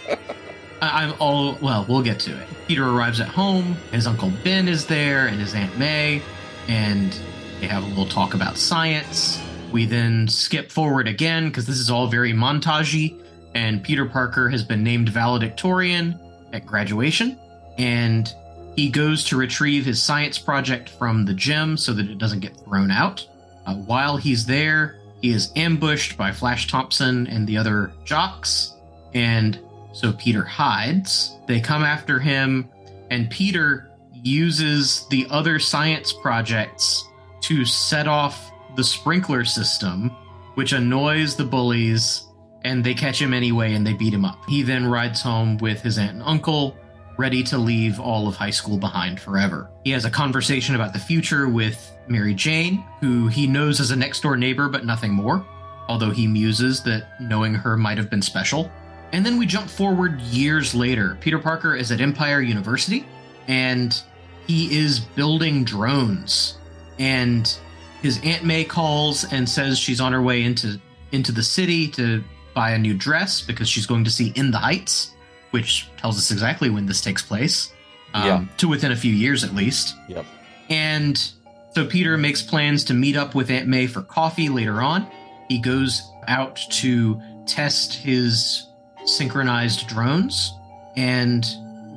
I'm 0.81 1.13
all. 1.19 1.57
Well, 1.61 1.85
we'll 1.89 2.01
get 2.03 2.19
to 2.21 2.31
it. 2.39 2.47
Peter 2.67 2.87
arrives 2.87 3.19
at 3.19 3.27
home. 3.27 3.75
His 3.91 4.07
Uncle 4.07 4.31
Ben 4.43 4.67
is 4.67 4.85
there, 4.85 5.27
and 5.27 5.39
his 5.39 5.53
Aunt 5.55 5.77
May, 5.77 6.21
and 6.67 7.17
they 7.59 7.67
have 7.67 7.83
a 7.83 7.87
little 7.87 8.05
talk 8.05 8.33
about 8.33 8.57
science. 8.57 9.41
We 9.71 9.85
then 9.85 10.27
skip 10.27 10.71
forward 10.71 11.07
again 11.07 11.47
because 11.47 11.65
this 11.65 11.79
is 11.79 11.89
all 11.89 12.07
very 12.07 12.33
montagey, 12.33 13.21
and 13.55 13.83
Peter 13.83 14.05
Parker 14.05 14.49
has 14.49 14.63
been 14.63 14.83
named 14.83 15.09
valedictorian 15.09 16.19
at 16.53 16.65
graduation, 16.65 17.37
and 17.77 18.33
he 18.79 18.87
goes 18.87 19.25
to 19.25 19.35
retrieve 19.35 19.83
his 19.83 20.01
science 20.01 20.39
project 20.39 20.87
from 20.87 21.25
the 21.25 21.33
gym 21.33 21.75
so 21.75 21.91
that 21.91 22.09
it 22.09 22.17
doesn't 22.17 22.39
get 22.39 22.55
thrown 22.55 22.89
out. 22.89 23.27
Uh, 23.65 23.75
while 23.75 24.15
he's 24.15 24.45
there, 24.45 25.01
he 25.21 25.31
is 25.31 25.51
ambushed 25.57 26.15
by 26.15 26.31
Flash 26.31 26.67
Thompson 26.67 27.27
and 27.27 27.45
the 27.45 27.57
other 27.57 27.91
jocks, 28.05 28.77
and 29.13 29.59
so 29.91 30.13
Peter 30.13 30.45
hides. 30.45 31.35
They 31.45 31.59
come 31.59 31.83
after 31.83 32.19
him, 32.19 32.69
and 33.09 33.29
Peter 33.29 33.91
uses 34.13 35.05
the 35.09 35.27
other 35.29 35.59
science 35.59 36.13
projects 36.13 37.03
to 37.41 37.65
set 37.65 38.07
off 38.07 38.49
the 38.77 38.83
sprinkler 38.85 39.43
system, 39.43 40.09
which 40.55 40.71
annoys 40.71 41.35
the 41.35 41.43
bullies, 41.43 42.23
and 42.63 42.81
they 42.81 42.93
catch 42.93 43.21
him 43.21 43.33
anyway 43.33 43.73
and 43.73 43.85
they 43.85 43.93
beat 43.93 44.13
him 44.13 44.23
up. 44.23 44.41
He 44.47 44.63
then 44.63 44.85
rides 44.85 45.21
home 45.21 45.57
with 45.57 45.81
his 45.81 45.97
aunt 45.97 46.13
and 46.13 46.23
uncle, 46.23 46.77
ready 47.19 47.43
to 47.43 47.57
leave 47.57 47.99
all 47.99 48.29
of 48.29 48.37
high 48.37 48.49
school 48.49 48.77
behind 48.77 49.19
forever. 49.19 49.69
He 49.83 49.91
has 49.91 50.05
a 50.05 50.09
conversation 50.09 50.75
about 50.75 50.93
the 50.93 50.99
future 50.99 51.49
with 51.49 51.91
Mary 52.07 52.33
Jane, 52.33 52.81
who 53.01 53.27
he 53.27 53.45
knows 53.45 53.81
as 53.81 53.91
a 53.91 53.95
next 53.97 54.21
door 54.21 54.37
neighbor, 54.37 54.69
but 54.69 54.85
nothing 54.85 55.11
more, 55.11 55.45
although 55.89 56.11
he 56.11 56.27
muses 56.27 56.81
that 56.83 57.19
knowing 57.19 57.53
her 57.53 57.75
might 57.75 57.97
have 57.97 58.09
been 58.09 58.21
special. 58.21 58.71
And 59.11 59.25
then 59.25 59.37
we 59.37 59.45
jump 59.45 59.69
forward 59.69 60.21
years 60.21 60.73
later. 60.73 61.17
Peter 61.19 61.39
Parker 61.39 61.75
is 61.75 61.91
at 61.91 61.99
Empire 61.99 62.39
University 62.39 63.05
and 63.49 64.01
he 64.47 64.77
is 64.77 65.01
building 65.01 65.65
drones. 65.65 66.57
And 66.99 67.53
his 68.01 68.21
Aunt 68.23 68.45
May 68.45 68.63
calls 68.63 69.25
and 69.33 69.47
says 69.47 69.77
she's 69.77 69.99
on 69.99 70.13
her 70.13 70.21
way 70.21 70.43
into 70.43 70.79
into 71.11 71.33
the 71.33 71.43
city 71.43 71.89
to 71.89 72.23
buy 72.53 72.71
a 72.71 72.77
new 72.77 72.93
dress 72.93 73.41
because 73.41 73.67
she's 73.67 73.85
going 73.85 74.05
to 74.05 74.11
see 74.11 74.31
In 74.35 74.51
the 74.51 74.59
Heights, 74.59 75.15
which 75.51 75.89
tells 75.97 76.17
us 76.17 76.31
exactly 76.31 76.69
when 76.69 76.85
this 76.85 77.01
takes 77.01 77.21
place. 77.21 77.71
Um, 78.13 78.25
Yeah. 78.25 78.45
To 78.57 78.67
within 78.67 78.91
a 78.91 78.95
few 78.95 79.13
years 79.13 79.43
at 79.43 79.53
least. 79.53 79.95
Yep. 80.07 80.25
And 80.69 81.31
so 81.73 81.85
Peter 81.85 82.17
makes 82.17 82.41
plans 82.41 82.83
to 82.85 82.93
meet 82.93 83.15
up 83.15 83.35
with 83.35 83.49
Aunt 83.51 83.67
May 83.67 83.87
for 83.87 84.01
coffee 84.01 84.49
later 84.49 84.81
on. 84.81 85.07
He 85.47 85.59
goes 85.59 86.01
out 86.27 86.57
to 86.71 87.21
test 87.45 87.93
his 87.93 88.67
synchronized 89.05 89.87
drones, 89.87 90.53
and 90.95 91.45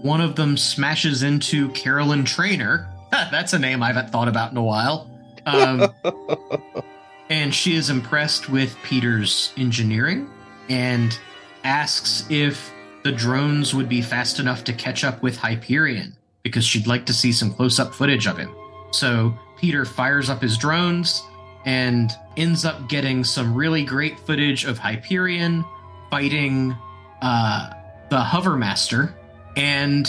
one 0.00 0.20
of 0.22 0.36
them 0.36 0.56
smashes 0.56 1.22
into 1.22 1.68
Carolyn 1.70 2.24
Trainer. 2.24 2.88
That's 3.10 3.52
a 3.52 3.58
name 3.58 3.82
I 3.82 3.88
haven't 3.88 4.10
thought 4.10 4.28
about 4.28 4.50
in 4.52 4.56
a 4.56 4.62
while. 4.62 5.10
Um, 5.44 5.92
and 7.28 7.54
she 7.54 7.74
is 7.76 7.90
impressed 7.90 8.48
with 8.48 8.74
Peter's 8.84 9.52
engineering 9.58 10.30
and 10.70 11.18
asks 11.64 12.24
if 12.30 12.71
the 13.02 13.12
drones 13.12 13.74
would 13.74 13.88
be 13.88 14.02
fast 14.02 14.38
enough 14.38 14.64
to 14.64 14.72
catch 14.72 15.04
up 15.04 15.22
with 15.22 15.36
Hyperion 15.36 16.16
because 16.42 16.64
she'd 16.64 16.86
like 16.86 17.06
to 17.06 17.12
see 17.12 17.32
some 17.32 17.52
close 17.52 17.78
up 17.78 17.94
footage 17.94 18.26
of 18.26 18.36
him. 18.38 18.54
So 18.92 19.34
Peter 19.58 19.84
fires 19.84 20.30
up 20.30 20.42
his 20.42 20.56
drones 20.56 21.22
and 21.64 22.12
ends 22.36 22.64
up 22.64 22.88
getting 22.88 23.24
some 23.24 23.54
really 23.54 23.84
great 23.84 24.18
footage 24.20 24.64
of 24.64 24.78
Hyperion 24.78 25.64
fighting 26.10 26.76
uh, 27.22 27.72
the 28.10 28.18
Hovermaster. 28.18 29.12
And 29.56 30.08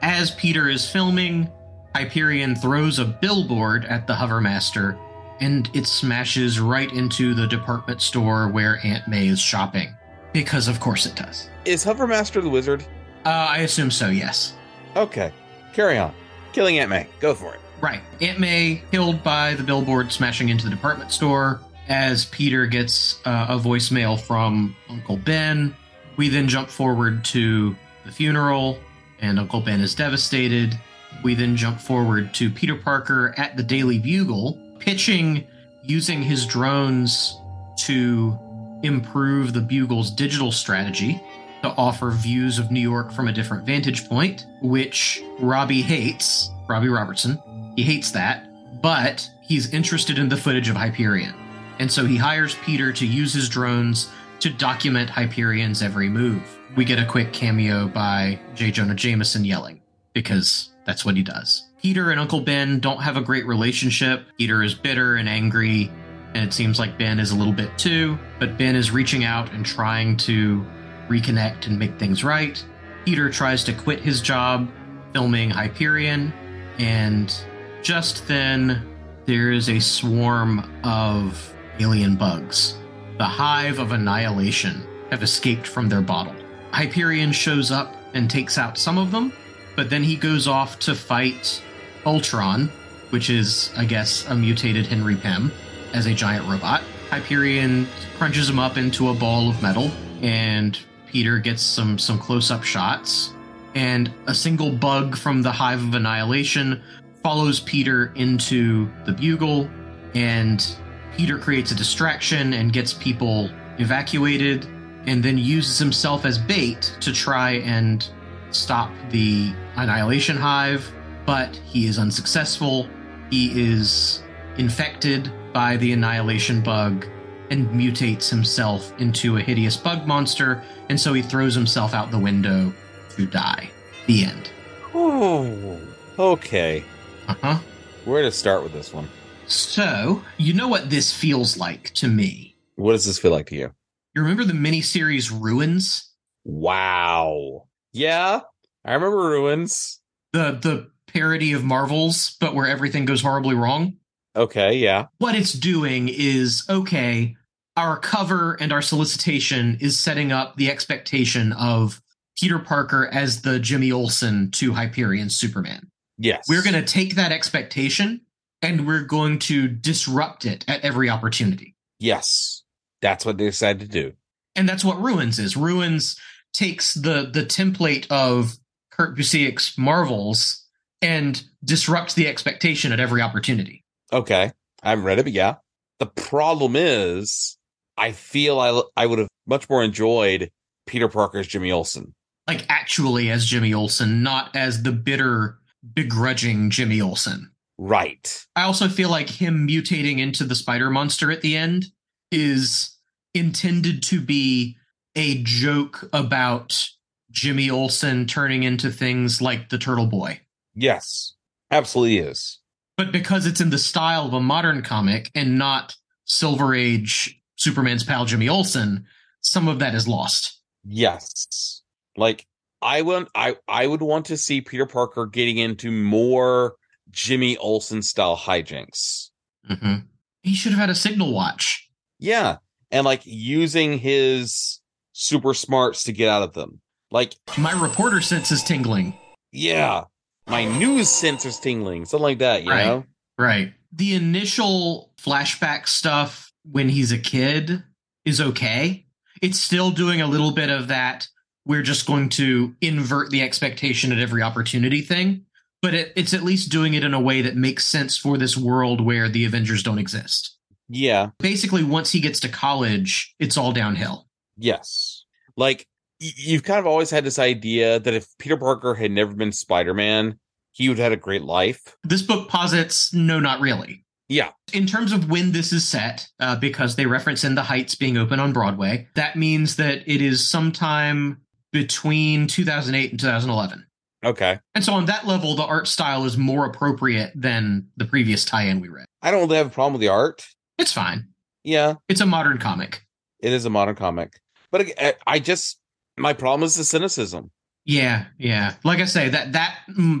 as 0.00 0.30
Peter 0.32 0.68
is 0.68 0.88
filming, 0.88 1.50
Hyperion 1.94 2.56
throws 2.56 2.98
a 2.98 3.04
billboard 3.04 3.84
at 3.84 4.06
the 4.06 4.14
Hovermaster 4.14 4.98
and 5.40 5.68
it 5.74 5.86
smashes 5.86 6.60
right 6.60 6.92
into 6.92 7.34
the 7.34 7.46
department 7.46 8.00
store 8.00 8.48
where 8.48 8.78
Aunt 8.84 9.08
May 9.08 9.26
is 9.26 9.40
shopping. 9.40 9.94
Because, 10.32 10.68
of 10.68 10.78
course, 10.78 11.04
it 11.04 11.16
does. 11.16 11.50
Is 11.64 11.84
Hovermaster 11.84 12.42
the 12.42 12.48
wizard? 12.48 12.84
Uh, 13.24 13.28
I 13.28 13.58
assume 13.58 13.90
so, 13.90 14.08
yes. 14.08 14.54
Okay. 14.96 15.32
Carry 15.72 15.96
on. 15.96 16.12
Killing 16.52 16.78
Aunt 16.78 16.90
May. 16.90 17.06
Go 17.20 17.34
for 17.34 17.54
it. 17.54 17.60
Right. 17.80 18.00
Aunt 18.20 18.40
May 18.40 18.82
killed 18.90 19.22
by 19.22 19.54
the 19.54 19.62
billboard 19.62 20.12
smashing 20.12 20.48
into 20.48 20.64
the 20.64 20.70
department 20.70 21.12
store. 21.12 21.60
As 21.88 22.26
Peter 22.26 22.66
gets 22.66 23.20
uh, 23.26 23.46
a 23.48 23.58
voicemail 23.58 24.20
from 24.20 24.74
Uncle 24.88 25.16
Ben, 25.16 25.74
we 26.16 26.28
then 26.28 26.48
jump 26.48 26.68
forward 26.68 27.24
to 27.26 27.76
the 28.04 28.12
funeral, 28.12 28.78
and 29.20 29.38
Uncle 29.38 29.60
Ben 29.60 29.80
is 29.80 29.94
devastated. 29.94 30.78
We 31.22 31.34
then 31.34 31.56
jump 31.56 31.80
forward 31.80 32.34
to 32.34 32.50
Peter 32.50 32.76
Parker 32.76 33.34
at 33.36 33.56
the 33.56 33.62
Daily 33.62 33.98
Bugle, 33.98 34.58
pitching 34.78 35.46
using 35.82 36.22
his 36.22 36.46
drones 36.46 37.38
to 37.78 38.38
improve 38.82 39.52
the 39.52 39.60
Bugle's 39.60 40.10
digital 40.10 40.52
strategy 40.52 41.20
to 41.62 41.68
offer 41.76 42.10
views 42.10 42.58
of 42.58 42.70
New 42.70 42.80
York 42.80 43.12
from 43.12 43.28
a 43.28 43.32
different 43.32 43.64
vantage 43.64 44.08
point, 44.08 44.46
which 44.60 45.22
Robbie 45.38 45.82
hates. 45.82 46.50
Robbie 46.68 46.88
Robertson. 46.88 47.40
He 47.76 47.82
hates 47.82 48.10
that, 48.12 48.48
but 48.82 49.28
he's 49.42 49.72
interested 49.72 50.18
in 50.18 50.28
the 50.28 50.36
footage 50.36 50.68
of 50.68 50.76
Hyperion. 50.76 51.34
And 51.78 51.90
so 51.90 52.04
he 52.04 52.16
hires 52.16 52.56
Peter 52.56 52.92
to 52.92 53.06
use 53.06 53.32
his 53.32 53.48
drones 53.48 54.10
to 54.40 54.50
document 54.50 55.08
Hyperion's 55.08 55.82
every 55.82 56.08
move. 56.08 56.42
We 56.76 56.84
get 56.84 56.98
a 56.98 57.06
quick 57.06 57.32
cameo 57.32 57.88
by 57.88 58.38
J. 58.54 58.70
Jonah 58.70 58.94
Jameson 58.94 59.44
yelling, 59.44 59.80
because 60.12 60.70
that's 60.84 61.04
what 61.04 61.16
he 61.16 61.22
does. 61.22 61.68
Peter 61.80 62.10
and 62.10 62.20
Uncle 62.20 62.40
Ben 62.40 62.80
don't 62.80 63.02
have 63.02 63.16
a 63.16 63.20
great 63.20 63.46
relationship. 63.46 64.24
Peter 64.38 64.62
is 64.62 64.74
bitter 64.74 65.16
and 65.16 65.28
angry, 65.28 65.90
and 66.34 66.44
it 66.44 66.52
seems 66.52 66.78
like 66.78 66.98
Ben 66.98 67.18
is 67.18 67.30
a 67.30 67.36
little 67.36 67.52
bit 67.52 67.76
too, 67.78 68.18
but 68.38 68.56
Ben 68.56 68.74
is 68.74 68.90
reaching 68.90 69.24
out 69.24 69.52
and 69.52 69.66
trying 69.66 70.16
to 70.18 70.64
reconnect 71.08 71.66
and 71.66 71.78
make 71.78 71.98
things 71.98 72.24
right. 72.24 72.62
Peter 73.04 73.28
tries 73.30 73.64
to 73.64 73.72
quit 73.72 74.00
his 74.00 74.20
job 74.20 74.68
filming 75.12 75.50
Hyperion, 75.50 76.32
and 76.78 77.34
just 77.82 78.26
then 78.28 78.86
there 79.26 79.52
is 79.52 79.68
a 79.68 79.78
swarm 79.80 80.70
of 80.84 81.54
alien 81.80 82.16
bugs. 82.16 82.76
The 83.18 83.24
hive 83.24 83.78
of 83.78 83.92
annihilation 83.92 84.86
have 85.10 85.22
escaped 85.22 85.66
from 85.66 85.88
their 85.88 86.00
bottle. 86.00 86.34
Hyperion 86.72 87.32
shows 87.32 87.70
up 87.70 87.94
and 88.14 88.30
takes 88.30 88.56
out 88.56 88.78
some 88.78 88.98
of 88.98 89.10
them, 89.10 89.32
but 89.76 89.90
then 89.90 90.02
he 90.02 90.16
goes 90.16 90.48
off 90.48 90.78
to 90.80 90.94
fight 90.94 91.62
Ultron, 92.06 92.70
which 93.10 93.28
is, 93.30 93.70
I 93.76 93.84
guess, 93.84 94.26
a 94.28 94.34
mutated 94.34 94.86
Henry 94.86 95.16
Pym 95.16 95.52
as 95.92 96.06
a 96.06 96.14
giant 96.14 96.48
robot. 96.48 96.82
Hyperion 97.10 97.86
crunches 98.16 98.48
him 98.48 98.58
up 98.58 98.78
into 98.78 99.10
a 99.10 99.14
ball 99.14 99.50
of 99.50 99.62
metal, 99.62 99.90
and 100.22 100.78
Peter 101.12 101.38
gets 101.38 101.62
some 101.62 101.98
some 101.98 102.18
close-up 102.18 102.64
shots. 102.64 103.34
And 103.74 104.12
a 104.26 104.34
single 104.34 104.70
bug 104.70 105.16
from 105.16 105.42
the 105.42 105.52
Hive 105.52 105.82
of 105.82 105.94
Annihilation 105.94 106.82
follows 107.22 107.60
Peter 107.60 108.12
into 108.16 108.90
the 109.04 109.12
Bugle, 109.12 109.70
and 110.14 110.76
Peter 111.16 111.38
creates 111.38 111.70
a 111.70 111.74
distraction 111.74 112.54
and 112.54 112.72
gets 112.72 112.92
people 112.92 113.50
evacuated, 113.78 114.66
and 115.06 115.22
then 115.22 115.38
uses 115.38 115.78
himself 115.78 116.24
as 116.24 116.38
bait 116.38 116.96
to 117.00 117.12
try 117.12 117.52
and 117.52 118.08
stop 118.50 118.90
the 119.10 119.52
Annihilation 119.76 120.36
Hive, 120.36 120.90
but 121.24 121.54
he 121.56 121.86
is 121.86 121.98
unsuccessful. 121.98 122.88
He 123.30 123.72
is 123.72 124.22
infected 124.58 125.32
by 125.52 125.76
the 125.78 125.92
Annihilation 125.92 126.62
bug 126.62 127.06
and 127.52 127.68
mutates 127.68 128.30
himself 128.30 128.98
into 128.98 129.36
a 129.36 129.40
hideous 129.40 129.76
bug 129.76 130.06
monster, 130.06 130.64
and 130.88 130.98
so 130.98 131.12
he 131.12 131.20
throws 131.20 131.54
himself 131.54 131.92
out 131.92 132.10
the 132.10 132.18
window 132.18 132.72
to 133.10 133.26
die. 133.26 133.70
The 134.06 134.24
end. 134.24 134.50
Oh, 134.94 135.78
okay. 136.18 136.82
Uh 137.28 137.34
huh. 137.42 137.58
Where 138.06 138.22
to 138.22 138.32
start 138.32 138.62
with 138.62 138.72
this 138.72 138.94
one? 138.94 139.06
So, 139.46 140.22
you 140.38 140.54
know 140.54 140.66
what 140.66 140.88
this 140.88 141.12
feels 141.12 141.58
like 141.58 141.90
to 141.94 142.08
me. 142.08 142.56
What 142.76 142.92
does 142.92 143.04
this 143.04 143.18
feel 143.18 143.32
like 143.32 143.48
to 143.48 143.54
you? 143.54 143.74
You 144.14 144.22
remember 144.22 144.44
the 144.44 144.54
miniseries 144.54 145.30
Ruins? 145.30 146.10
Wow. 146.44 147.68
Yeah, 147.92 148.40
I 148.82 148.94
remember 148.94 149.28
Ruins. 149.28 150.00
The 150.32 150.58
the 150.62 150.90
parody 151.06 151.52
of 151.52 151.64
Marvels, 151.64 152.34
but 152.40 152.54
where 152.54 152.66
everything 152.66 153.04
goes 153.04 153.20
horribly 153.20 153.54
wrong? 153.54 153.98
Okay, 154.34 154.76
yeah. 154.76 155.08
What 155.18 155.34
it's 155.34 155.52
doing 155.52 156.08
is 156.08 156.64
okay, 156.70 157.36
our 157.76 157.98
cover 157.98 158.54
and 158.60 158.72
our 158.72 158.82
solicitation 158.82 159.78
is 159.80 159.98
setting 159.98 160.32
up 160.32 160.56
the 160.56 160.70
expectation 160.70 161.52
of 161.52 162.02
Peter 162.38 162.58
Parker 162.58 163.08
as 163.12 163.42
the 163.42 163.58
Jimmy 163.58 163.92
Olsen 163.92 164.50
to 164.52 164.72
Hyperion 164.72 165.30
Superman. 165.30 165.90
Yes. 166.18 166.46
We're 166.48 166.62
going 166.62 166.74
to 166.74 166.82
take 166.82 167.14
that 167.14 167.32
expectation 167.32 168.20
and 168.60 168.86
we're 168.86 169.04
going 169.04 169.38
to 169.40 169.68
disrupt 169.68 170.44
it 170.44 170.64
at 170.68 170.84
every 170.84 171.08
opportunity. 171.08 171.74
Yes. 171.98 172.62
That's 173.00 173.24
what 173.24 173.38
they 173.38 173.46
decided 173.46 173.80
to 173.80 173.88
do. 173.88 174.12
And 174.54 174.68
that's 174.68 174.84
what 174.84 175.00
Ruins 175.00 175.38
is. 175.38 175.56
Ruins 175.56 176.16
takes 176.52 176.94
the 176.94 177.30
the 177.32 177.44
template 177.44 178.06
of 178.10 178.56
Kurt 178.90 179.16
Busiek's 179.16 179.76
Marvels 179.78 180.64
and 181.00 181.42
disrupts 181.64 182.14
the 182.14 182.28
expectation 182.28 182.92
at 182.92 183.00
every 183.00 183.22
opportunity. 183.22 183.82
Okay. 184.12 184.52
I 184.82 184.90
haven't 184.90 185.04
read 185.04 185.18
it, 185.18 185.24
but 185.24 185.32
yeah. 185.32 185.56
The 185.98 186.06
problem 186.06 186.76
is, 186.76 187.56
I 187.96 188.12
feel 188.12 188.58
I, 188.58 188.82
I 188.96 189.06
would 189.06 189.18
have 189.18 189.28
much 189.46 189.68
more 189.68 189.82
enjoyed 189.82 190.50
Peter 190.86 191.08
Parker's 191.08 191.46
Jimmy 191.46 191.72
Olsen. 191.72 192.14
Like 192.46 192.64
actually 192.68 193.30
as 193.30 193.46
Jimmy 193.46 193.72
Olsen, 193.72 194.22
not 194.22 194.54
as 194.56 194.82
the 194.82 194.92
bitter, 194.92 195.58
begrudging 195.94 196.70
Jimmy 196.70 197.00
Olsen. 197.00 197.50
Right. 197.78 198.44
I 198.56 198.62
also 198.62 198.88
feel 198.88 199.10
like 199.10 199.28
him 199.28 199.66
mutating 199.66 200.18
into 200.18 200.44
the 200.44 200.54
spider 200.54 200.90
monster 200.90 201.30
at 201.30 201.40
the 201.40 201.56
end 201.56 201.86
is 202.30 202.96
intended 203.34 204.02
to 204.04 204.20
be 204.20 204.76
a 205.16 205.42
joke 205.42 206.08
about 206.12 206.88
Jimmy 207.30 207.70
Olsen 207.70 208.26
turning 208.26 208.62
into 208.62 208.90
things 208.90 209.40
like 209.40 209.68
the 209.68 209.78
Turtle 209.78 210.06
Boy. 210.06 210.40
Yes, 210.74 211.34
absolutely 211.70 212.18
is. 212.18 212.58
But 212.96 213.10
because 213.10 213.46
it's 213.46 213.60
in 213.60 213.70
the 213.70 213.78
style 213.78 214.26
of 214.26 214.34
a 214.34 214.40
modern 214.40 214.82
comic 214.82 215.30
and 215.34 215.58
not 215.58 215.96
Silver 216.24 216.74
Age 216.74 217.41
Superman's 217.62 218.02
pal 218.02 218.24
Jimmy 218.24 218.48
Olsen, 218.48 219.06
some 219.40 219.68
of 219.68 219.78
that 219.78 219.94
is 219.94 220.08
lost. 220.08 220.60
Yes. 220.84 221.82
Like 222.16 222.44
I 222.82 223.02
want 223.02 223.28
I 223.36 223.56
I 223.68 223.86
would 223.86 224.02
want 224.02 224.26
to 224.26 224.36
see 224.36 224.60
Peter 224.60 224.84
Parker 224.84 225.26
getting 225.26 225.58
into 225.58 225.92
more 225.92 226.74
Jimmy 227.10 227.56
Olsen 227.58 228.02
style 228.02 228.36
hijinks. 228.36 229.30
Mm-hmm. 229.70 230.06
He 230.42 230.54
should 230.54 230.72
have 230.72 230.80
had 230.80 230.90
a 230.90 230.94
signal 230.94 231.32
watch. 231.32 231.88
Yeah. 232.18 232.56
And 232.90 233.04
like 233.04 233.22
using 233.24 233.96
his 233.96 234.80
super 235.12 235.54
smarts 235.54 236.02
to 236.04 236.12
get 236.12 236.28
out 236.28 236.42
of 236.42 236.54
them. 236.54 236.80
Like 237.12 237.36
my 237.56 237.80
reporter 237.80 238.20
sense 238.20 238.50
is 238.50 238.64
tingling. 238.64 239.16
Yeah. 239.52 240.04
My 240.48 240.64
news 240.64 241.08
sense 241.08 241.44
is 241.44 241.60
tingling. 241.60 242.06
Something 242.06 242.24
like 242.24 242.38
that, 242.38 242.64
you 242.64 242.70
right. 242.70 242.86
know? 242.86 243.04
Right. 243.38 243.72
The 243.92 244.14
initial 244.14 245.12
flashback 245.16 245.86
stuff 245.86 246.51
when 246.64 246.88
he's 246.88 247.12
a 247.12 247.18
kid 247.18 247.82
is 248.24 248.40
okay. 248.40 249.06
It's 249.40 249.60
still 249.60 249.90
doing 249.90 250.20
a 250.20 250.26
little 250.26 250.52
bit 250.52 250.70
of 250.70 250.88
that. 250.88 251.28
We're 251.64 251.82
just 251.82 252.06
going 252.06 252.28
to 252.30 252.74
invert 252.80 253.30
the 253.30 253.42
expectation 253.42 254.12
at 254.12 254.18
every 254.18 254.42
opportunity 254.42 255.00
thing. 255.00 255.46
But 255.80 255.94
it, 255.94 256.12
it's 256.14 256.32
at 256.32 256.44
least 256.44 256.70
doing 256.70 256.94
it 256.94 257.02
in 257.02 257.12
a 257.12 257.20
way 257.20 257.42
that 257.42 257.56
makes 257.56 257.86
sense 257.86 258.16
for 258.16 258.38
this 258.38 258.56
world 258.56 259.00
where 259.00 259.28
the 259.28 259.44
Avengers 259.44 259.82
don't 259.82 259.98
exist. 259.98 260.56
Yeah. 260.88 261.30
Basically, 261.38 261.82
once 261.82 262.12
he 262.12 262.20
gets 262.20 262.38
to 262.40 262.48
college, 262.48 263.34
it's 263.40 263.56
all 263.56 263.72
downhill. 263.72 264.28
Yes. 264.56 265.24
Like 265.56 265.88
you've 266.20 266.62
kind 266.62 266.78
of 266.78 266.86
always 266.86 267.10
had 267.10 267.24
this 267.24 267.38
idea 267.38 267.98
that 267.98 268.14
if 268.14 268.26
Peter 268.38 268.56
Parker 268.56 268.94
had 268.94 269.10
never 269.10 269.34
been 269.34 269.52
Spider 269.52 269.94
Man, 269.94 270.38
he 270.70 270.88
would 270.88 270.98
have 270.98 271.10
had 271.10 271.12
a 271.12 271.20
great 271.20 271.42
life. 271.42 271.96
This 272.04 272.22
book 272.22 272.48
posits 272.48 273.12
no, 273.12 273.40
not 273.40 273.60
really. 273.60 274.04
Yeah. 274.28 274.50
In 274.72 274.86
terms 274.86 275.12
of 275.12 275.30
when 275.30 275.52
this 275.52 275.72
is 275.72 275.86
set, 275.86 276.28
uh, 276.40 276.56
because 276.56 276.96
they 276.96 277.06
reference 277.06 277.44
In 277.44 277.54
the 277.54 277.62
Heights 277.62 277.94
being 277.94 278.16
open 278.16 278.40
on 278.40 278.52
Broadway, 278.52 279.08
that 279.14 279.36
means 279.36 279.76
that 279.76 280.02
it 280.06 280.22
is 280.22 280.48
sometime 280.48 281.42
between 281.72 282.46
2008 282.46 283.10
and 283.10 283.20
2011. 283.20 283.86
Okay. 284.24 284.58
And 284.74 284.84
so 284.84 284.92
on 284.92 285.06
that 285.06 285.26
level, 285.26 285.56
the 285.56 285.64
art 285.64 285.88
style 285.88 286.24
is 286.24 286.36
more 286.36 286.64
appropriate 286.64 287.32
than 287.34 287.88
the 287.96 288.04
previous 288.04 288.44
tie 288.44 288.64
in 288.64 288.80
we 288.80 288.88
read. 288.88 289.06
I 289.20 289.30
don't 289.30 289.40
really 289.40 289.56
have 289.56 289.66
a 289.66 289.70
problem 289.70 289.94
with 289.94 290.00
the 290.00 290.08
art. 290.08 290.46
It's 290.78 290.92
fine. 290.92 291.28
Yeah. 291.64 291.94
It's 292.08 292.20
a 292.20 292.26
modern 292.26 292.58
comic. 292.58 293.02
It 293.40 293.52
is 293.52 293.64
a 293.64 293.70
modern 293.70 293.96
comic. 293.96 294.40
But 294.70 294.92
I 295.26 295.38
just, 295.40 295.78
my 296.16 296.32
problem 296.32 296.64
is 296.64 296.76
the 296.76 296.84
cynicism. 296.84 297.50
Yeah, 297.84 298.26
yeah. 298.38 298.74
Like 298.84 299.00
I 299.00 299.06
say, 299.06 299.28
that 299.28 299.52
that 299.52 299.78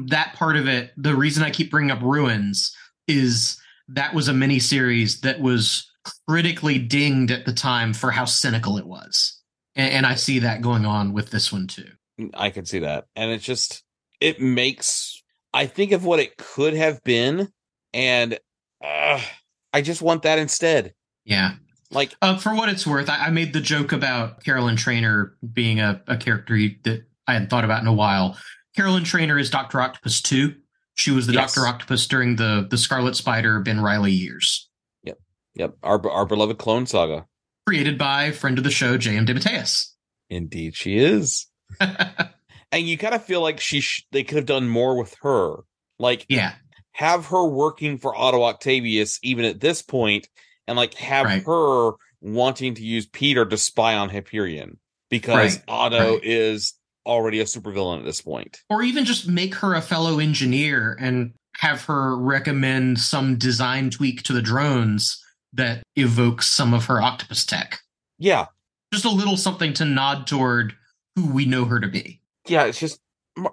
that 0.08 0.34
part 0.34 0.56
of 0.56 0.66
it, 0.66 0.90
the 0.96 1.14
reason 1.14 1.44
I 1.44 1.50
keep 1.50 1.70
bringing 1.70 1.92
up 1.92 2.02
Ruins 2.02 2.76
is 3.06 3.56
that 3.88 4.14
was 4.14 4.28
a 4.28 4.34
mini 4.34 4.58
series 4.58 5.20
that 5.20 5.40
was 5.40 5.88
critically 6.28 6.78
dinged 6.78 7.30
at 7.30 7.44
the 7.44 7.52
time 7.52 7.92
for 7.92 8.10
how 8.10 8.24
cynical 8.24 8.78
it 8.78 8.86
was, 8.86 9.40
and, 9.74 9.92
and 9.92 10.06
I 10.06 10.14
see 10.14 10.40
that 10.40 10.62
going 10.62 10.86
on 10.86 11.12
with 11.12 11.30
this 11.30 11.52
one 11.52 11.66
too. 11.66 11.88
I 12.34 12.50
can 12.50 12.64
see 12.64 12.80
that, 12.80 13.06
and 13.16 13.30
it's 13.30 13.44
just 13.44 13.82
it 14.20 14.40
makes 14.40 15.22
I 15.54 15.66
think 15.66 15.92
of 15.92 16.04
what 16.04 16.20
it 16.20 16.36
could 16.36 16.74
have 16.74 17.02
been, 17.04 17.48
and 17.92 18.38
uh, 18.82 19.20
I 19.72 19.82
just 19.82 20.02
want 20.02 20.22
that 20.22 20.38
instead. 20.38 20.94
Yeah. 21.24 21.52
Like, 21.90 22.14
uh, 22.22 22.38
for 22.38 22.54
what 22.54 22.70
it's 22.70 22.86
worth, 22.86 23.10
I, 23.10 23.26
I, 23.26 23.30
made 23.30 23.52
the 23.52 23.60
joke 23.60 23.92
about 23.92 24.42
Carolyn 24.42 24.76
Trainer 24.76 25.36
being 25.52 25.78
a, 25.78 26.02
a 26.08 26.16
character 26.16 26.56
that 26.84 27.04
I 27.26 27.34
hadn't 27.34 27.50
thought 27.50 27.64
about 27.64 27.82
in 27.82 27.86
a 27.86 27.92
while. 27.92 28.38
Carolyn 28.74 29.04
Trainer 29.04 29.38
is 29.38 29.50
Doctor 29.50 29.78
Octopus 29.80 30.22
two. 30.22 30.54
She 30.94 31.10
was 31.10 31.26
the 31.26 31.32
yes. 31.32 31.54
Doctor 31.54 31.66
Octopus 31.66 32.06
during 32.06 32.36
the 32.36 32.66
the 32.68 32.78
Scarlet 32.78 33.16
Spider 33.16 33.60
Ben 33.60 33.80
Riley 33.80 34.12
years. 34.12 34.68
Yep, 35.04 35.18
yep. 35.54 35.76
Our 35.82 36.10
our 36.10 36.26
beloved 36.26 36.58
Clone 36.58 36.86
Saga, 36.86 37.26
created 37.66 37.98
by 37.98 38.30
friend 38.30 38.58
of 38.58 38.64
the 38.64 38.70
show 38.70 38.96
J.M. 38.98 39.26
DeMatteis. 39.26 39.88
Indeed, 40.28 40.74
she 40.74 40.98
is. 40.98 41.46
and 41.80 42.86
you 42.86 42.98
kind 42.98 43.14
of 43.14 43.24
feel 43.24 43.40
like 43.40 43.60
she 43.60 43.80
sh- 43.80 44.06
they 44.12 44.24
could 44.24 44.36
have 44.36 44.46
done 44.46 44.68
more 44.68 44.98
with 44.98 45.14
her. 45.22 45.56
Like, 45.98 46.26
yeah, 46.28 46.54
have 46.92 47.26
her 47.26 47.44
working 47.46 47.98
for 47.98 48.14
Otto 48.14 48.42
Octavius 48.42 49.18
even 49.22 49.44
at 49.44 49.60
this 49.60 49.82
point, 49.82 50.28
and 50.66 50.76
like 50.76 50.94
have 50.94 51.26
right. 51.26 51.44
her 51.44 51.92
wanting 52.20 52.74
to 52.74 52.82
use 52.82 53.06
Peter 53.06 53.44
to 53.44 53.56
spy 53.56 53.96
on 53.96 54.08
Hyperion 54.08 54.78
because 55.10 55.56
right. 55.56 55.64
Otto 55.68 56.14
right. 56.14 56.24
is 56.24 56.74
already 57.06 57.40
a 57.40 57.44
supervillain 57.44 57.98
at 57.98 58.04
this 58.04 58.20
point. 58.20 58.60
Or 58.70 58.82
even 58.82 59.04
just 59.04 59.28
make 59.28 59.54
her 59.56 59.74
a 59.74 59.82
fellow 59.82 60.18
engineer 60.18 60.96
and 61.00 61.32
have 61.56 61.84
her 61.84 62.16
recommend 62.16 62.98
some 62.98 63.36
design 63.36 63.90
tweak 63.90 64.22
to 64.24 64.32
the 64.32 64.42
drones 64.42 65.22
that 65.52 65.82
evokes 65.96 66.46
some 66.48 66.72
of 66.72 66.86
her 66.86 67.02
octopus 67.02 67.44
tech. 67.44 67.80
Yeah. 68.18 68.46
Just 68.92 69.04
a 69.04 69.10
little 69.10 69.36
something 69.36 69.72
to 69.74 69.84
nod 69.84 70.26
toward 70.26 70.74
who 71.16 71.30
we 71.32 71.44
know 71.44 71.64
her 71.64 71.80
to 71.80 71.88
be. 71.88 72.20
Yeah, 72.46 72.64
it's 72.64 72.80
just 72.80 73.00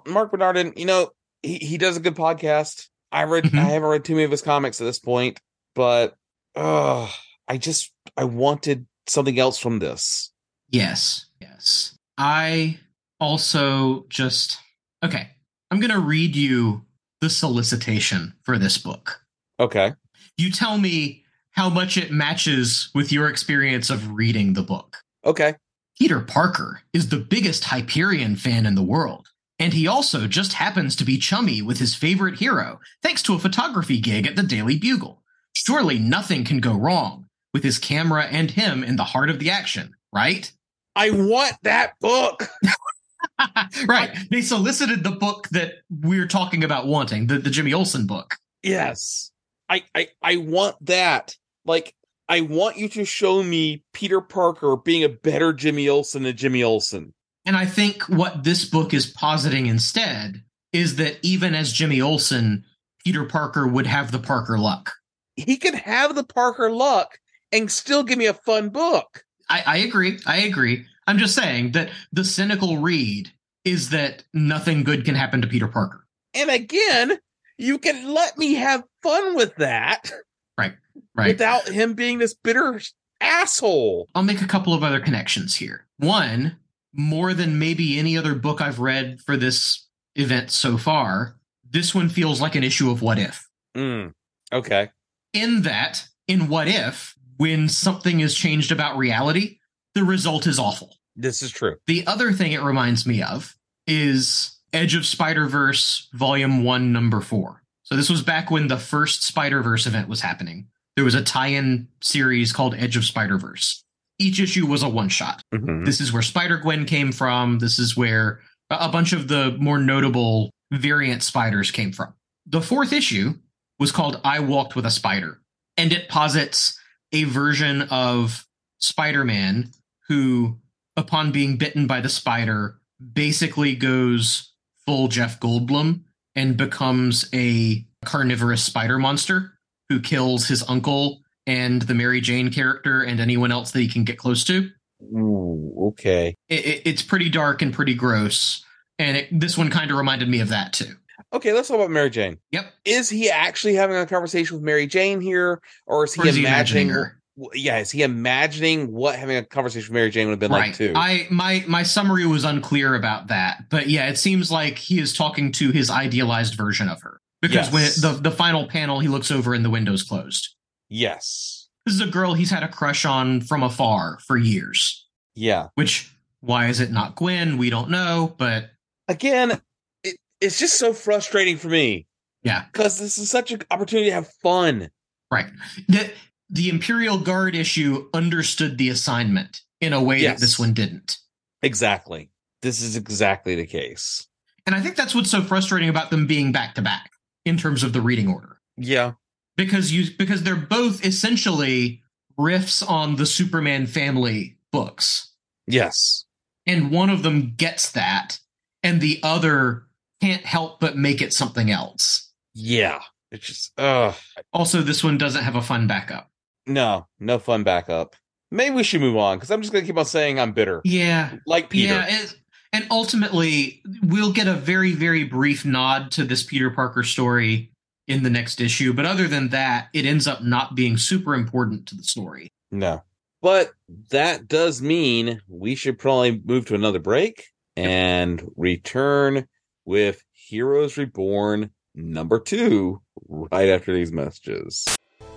Marc 0.06 0.30
Bernardin, 0.30 0.72
you 0.76 0.86
know, 0.86 1.10
he, 1.42 1.56
he 1.56 1.78
does 1.78 1.96
a 1.96 2.00
good 2.00 2.14
podcast. 2.14 2.88
I 3.12 3.24
read 3.24 3.44
mm-hmm. 3.44 3.58
I 3.58 3.62
haven't 3.62 3.88
read 3.88 4.04
too 4.04 4.14
many 4.14 4.24
of 4.24 4.30
his 4.30 4.42
comics 4.42 4.80
at 4.80 4.84
this 4.84 4.98
point, 4.98 5.40
but 5.74 6.14
uh 6.54 7.10
I 7.48 7.58
just 7.58 7.92
I 8.16 8.24
wanted 8.24 8.86
something 9.06 9.38
else 9.38 9.58
from 9.58 9.78
this. 9.78 10.30
Yes. 10.68 11.26
Yes. 11.40 11.96
I 12.16 12.78
also 13.20 14.06
just 14.08 14.58
okay 15.04 15.28
i'm 15.70 15.80
going 15.80 15.92
to 15.92 16.00
read 16.00 16.34
you 16.34 16.84
the 17.20 17.30
solicitation 17.30 18.34
for 18.42 18.58
this 18.58 18.78
book. 18.78 19.22
Okay. 19.58 19.92
You 20.36 20.50
tell 20.50 20.78
me 20.78 21.24
how 21.52 21.68
much 21.68 21.96
it 21.96 22.10
matches 22.10 22.90
with 22.94 23.12
your 23.12 23.28
experience 23.28 23.90
of 23.90 24.12
reading 24.12 24.54
the 24.54 24.62
book. 24.62 24.98
Okay. 25.24 25.54
Peter 25.98 26.20
parker 26.20 26.80
is 26.94 27.08
the 27.08 27.18
biggest 27.18 27.64
hyperion 27.64 28.36
fan 28.36 28.64
in 28.64 28.74
the 28.74 28.82
world 28.82 29.28
and 29.58 29.74
he 29.74 29.86
also 29.86 30.26
just 30.26 30.54
happens 30.54 30.96
to 30.96 31.04
be 31.04 31.18
chummy 31.18 31.60
with 31.60 31.78
his 31.78 31.94
favorite 31.94 32.38
hero 32.38 32.80
thanks 33.02 33.22
to 33.22 33.34
a 33.34 33.38
photography 33.38 34.00
gig 34.00 34.26
at 34.26 34.34
the 34.34 34.42
daily 34.42 34.78
bugle. 34.78 35.22
Surely 35.52 35.98
nothing 35.98 36.44
can 36.44 36.60
go 36.60 36.72
wrong 36.72 37.26
with 37.52 37.62
his 37.62 37.78
camera 37.78 38.24
and 38.24 38.52
him 38.52 38.82
in 38.82 38.96
the 38.96 39.04
heart 39.04 39.28
of 39.28 39.38
the 39.38 39.50
action 39.50 39.94
right? 40.12 40.50
I 40.96 41.10
want 41.10 41.54
that 41.62 41.98
book 42.00 42.48
right. 43.86 44.16
They 44.30 44.42
solicited 44.42 45.04
the 45.04 45.10
book 45.10 45.48
that 45.50 45.74
we're 45.90 46.26
talking 46.26 46.64
about 46.64 46.86
wanting, 46.86 47.26
the, 47.26 47.38
the 47.38 47.50
Jimmy 47.50 47.72
Olsen 47.72 48.06
book. 48.06 48.36
Yes. 48.62 49.30
I, 49.68 49.84
I 49.94 50.08
I 50.22 50.36
want 50.36 50.76
that. 50.86 51.36
Like 51.64 51.94
I 52.28 52.42
want 52.42 52.76
you 52.76 52.88
to 52.90 53.04
show 53.04 53.42
me 53.42 53.84
Peter 53.92 54.20
Parker 54.20 54.76
being 54.76 55.04
a 55.04 55.08
better 55.08 55.52
Jimmy 55.52 55.88
Olsen 55.88 56.24
than 56.24 56.36
Jimmy 56.36 56.62
Olsen. 56.62 57.14
And 57.46 57.56
I 57.56 57.66
think 57.66 58.02
what 58.04 58.44
this 58.44 58.64
book 58.64 58.92
is 58.92 59.06
positing 59.06 59.66
instead 59.66 60.42
is 60.72 60.96
that 60.96 61.18
even 61.22 61.54
as 61.54 61.72
Jimmy 61.72 62.00
Olsen, 62.00 62.64
Peter 63.04 63.24
Parker 63.24 63.66
would 63.66 63.86
have 63.86 64.12
the 64.12 64.18
Parker 64.18 64.58
luck. 64.58 64.92
He 65.36 65.56
could 65.56 65.74
have 65.74 66.14
the 66.14 66.24
Parker 66.24 66.70
luck 66.70 67.18
and 67.50 67.70
still 67.70 68.02
give 68.04 68.18
me 68.18 68.26
a 68.26 68.34
fun 68.34 68.68
book. 68.68 69.24
I, 69.48 69.62
I 69.66 69.76
agree. 69.78 70.18
I 70.26 70.38
agree. 70.42 70.86
I'm 71.06 71.18
just 71.18 71.34
saying 71.34 71.72
that 71.72 71.90
the 72.12 72.24
cynical 72.24 72.78
read 72.78 73.32
is 73.64 73.90
that 73.90 74.24
nothing 74.32 74.84
good 74.84 75.04
can 75.04 75.14
happen 75.14 75.42
to 75.42 75.48
Peter 75.48 75.68
Parker. 75.68 76.06
And 76.34 76.50
again, 76.50 77.18
you 77.58 77.78
can 77.78 78.12
let 78.14 78.38
me 78.38 78.54
have 78.54 78.84
fun 79.02 79.34
with 79.34 79.54
that. 79.56 80.10
Right. 80.56 80.74
Right. 81.14 81.28
Without 81.28 81.68
him 81.68 81.94
being 81.94 82.18
this 82.18 82.34
bitter 82.34 82.80
asshole. 83.20 84.08
I'll 84.14 84.22
make 84.22 84.42
a 84.42 84.46
couple 84.46 84.74
of 84.74 84.82
other 84.82 85.00
connections 85.00 85.56
here. 85.56 85.86
One, 85.98 86.56
more 86.92 87.34
than 87.34 87.58
maybe 87.58 87.98
any 87.98 88.16
other 88.16 88.34
book 88.34 88.60
I've 88.60 88.80
read 88.80 89.20
for 89.20 89.36
this 89.36 89.86
event 90.16 90.50
so 90.50 90.76
far, 90.76 91.36
this 91.68 91.94
one 91.94 92.08
feels 92.08 92.40
like 92.40 92.54
an 92.54 92.64
issue 92.64 92.90
of 92.90 93.02
What 93.02 93.18
If. 93.18 93.48
Mm, 93.76 94.12
okay. 94.52 94.90
In 95.32 95.62
that, 95.62 96.06
in 96.26 96.48
What 96.48 96.68
If, 96.68 97.14
when 97.36 97.68
something 97.68 98.20
is 98.20 98.34
changed 98.34 98.72
about 98.72 98.98
reality, 98.98 99.59
the 99.94 100.04
result 100.04 100.46
is 100.46 100.58
awful. 100.58 100.96
This 101.16 101.42
is 101.42 101.50
true. 101.50 101.76
The 101.86 102.06
other 102.06 102.32
thing 102.32 102.52
it 102.52 102.62
reminds 102.62 103.06
me 103.06 103.22
of 103.22 103.56
is 103.86 104.58
Edge 104.72 104.94
of 104.94 105.04
Spider 105.04 105.46
Verse 105.46 106.08
Volume 106.12 106.62
1, 106.64 106.92
Number 106.92 107.20
4. 107.20 107.62
So 107.82 107.96
this 107.96 108.08
was 108.08 108.22
back 108.22 108.50
when 108.50 108.68
the 108.68 108.78
first 108.78 109.24
Spider 109.24 109.62
Verse 109.62 109.86
event 109.86 110.08
was 110.08 110.20
happening. 110.20 110.68
There 110.96 111.04
was 111.04 111.14
a 111.14 111.22
tie 111.22 111.48
in 111.48 111.88
series 112.00 112.52
called 112.52 112.74
Edge 112.74 112.96
of 112.96 113.04
Spider 113.04 113.38
Verse. 113.38 113.82
Each 114.18 114.38
issue 114.38 114.66
was 114.66 114.82
a 114.82 114.88
one 114.88 115.08
shot. 115.08 115.42
Mhm. 115.52 115.84
This 115.84 116.00
is 116.00 116.12
where 116.12 116.22
Spider 116.22 116.58
Gwen 116.58 116.84
came 116.84 117.10
from. 117.10 117.58
This 117.58 117.78
is 117.78 117.96
where 117.96 118.40
a 118.70 118.76
a 118.82 118.88
bunch 118.88 119.12
of 119.12 119.26
the 119.28 119.56
more 119.58 119.78
notable 119.78 120.50
variant 120.70 121.22
spiders 121.24 121.70
came 121.72 121.92
from. 121.92 122.14
The 122.46 122.60
fourth 122.62 122.92
issue 122.92 123.34
was 123.80 123.90
called 123.90 124.20
I 124.24 124.38
Walked 124.40 124.76
with 124.76 124.86
a 124.86 124.90
Spider, 124.90 125.40
and 125.76 125.92
it 125.92 126.08
posits 126.08 126.78
a 127.12 127.24
version 127.24 127.82
of 127.90 128.46
Spider 128.78 129.24
Man 129.24 129.72
who, 130.10 130.58
upon 130.96 131.30
being 131.30 131.56
bitten 131.56 131.86
by 131.86 132.00
the 132.00 132.08
spider, 132.08 132.80
basically 133.14 133.76
goes 133.76 134.52
full 134.84 135.06
Jeff 135.08 135.38
Goldblum 135.38 136.02
and 136.34 136.56
becomes 136.56 137.28
a 137.32 137.86
carnivorous 138.04 138.64
spider 138.64 138.98
monster 138.98 139.52
who 139.88 140.00
kills 140.00 140.48
his 140.48 140.68
uncle 140.68 141.22
and 141.46 141.82
the 141.82 141.94
Mary 141.94 142.20
Jane 142.20 142.50
character 142.50 143.02
and 143.02 143.20
anyone 143.20 143.52
else 143.52 143.70
that 143.70 143.80
he 143.80 143.88
can 143.88 144.02
get 144.04 144.18
close 144.18 144.42
to. 144.44 144.70
Ooh, 145.02 145.74
okay. 145.92 146.34
It, 146.48 146.66
it- 146.66 146.82
it's 146.86 147.02
pretty 147.02 147.30
dark 147.30 147.62
and 147.62 147.72
pretty 147.72 147.94
gross. 147.94 148.64
And 148.98 149.16
it, 149.16 149.28
this 149.40 149.56
one 149.56 149.70
kind 149.70 149.90
of 149.90 149.96
reminded 149.96 150.28
me 150.28 150.40
of 150.40 150.48
that 150.48 150.72
too. 150.72 150.94
Okay, 151.32 151.52
let's 151.52 151.68
talk 151.68 151.76
about 151.76 151.90
Mary 151.90 152.10
Jane. 152.10 152.38
Yep. 152.50 152.72
Is 152.84 153.08
he 153.08 153.30
actually 153.30 153.74
having 153.74 153.96
a 153.96 154.04
conversation 154.06 154.56
with 154.56 154.64
Mary 154.64 154.86
Jane 154.88 155.20
here, 155.20 155.60
or 155.86 156.04
is 156.04 156.14
he 156.14 156.22
Or 156.22 156.26
is 156.26 156.34
he 156.34 156.40
imagining? 156.40 156.88
imagining 156.88 156.88
her? 156.88 157.19
Yeah, 157.54 157.78
is 157.78 157.90
he 157.90 158.02
imagining 158.02 158.92
what 158.92 159.18
having 159.18 159.36
a 159.36 159.44
conversation 159.44 159.88
with 159.88 159.94
Mary 159.94 160.10
Jane 160.10 160.26
would 160.26 160.32
have 160.32 160.38
been 160.40 160.50
like 160.50 160.74
too? 160.74 160.92
I 160.94 161.26
my 161.30 161.64
my 161.66 161.82
summary 161.82 162.26
was 162.26 162.44
unclear 162.44 162.94
about 162.94 163.28
that, 163.28 163.64
but 163.70 163.88
yeah, 163.88 164.08
it 164.08 164.18
seems 164.18 164.50
like 164.50 164.76
he 164.78 165.00
is 165.00 165.12
talking 165.14 165.50
to 165.52 165.70
his 165.70 165.90
idealized 165.90 166.54
version 166.54 166.88
of 166.88 167.00
her 167.02 167.20
because 167.40 167.70
when 167.72 167.84
Yes. 167.84 167.96
the 168.02 168.12
the 168.12 168.30
final 168.30 168.66
panel, 168.66 169.00
he 169.00 169.08
looks 169.08 169.30
over 169.30 169.54
and 169.54 169.64
the 169.64 169.70
window's 169.70 170.02
closed. 170.02 170.54
yes. 170.88 171.56
This 171.86 171.94
is 171.94 172.00
a 172.02 172.06
girl 172.06 172.34
he's 172.34 172.50
had 172.50 172.62
a 172.62 172.68
crush 172.68 173.06
on 173.06 173.40
from 173.40 173.62
afar 173.62 174.18
for 174.26 174.36
years. 174.36 175.06
Yeah. 175.34 175.68
Which 175.76 176.14
why 176.40 176.66
is 176.66 176.78
it 176.78 176.90
not 176.90 177.16
Gwen? 177.16 177.56
We 177.56 177.70
don't 177.70 177.88
know, 177.90 178.34
but 178.36 178.70
Again, 179.08 179.60
it, 180.04 180.16
it's 180.42 180.58
just 180.58 180.76
so 180.78 180.92
frustrating 180.92 181.56
for 181.56 181.68
me 181.68 182.06
yeah, 182.42 182.64
because 182.70 182.98
this 182.98 183.16
is 183.18 183.30
such 183.30 183.50
an 183.50 183.62
opportunity 183.70 184.10
to 184.10 184.14
have 184.14 184.28
fun. 184.42 184.90
right. 185.30 185.46
The 185.88 186.10
the 186.50 186.68
Imperial 186.68 187.18
Guard 187.18 187.54
issue 187.54 188.08
understood 188.12 188.76
the 188.78 188.88
assignment 188.88 189.62
in 189.80 189.92
a 189.92 190.02
way 190.02 190.18
Yes. 190.20 190.34
that 190.34 190.40
this 190.44 190.58
one 190.58 190.74
didn't. 190.74 191.18
Exactly. 191.62 192.30
This 192.62 192.80
is 192.82 192.96
exactly 192.96 193.54
the 193.54 193.66
case. 193.66 194.26
And 194.66 194.74
I 194.74 194.80
think 194.80 194.96
that's 194.96 195.14
what's 195.14 195.30
so 195.30 195.42
frustrating 195.42 195.88
about 195.88 196.10
them 196.10 196.26
being 196.26 196.52
back 196.52 196.74
to 196.74 196.82
back 196.82 197.10
in 197.44 197.56
terms 197.56 197.82
of 197.82 197.92
the 197.92 198.00
reading 198.00 198.28
order. 198.28 198.60
Yeah. 198.76 199.12
because 199.56 199.92
you 199.92 200.06
because 200.16 200.42
they're 200.42 200.56
both 200.56 201.04
essentially 201.04 202.02
riffs 202.38 202.88
on 202.88 203.16
the 203.16 203.26
Superman 203.26 203.86
family 203.86 204.56
books, 204.72 205.32
Yes. 205.66 206.24
and 206.66 206.90
one 206.90 207.10
of 207.10 207.22
them 207.22 207.54
gets 207.56 207.90
that, 207.92 208.38
and 208.82 209.00
the 209.02 209.20
other 209.22 209.86
can't 210.22 210.46
help 210.46 210.80
but 210.80 210.96
make 210.96 211.20
it 211.20 211.34
something 211.34 211.70
else. 211.70 212.30
Yeah. 212.54 213.02
It's 213.30 213.46
just, 213.46 213.78
uh, 213.78 214.12
Also, 214.52 214.80
this 214.82 215.04
one 215.04 215.18
doesn't 215.18 215.44
have 215.44 215.56
a 215.56 215.62
fun 215.62 215.86
backup. 215.86 216.30
No, 216.66 217.06
no 217.18 217.38
fun 217.38 217.62
backup. 217.64 218.16
Maybe 218.50 218.74
we 218.74 218.82
should 218.82 219.00
move 219.00 219.16
on 219.16 219.38
because 219.38 219.50
I'm 219.50 219.60
just 219.60 219.72
going 219.72 219.84
to 219.84 219.86
keep 219.90 219.98
on 219.98 220.04
saying 220.04 220.40
I'm 220.40 220.52
bitter. 220.52 220.80
Yeah, 220.84 221.36
Like 221.46 221.70
Peter. 221.70 221.94
yeah, 221.94 222.06
and, 222.08 222.34
and 222.72 222.86
ultimately, 222.90 223.82
we'll 224.02 224.32
get 224.32 224.46
a 224.48 224.54
very 224.54 224.92
very 224.92 225.24
brief 225.24 225.64
nod 225.64 226.10
to 226.12 226.24
this 226.24 226.42
Peter 226.42 226.70
Parker 226.70 227.02
story 227.04 227.72
in 228.08 228.24
the 228.24 228.30
next 228.30 228.60
issue, 228.60 228.92
but 228.92 229.06
other 229.06 229.28
than 229.28 229.50
that, 229.50 229.88
it 229.94 230.04
ends 230.04 230.26
up 230.26 230.42
not 230.42 230.74
being 230.74 230.96
super 230.96 231.32
important 231.34 231.86
to 231.86 231.94
the 231.94 232.02
story. 232.02 232.52
No. 232.72 233.02
But 233.40 233.70
that 234.10 234.48
does 234.48 234.82
mean 234.82 235.40
we 235.48 235.74
should 235.76 235.98
probably 235.98 236.42
move 236.44 236.66
to 236.66 236.74
another 236.74 236.98
break 236.98 237.46
and 237.76 238.42
return 238.56 239.46
with 239.84 240.22
Heroes 240.32 240.96
Reborn 240.96 241.70
number 241.94 242.38
two 242.40 243.00
right 243.28 243.68
after 243.68 243.94
these 243.94 244.12
messages. 244.12 244.84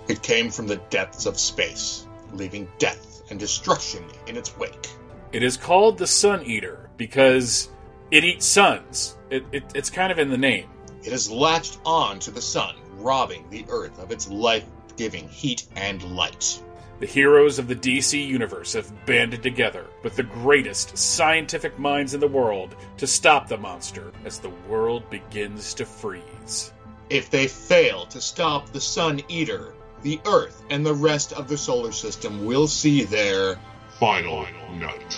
It 0.08 0.22
came 0.22 0.50
from 0.50 0.66
the 0.66 0.76
depths 0.90 1.26
of 1.26 1.38
space, 1.38 2.06
leaving 2.32 2.68
death 2.78 3.22
and 3.30 3.40
destruction 3.40 4.04
in 4.26 4.36
its 4.36 4.56
wake. 4.58 4.88
It 5.32 5.42
is 5.42 5.56
called 5.56 5.98
the 5.98 6.06
Sun 6.06 6.44
Eater 6.44 6.90
because 6.96 7.70
it 8.10 8.22
eats 8.22 8.46
suns. 8.46 9.16
It, 9.30 9.44
it, 9.50 9.64
it's 9.74 9.90
kind 9.90 10.12
of 10.12 10.18
in 10.18 10.30
the 10.30 10.38
name. 10.38 10.68
It 11.02 11.12
has 11.12 11.30
latched 11.30 11.78
on 11.84 12.18
to 12.20 12.30
the 12.30 12.40
sun, 12.40 12.76
robbing 12.98 13.48
the 13.50 13.64
earth 13.68 13.98
of 13.98 14.10
its 14.10 14.28
life 14.28 14.64
giving 14.96 15.28
heat 15.28 15.66
and 15.76 16.02
light. 16.02 16.62
The 17.00 17.06
heroes 17.06 17.58
of 17.58 17.66
the 17.66 17.74
DC 17.74 18.24
universe 18.24 18.72
have 18.74 18.92
banded 19.04 19.42
together 19.42 19.86
with 20.02 20.16
the 20.16 20.22
greatest 20.22 20.96
scientific 20.96 21.78
minds 21.78 22.14
in 22.14 22.20
the 22.20 22.28
world 22.28 22.76
to 22.98 23.06
stop 23.06 23.48
the 23.48 23.58
monster 23.58 24.12
as 24.24 24.38
the 24.38 24.52
world 24.68 25.10
begins 25.10 25.74
to 25.74 25.84
freeze. 25.84 26.72
If 27.10 27.28
they 27.28 27.48
fail 27.48 28.06
to 28.06 28.20
stop 28.20 28.70
the 28.70 28.80
Sun 28.80 29.22
Eater, 29.28 29.73
the 30.04 30.20
Earth 30.26 30.62
and 30.68 30.84
the 30.84 30.94
rest 30.94 31.32
of 31.32 31.48
the 31.48 31.56
solar 31.56 31.90
system 31.90 32.44
will 32.44 32.68
see 32.68 33.02
their 33.04 33.58
Final 33.98 34.46
night. 34.72 35.14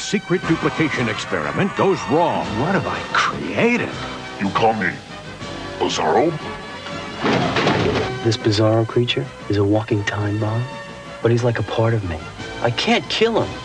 Secret 0.00 0.40
duplication 0.48 1.10
experiment 1.10 1.76
goes 1.76 2.00
wrong. 2.04 2.46
What 2.58 2.74
have 2.74 2.86
I 2.86 2.98
created? 3.12 3.90
You 4.40 4.48
call 4.48 4.72
me 4.72 4.90
Bizarro? 5.78 6.30
This 8.24 8.38
bizarro 8.38 8.88
creature 8.88 9.26
is 9.50 9.58
a 9.58 9.62
walking 9.62 10.02
time 10.04 10.40
bomb, 10.40 10.64
but 11.20 11.30
he's 11.30 11.44
like 11.44 11.58
a 11.58 11.62
part 11.64 11.92
of 11.92 12.08
me. 12.08 12.18
I 12.62 12.70
can't 12.70 13.08
kill 13.10 13.42
him. 13.42 13.60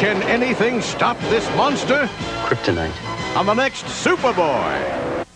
Can 0.00 0.22
anything 0.22 0.80
stop 0.80 1.20
this 1.28 1.46
monster? 1.54 2.08
Kryptonite. 2.46 3.36
On 3.36 3.44
the 3.44 3.54
next 3.54 3.84
Superboy. 3.84 5.26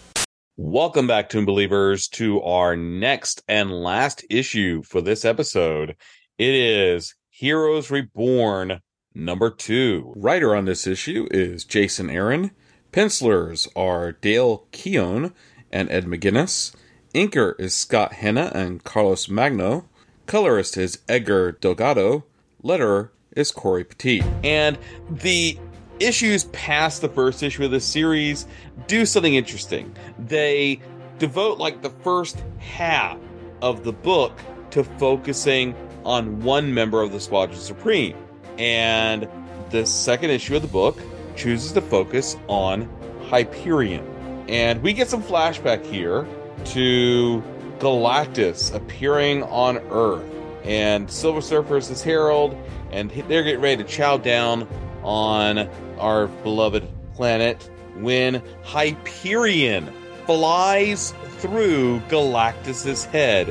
Welcome 0.57 1.07
back, 1.07 1.28
Tomb 1.28 1.44
Believers, 1.44 2.09
to 2.09 2.40
our 2.40 2.74
next 2.74 3.42
and 3.49 3.70
last 3.70 4.24
issue 4.30 4.82
for 4.82 5.03
this 5.03 5.26
episode. 5.26 5.94
It 6.38 6.55
is 6.55 7.14
Heroes 7.28 7.90
Reborn 7.90 8.80
number 9.18 9.50
two. 9.50 10.12
Writer 10.16 10.54
on 10.54 10.64
this 10.64 10.86
issue 10.86 11.28
is 11.30 11.64
Jason 11.64 12.08
Aaron. 12.08 12.52
Pencilers 12.92 13.68
are 13.76 14.12
Dale 14.12 14.64
Keown 14.72 15.34
and 15.70 15.90
Ed 15.90 16.04
McGuinness. 16.06 16.74
Inker 17.14 17.58
is 17.58 17.74
Scott 17.74 18.14
Hanna 18.14 18.50
and 18.54 18.84
Carlos 18.84 19.28
Magno. 19.28 19.86
Colorist 20.26 20.76
is 20.76 21.00
Edgar 21.08 21.52
Delgado. 21.52 22.24
Letterer 22.62 23.10
is 23.32 23.50
Cory 23.50 23.84
Petit. 23.84 24.22
And 24.44 24.78
the 25.10 25.58
issues 26.00 26.44
past 26.44 27.00
the 27.02 27.08
first 27.08 27.42
issue 27.42 27.64
of 27.64 27.70
the 27.70 27.80
series 27.80 28.46
do 28.86 29.04
something 29.04 29.34
interesting. 29.34 29.94
They 30.18 30.80
devote 31.18 31.58
like 31.58 31.82
the 31.82 31.90
first 31.90 32.42
half 32.58 33.18
of 33.62 33.84
the 33.84 33.92
book 33.92 34.38
to 34.70 34.84
focusing 34.84 35.74
on 36.04 36.40
one 36.40 36.72
member 36.72 37.02
of 37.02 37.12
the 37.12 37.20
Squadron 37.20 37.58
Supreme. 37.58 38.16
And 38.59 39.28
the 39.70 39.86
second 39.86 40.30
issue 40.30 40.56
of 40.56 40.62
the 40.62 40.68
book 40.68 40.98
chooses 41.36 41.72
to 41.72 41.80
focus 41.80 42.36
on 42.48 42.88
Hyperion. 43.28 44.04
And 44.48 44.82
we 44.82 44.92
get 44.92 45.09
some 45.09 45.22
flashback 45.22 45.84
here 45.84 46.26
to 46.66 47.42
Galactus 47.78 48.74
appearing 48.74 49.42
on 49.44 49.78
Earth. 49.90 50.24
And 50.64 51.11
Silver 51.11 51.40
Surfer 51.40 51.76
is 51.76 51.88
his 51.88 52.02
herald, 52.02 52.56
and 52.90 53.11
they're 53.11 53.42
getting 53.42 53.61
ready 53.61 53.82
to 53.82 53.88
chow 53.88 54.16
down 54.16 54.68
on 55.02 55.68
our 55.98 56.26
beloved 56.26 56.86
planet 57.14 57.70
when 57.96 58.42
Hyperion 58.64 59.92
flies 60.26 61.14
through 61.38 62.00
Galactus's 62.09 63.04
head. 63.06 63.48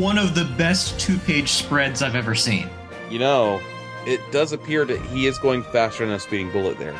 One 0.00 0.18
of 0.18 0.34
the 0.34 0.44
best 0.56 0.98
two 0.98 1.18
page 1.18 1.50
spreads 1.50 2.02
I've 2.02 2.16
ever 2.16 2.34
seen. 2.34 2.68
You 3.10 3.18
know, 3.20 3.60
it 4.06 4.20
does 4.30 4.52
appear 4.52 4.84
that 4.84 5.00
he 5.02 5.26
is 5.26 5.38
going 5.38 5.62
faster 5.64 6.06
than 6.06 6.14
a 6.14 6.20
speeding 6.20 6.50
bullet 6.52 6.78
there. 6.78 6.94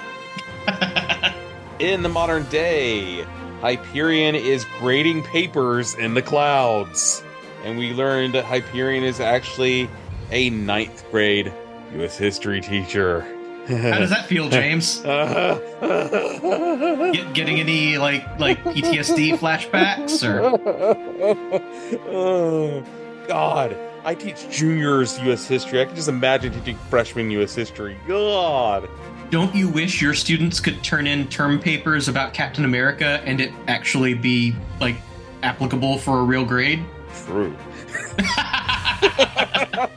in 1.78 2.02
the 2.02 2.08
modern 2.08 2.44
day, 2.44 3.24
Hyperion 3.60 4.34
is 4.34 4.66
grading 4.78 5.22
papers 5.22 5.94
in 5.94 6.14
the 6.14 6.22
clouds. 6.22 7.22
And 7.64 7.78
we 7.78 7.92
learned 7.92 8.34
that 8.34 8.44
Hyperion 8.44 9.04
is 9.04 9.20
actually 9.20 9.88
a 10.30 10.50
ninth 10.50 11.04
grade 11.10 11.52
U.S. 11.94 12.18
history 12.18 12.60
teacher. 12.60 13.22
How 13.66 13.98
does 13.98 14.10
that 14.10 14.26
feel, 14.26 14.48
James? 14.48 15.00
Get, 15.00 15.14
getting 17.34 17.58
any 17.58 17.98
like 17.98 18.38
like 18.38 18.62
PTSD 18.62 19.36
flashbacks 19.38 20.22
or? 20.22 20.40
oh, 22.08 22.84
God, 23.28 23.76
I 24.06 24.14
teach 24.14 24.48
juniors 24.48 25.18
U.S. 25.22 25.48
history. 25.48 25.80
I 25.80 25.84
can 25.84 25.96
just 25.96 26.06
imagine 26.06 26.52
teaching 26.52 26.78
freshmen 26.88 27.28
U.S. 27.32 27.56
history. 27.56 27.98
God. 28.06 28.88
Don't 29.30 29.52
you 29.52 29.68
wish 29.68 30.00
your 30.00 30.14
students 30.14 30.60
could 30.60 30.80
turn 30.84 31.08
in 31.08 31.26
term 31.26 31.58
papers 31.58 32.06
about 32.06 32.32
Captain 32.32 32.64
America 32.64 33.20
and 33.24 33.40
it 33.40 33.52
actually 33.66 34.14
be 34.14 34.54
like 34.80 34.94
applicable 35.42 35.98
for 35.98 36.20
a 36.20 36.22
real 36.22 36.44
grade? 36.44 36.84
True. 37.24 37.52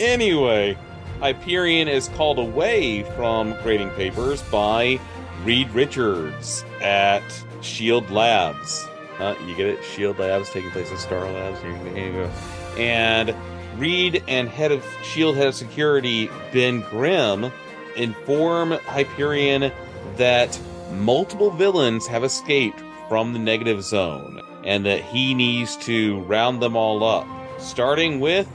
anyway, 0.00 0.76
Hyperion 1.20 1.86
is 1.86 2.08
called 2.08 2.40
away 2.40 3.04
from 3.14 3.54
grading 3.62 3.90
papers 3.90 4.42
by 4.42 4.98
Reed 5.44 5.70
Richards 5.70 6.64
at 6.82 7.22
Shield 7.60 8.10
Labs. 8.10 8.84
Uh, 9.20 9.36
you 9.46 9.54
get 9.54 9.66
it? 9.66 9.84
Shield 9.84 10.18
Labs 10.18 10.50
taking 10.50 10.72
place 10.72 10.90
at 10.90 10.98
Star 10.98 11.30
Labs. 11.30 11.60
Here 11.60 12.06
you 12.06 12.12
go. 12.12 12.30
And 12.76 13.34
Reed 13.76 14.22
and 14.28 14.48
head 14.48 14.72
of 14.72 14.84
Shield 15.02 15.36
head 15.36 15.48
of 15.48 15.54
security 15.54 16.30
Ben 16.52 16.80
Grimm 16.80 17.52
inform 17.96 18.72
Hyperion 18.72 19.72
that 20.16 20.58
multiple 20.92 21.50
villains 21.50 22.06
have 22.06 22.24
escaped 22.24 22.82
from 23.08 23.32
the 23.32 23.38
negative 23.38 23.82
zone 23.82 24.40
and 24.64 24.84
that 24.84 25.00
he 25.00 25.34
needs 25.34 25.76
to 25.76 26.20
round 26.22 26.60
them 26.60 26.76
all 26.76 27.04
up, 27.04 27.26
starting 27.58 28.20
with 28.20 28.48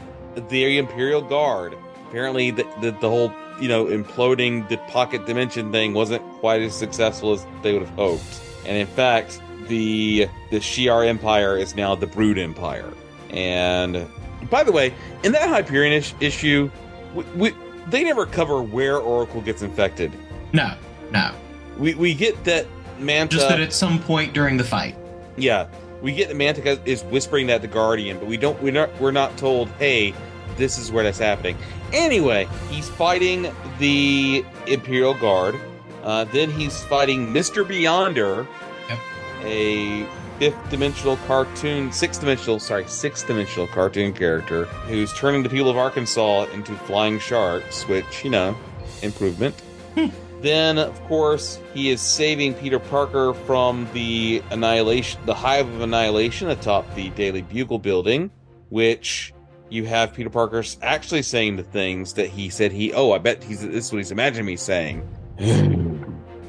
the 0.50 0.78
Imperial 0.78 1.22
Guard. 1.22 1.78
Apparently, 2.08 2.52
the, 2.52 2.64
the, 2.82 2.92
the 2.92 3.10
whole 3.10 3.34
you 3.60 3.68
know 3.68 3.86
imploding 3.86 4.68
the 4.70 4.78
pocket 4.90 5.26
dimension 5.26 5.72
thing 5.72 5.94
wasn't 5.94 6.22
quite 6.40 6.62
as 6.62 6.76
successful 6.76 7.34
as 7.34 7.46
they 7.64 7.74
would 7.74 7.84
have 7.84 7.96
hoped, 7.96 8.42
and 8.66 8.78
in 8.78 8.88
fact, 8.88 9.42
the 9.68 10.28
the 10.50 10.58
Shi'ar 10.58 11.08
Empire 11.08 11.58
is 11.58 11.76
now 11.76 11.96
the 11.96 12.08
Brood 12.08 12.38
Empire. 12.38 12.92
And 13.32 14.08
by 14.50 14.64
the 14.64 14.72
way, 14.72 14.94
in 15.24 15.32
that 15.32 15.50
Hyperion 15.50 15.94
ish- 15.94 16.14
issue, 16.20 16.70
we, 17.16 17.24
we 17.36 17.54
they 17.88 18.04
never 18.04 18.26
cover 18.26 18.62
where 18.62 18.98
Oracle 18.98 19.42
gets 19.42 19.62
infected. 19.62 20.12
No, 20.54 20.76
no. 21.12 21.34
We 21.78 21.96
we 21.96 22.14
get 22.14 22.44
that 22.44 22.68
Manta. 23.00 23.38
Just 23.38 23.50
that 23.50 23.60
at 23.60 23.74
some 23.74 24.00
point 24.00 24.34
during 24.34 24.58
the 24.58 24.64
fight. 24.64 24.96
Yeah, 25.38 25.68
we 26.02 26.12
get 26.12 26.28
that 26.28 26.36
Manta 26.36 26.80
is 26.86 27.04
whispering 27.06 27.48
that 27.48 27.62
the 27.62 27.68
Guardian, 27.68 28.20
but 28.20 28.28
we 28.28 28.38
don't. 28.38 28.62
We're 28.62 28.74
not. 28.74 28.90
We're 29.00 29.12
not 29.12 29.38
told. 29.38 29.70
Hey, 29.80 30.14
this 30.58 30.78
is 30.78 30.92
where 30.92 31.04
that's 31.04 31.18
happening. 31.18 31.58
Anyway, 31.94 32.48
he's 32.70 32.90
fighting 32.90 33.52
the 33.80 34.46
Imperial 34.68 35.14
Guard. 35.14 35.56
Uh, 36.04 36.26
then 36.26 36.52
he's 36.52 36.84
fighting 36.84 37.32
Mister 37.32 37.64
Beyonder, 37.64 38.46
yep. 38.90 39.00
a 39.44 40.06
fifth 40.42 40.72
dimensional 40.72 41.18
cartoon, 41.28 41.92
sixth 41.92 42.20
dimensional, 42.20 42.60
sorry, 42.60 42.84
sixth 42.88 43.28
dimensional 43.28 43.68
cartoon 43.68 44.12
character 44.12 44.66
who's 44.88 45.14
turning 45.14 45.44
the 45.44 45.50
people 45.50 45.70
of 45.70 45.78
Arkansas 45.78 46.46
into 46.46 46.74
flying 46.74 47.20
sharks, 47.20 47.88
which, 47.88 48.24
you 48.24 48.32
know, 48.32 48.58
improvement. 49.04 49.54
Hmm. 49.94 50.08
then, 50.42 50.80
of 50.80 51.00
course, 51.04 51.60
he 51.76 51.92
is 51.92 52.02
saving 52.02 52.56
Peter 52.56 52.80
Parker 52.80 53.36
from 53.36 53.88
the 53.94 54.42
annihilation, 54.50 55.24
the 55.28 55.36
hive 55.36 55.70
of 55.70 55.82
annihilation 55.82 56.50
atop 56.50 56.92
the 56.96 57.10
Daily 57.10 57.44
Bugle 57.44 57.78
building, 57.78 58.32
which 58.70 59.36
you 59.70 59.86
have 59.86 60.12
Peter 60.12 60.32
Parker 60.32 60.64
actually 60.82 61.22
saying 61.22 61.58
the 61.58 61.64
things 61.64 62.14
that 62.14 62.30
he 62.30 62.50
said 62.50 62.72
he, 62.72 62.92
oh, 62.94 63.12
I 63.12 63.20
bet 63.20 63.44
he's, 63.44 63.62
this 63.62 63.86
is 63.86 63.92
what 63.92 64.00
he's 64.00 64.12
imagining 64.12 64.48
me 64.48 64.56
saying. 64.56 65.08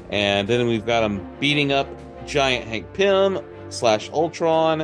and 0.09 0.47
then 0.47 0.65
we've 0.65 0.83
got 0.87 1.03
him 1.03 1.23
beating 1.39 1.71
up 1.71 1.87
giant 2.25 2.67
Hank 2.67 2.91
Pym, 2.93 3.39
slash 3.73 4.09
Ultron, 4.11 4.81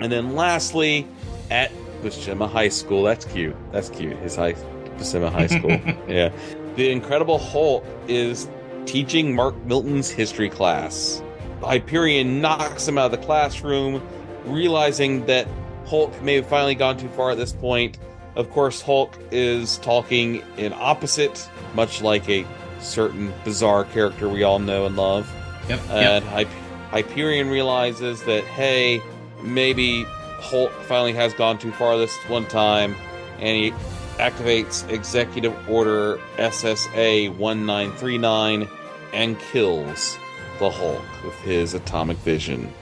and 0.00 0.10
then 0.10 0.34
lastly 0.34 1.06
at 1.50 1.70
Buscema 2.02 2.50
High 2.50 2.68
School. 2.68 3.02
That's 3.02 3.24
cute. 3.26 3.56
That's 3.72 3.88
cute. 3.90 4.16
His 4.18 4.36
high 4.36 4.54
Buscema 4.96 5.30
High 5.30 5.46
School. 5.46 5.70
yeah, 6.08 6.30
the 6.76 6.90
Incredible 6.90 7.38
Hulk 7.38 7.84
is 8.08 8.48
teaching 8.86 9.34
Mark 9.34 9.56
Milton's 9.64 10.10
history 10.10 10.48
class, 10.48 11.22
Hyperion 11.62 12.40
knocks 12.40 12.88
him 12.88 12.98
out 12.98 13.06
of 13.06 13.20
the 13.20 13.26
classroom, 13.26 14.02
realizing 14.44 15.26
that 15.26 15.46
Hulk 15.86 16.20
may 16.22 16.36
have 16.36 16.46
finally 16.46 16.74
gone 16.74 16.96
too 16.96 17.08
far 17.08 17.30
at 17.30 17.36
this 17.36 17.52
point. 17.52 17.98
Of 18.36 18.50
course, 18.50 18.80
Hulk 18.80 19.18
is 19.30 19.78
talking 19.78 20.42
in 20.56 20.72
opposite, 20.72 21.48
much 21.74 22.00
like 22.00 22.28
a 22.28 22.46
certain 22.80 23.32
bizarre 23.44 23.84
character 23.84 24.28
we 24.28 24.42
all 24.42 24.58
know 24.58 24.86
and 24.86 24.96
love. 24.96 25.30
Yep. 25.68 25.80
And 25.90 26.24
Hyp- 26.24 26.30
Hyperion 26.30 26.69
realizes 26.92 28.22
that, 28.24 28.44
hey, 28.44 29.02
maybe 29.42 30.04
Hulk 30.40 30.72
finally 30.84 31.12
has 31.12 31.32
gone 31.34 31.58
too 31.58 31.72
far 31.72 31.96
this 31.96 32.14
one 32.28 32.46
time, 32.46 32.96
and 33.38 33.56
he 33.56 33.70
activates 34.18 34.88
Executive 34.90 35.54
Order 35.68 36.18
SSA 36.36 37.34
1939 37.36 38.68
and 39.12 39.38
kills 39.38 40.18
the 40.58 40.70
Hulk 40.70 41.02
with 41.24 41.34
his 41.36 41.74
atomic 41.74 42.16
vision. 42.18 42.72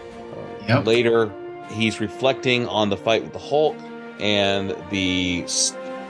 Yep. 0.67 0.87
Later, 0.87 1.33
he's 1.71 2.01
reflecting 2.01 2.67
on 2.67 2.91
the 2.91 2.97
fight 2.97 3.23
with 3.23 3.33
the 3.33 3.39
Hulk 3.39 3.77
and 4.19 4.77
the 4.91 5.47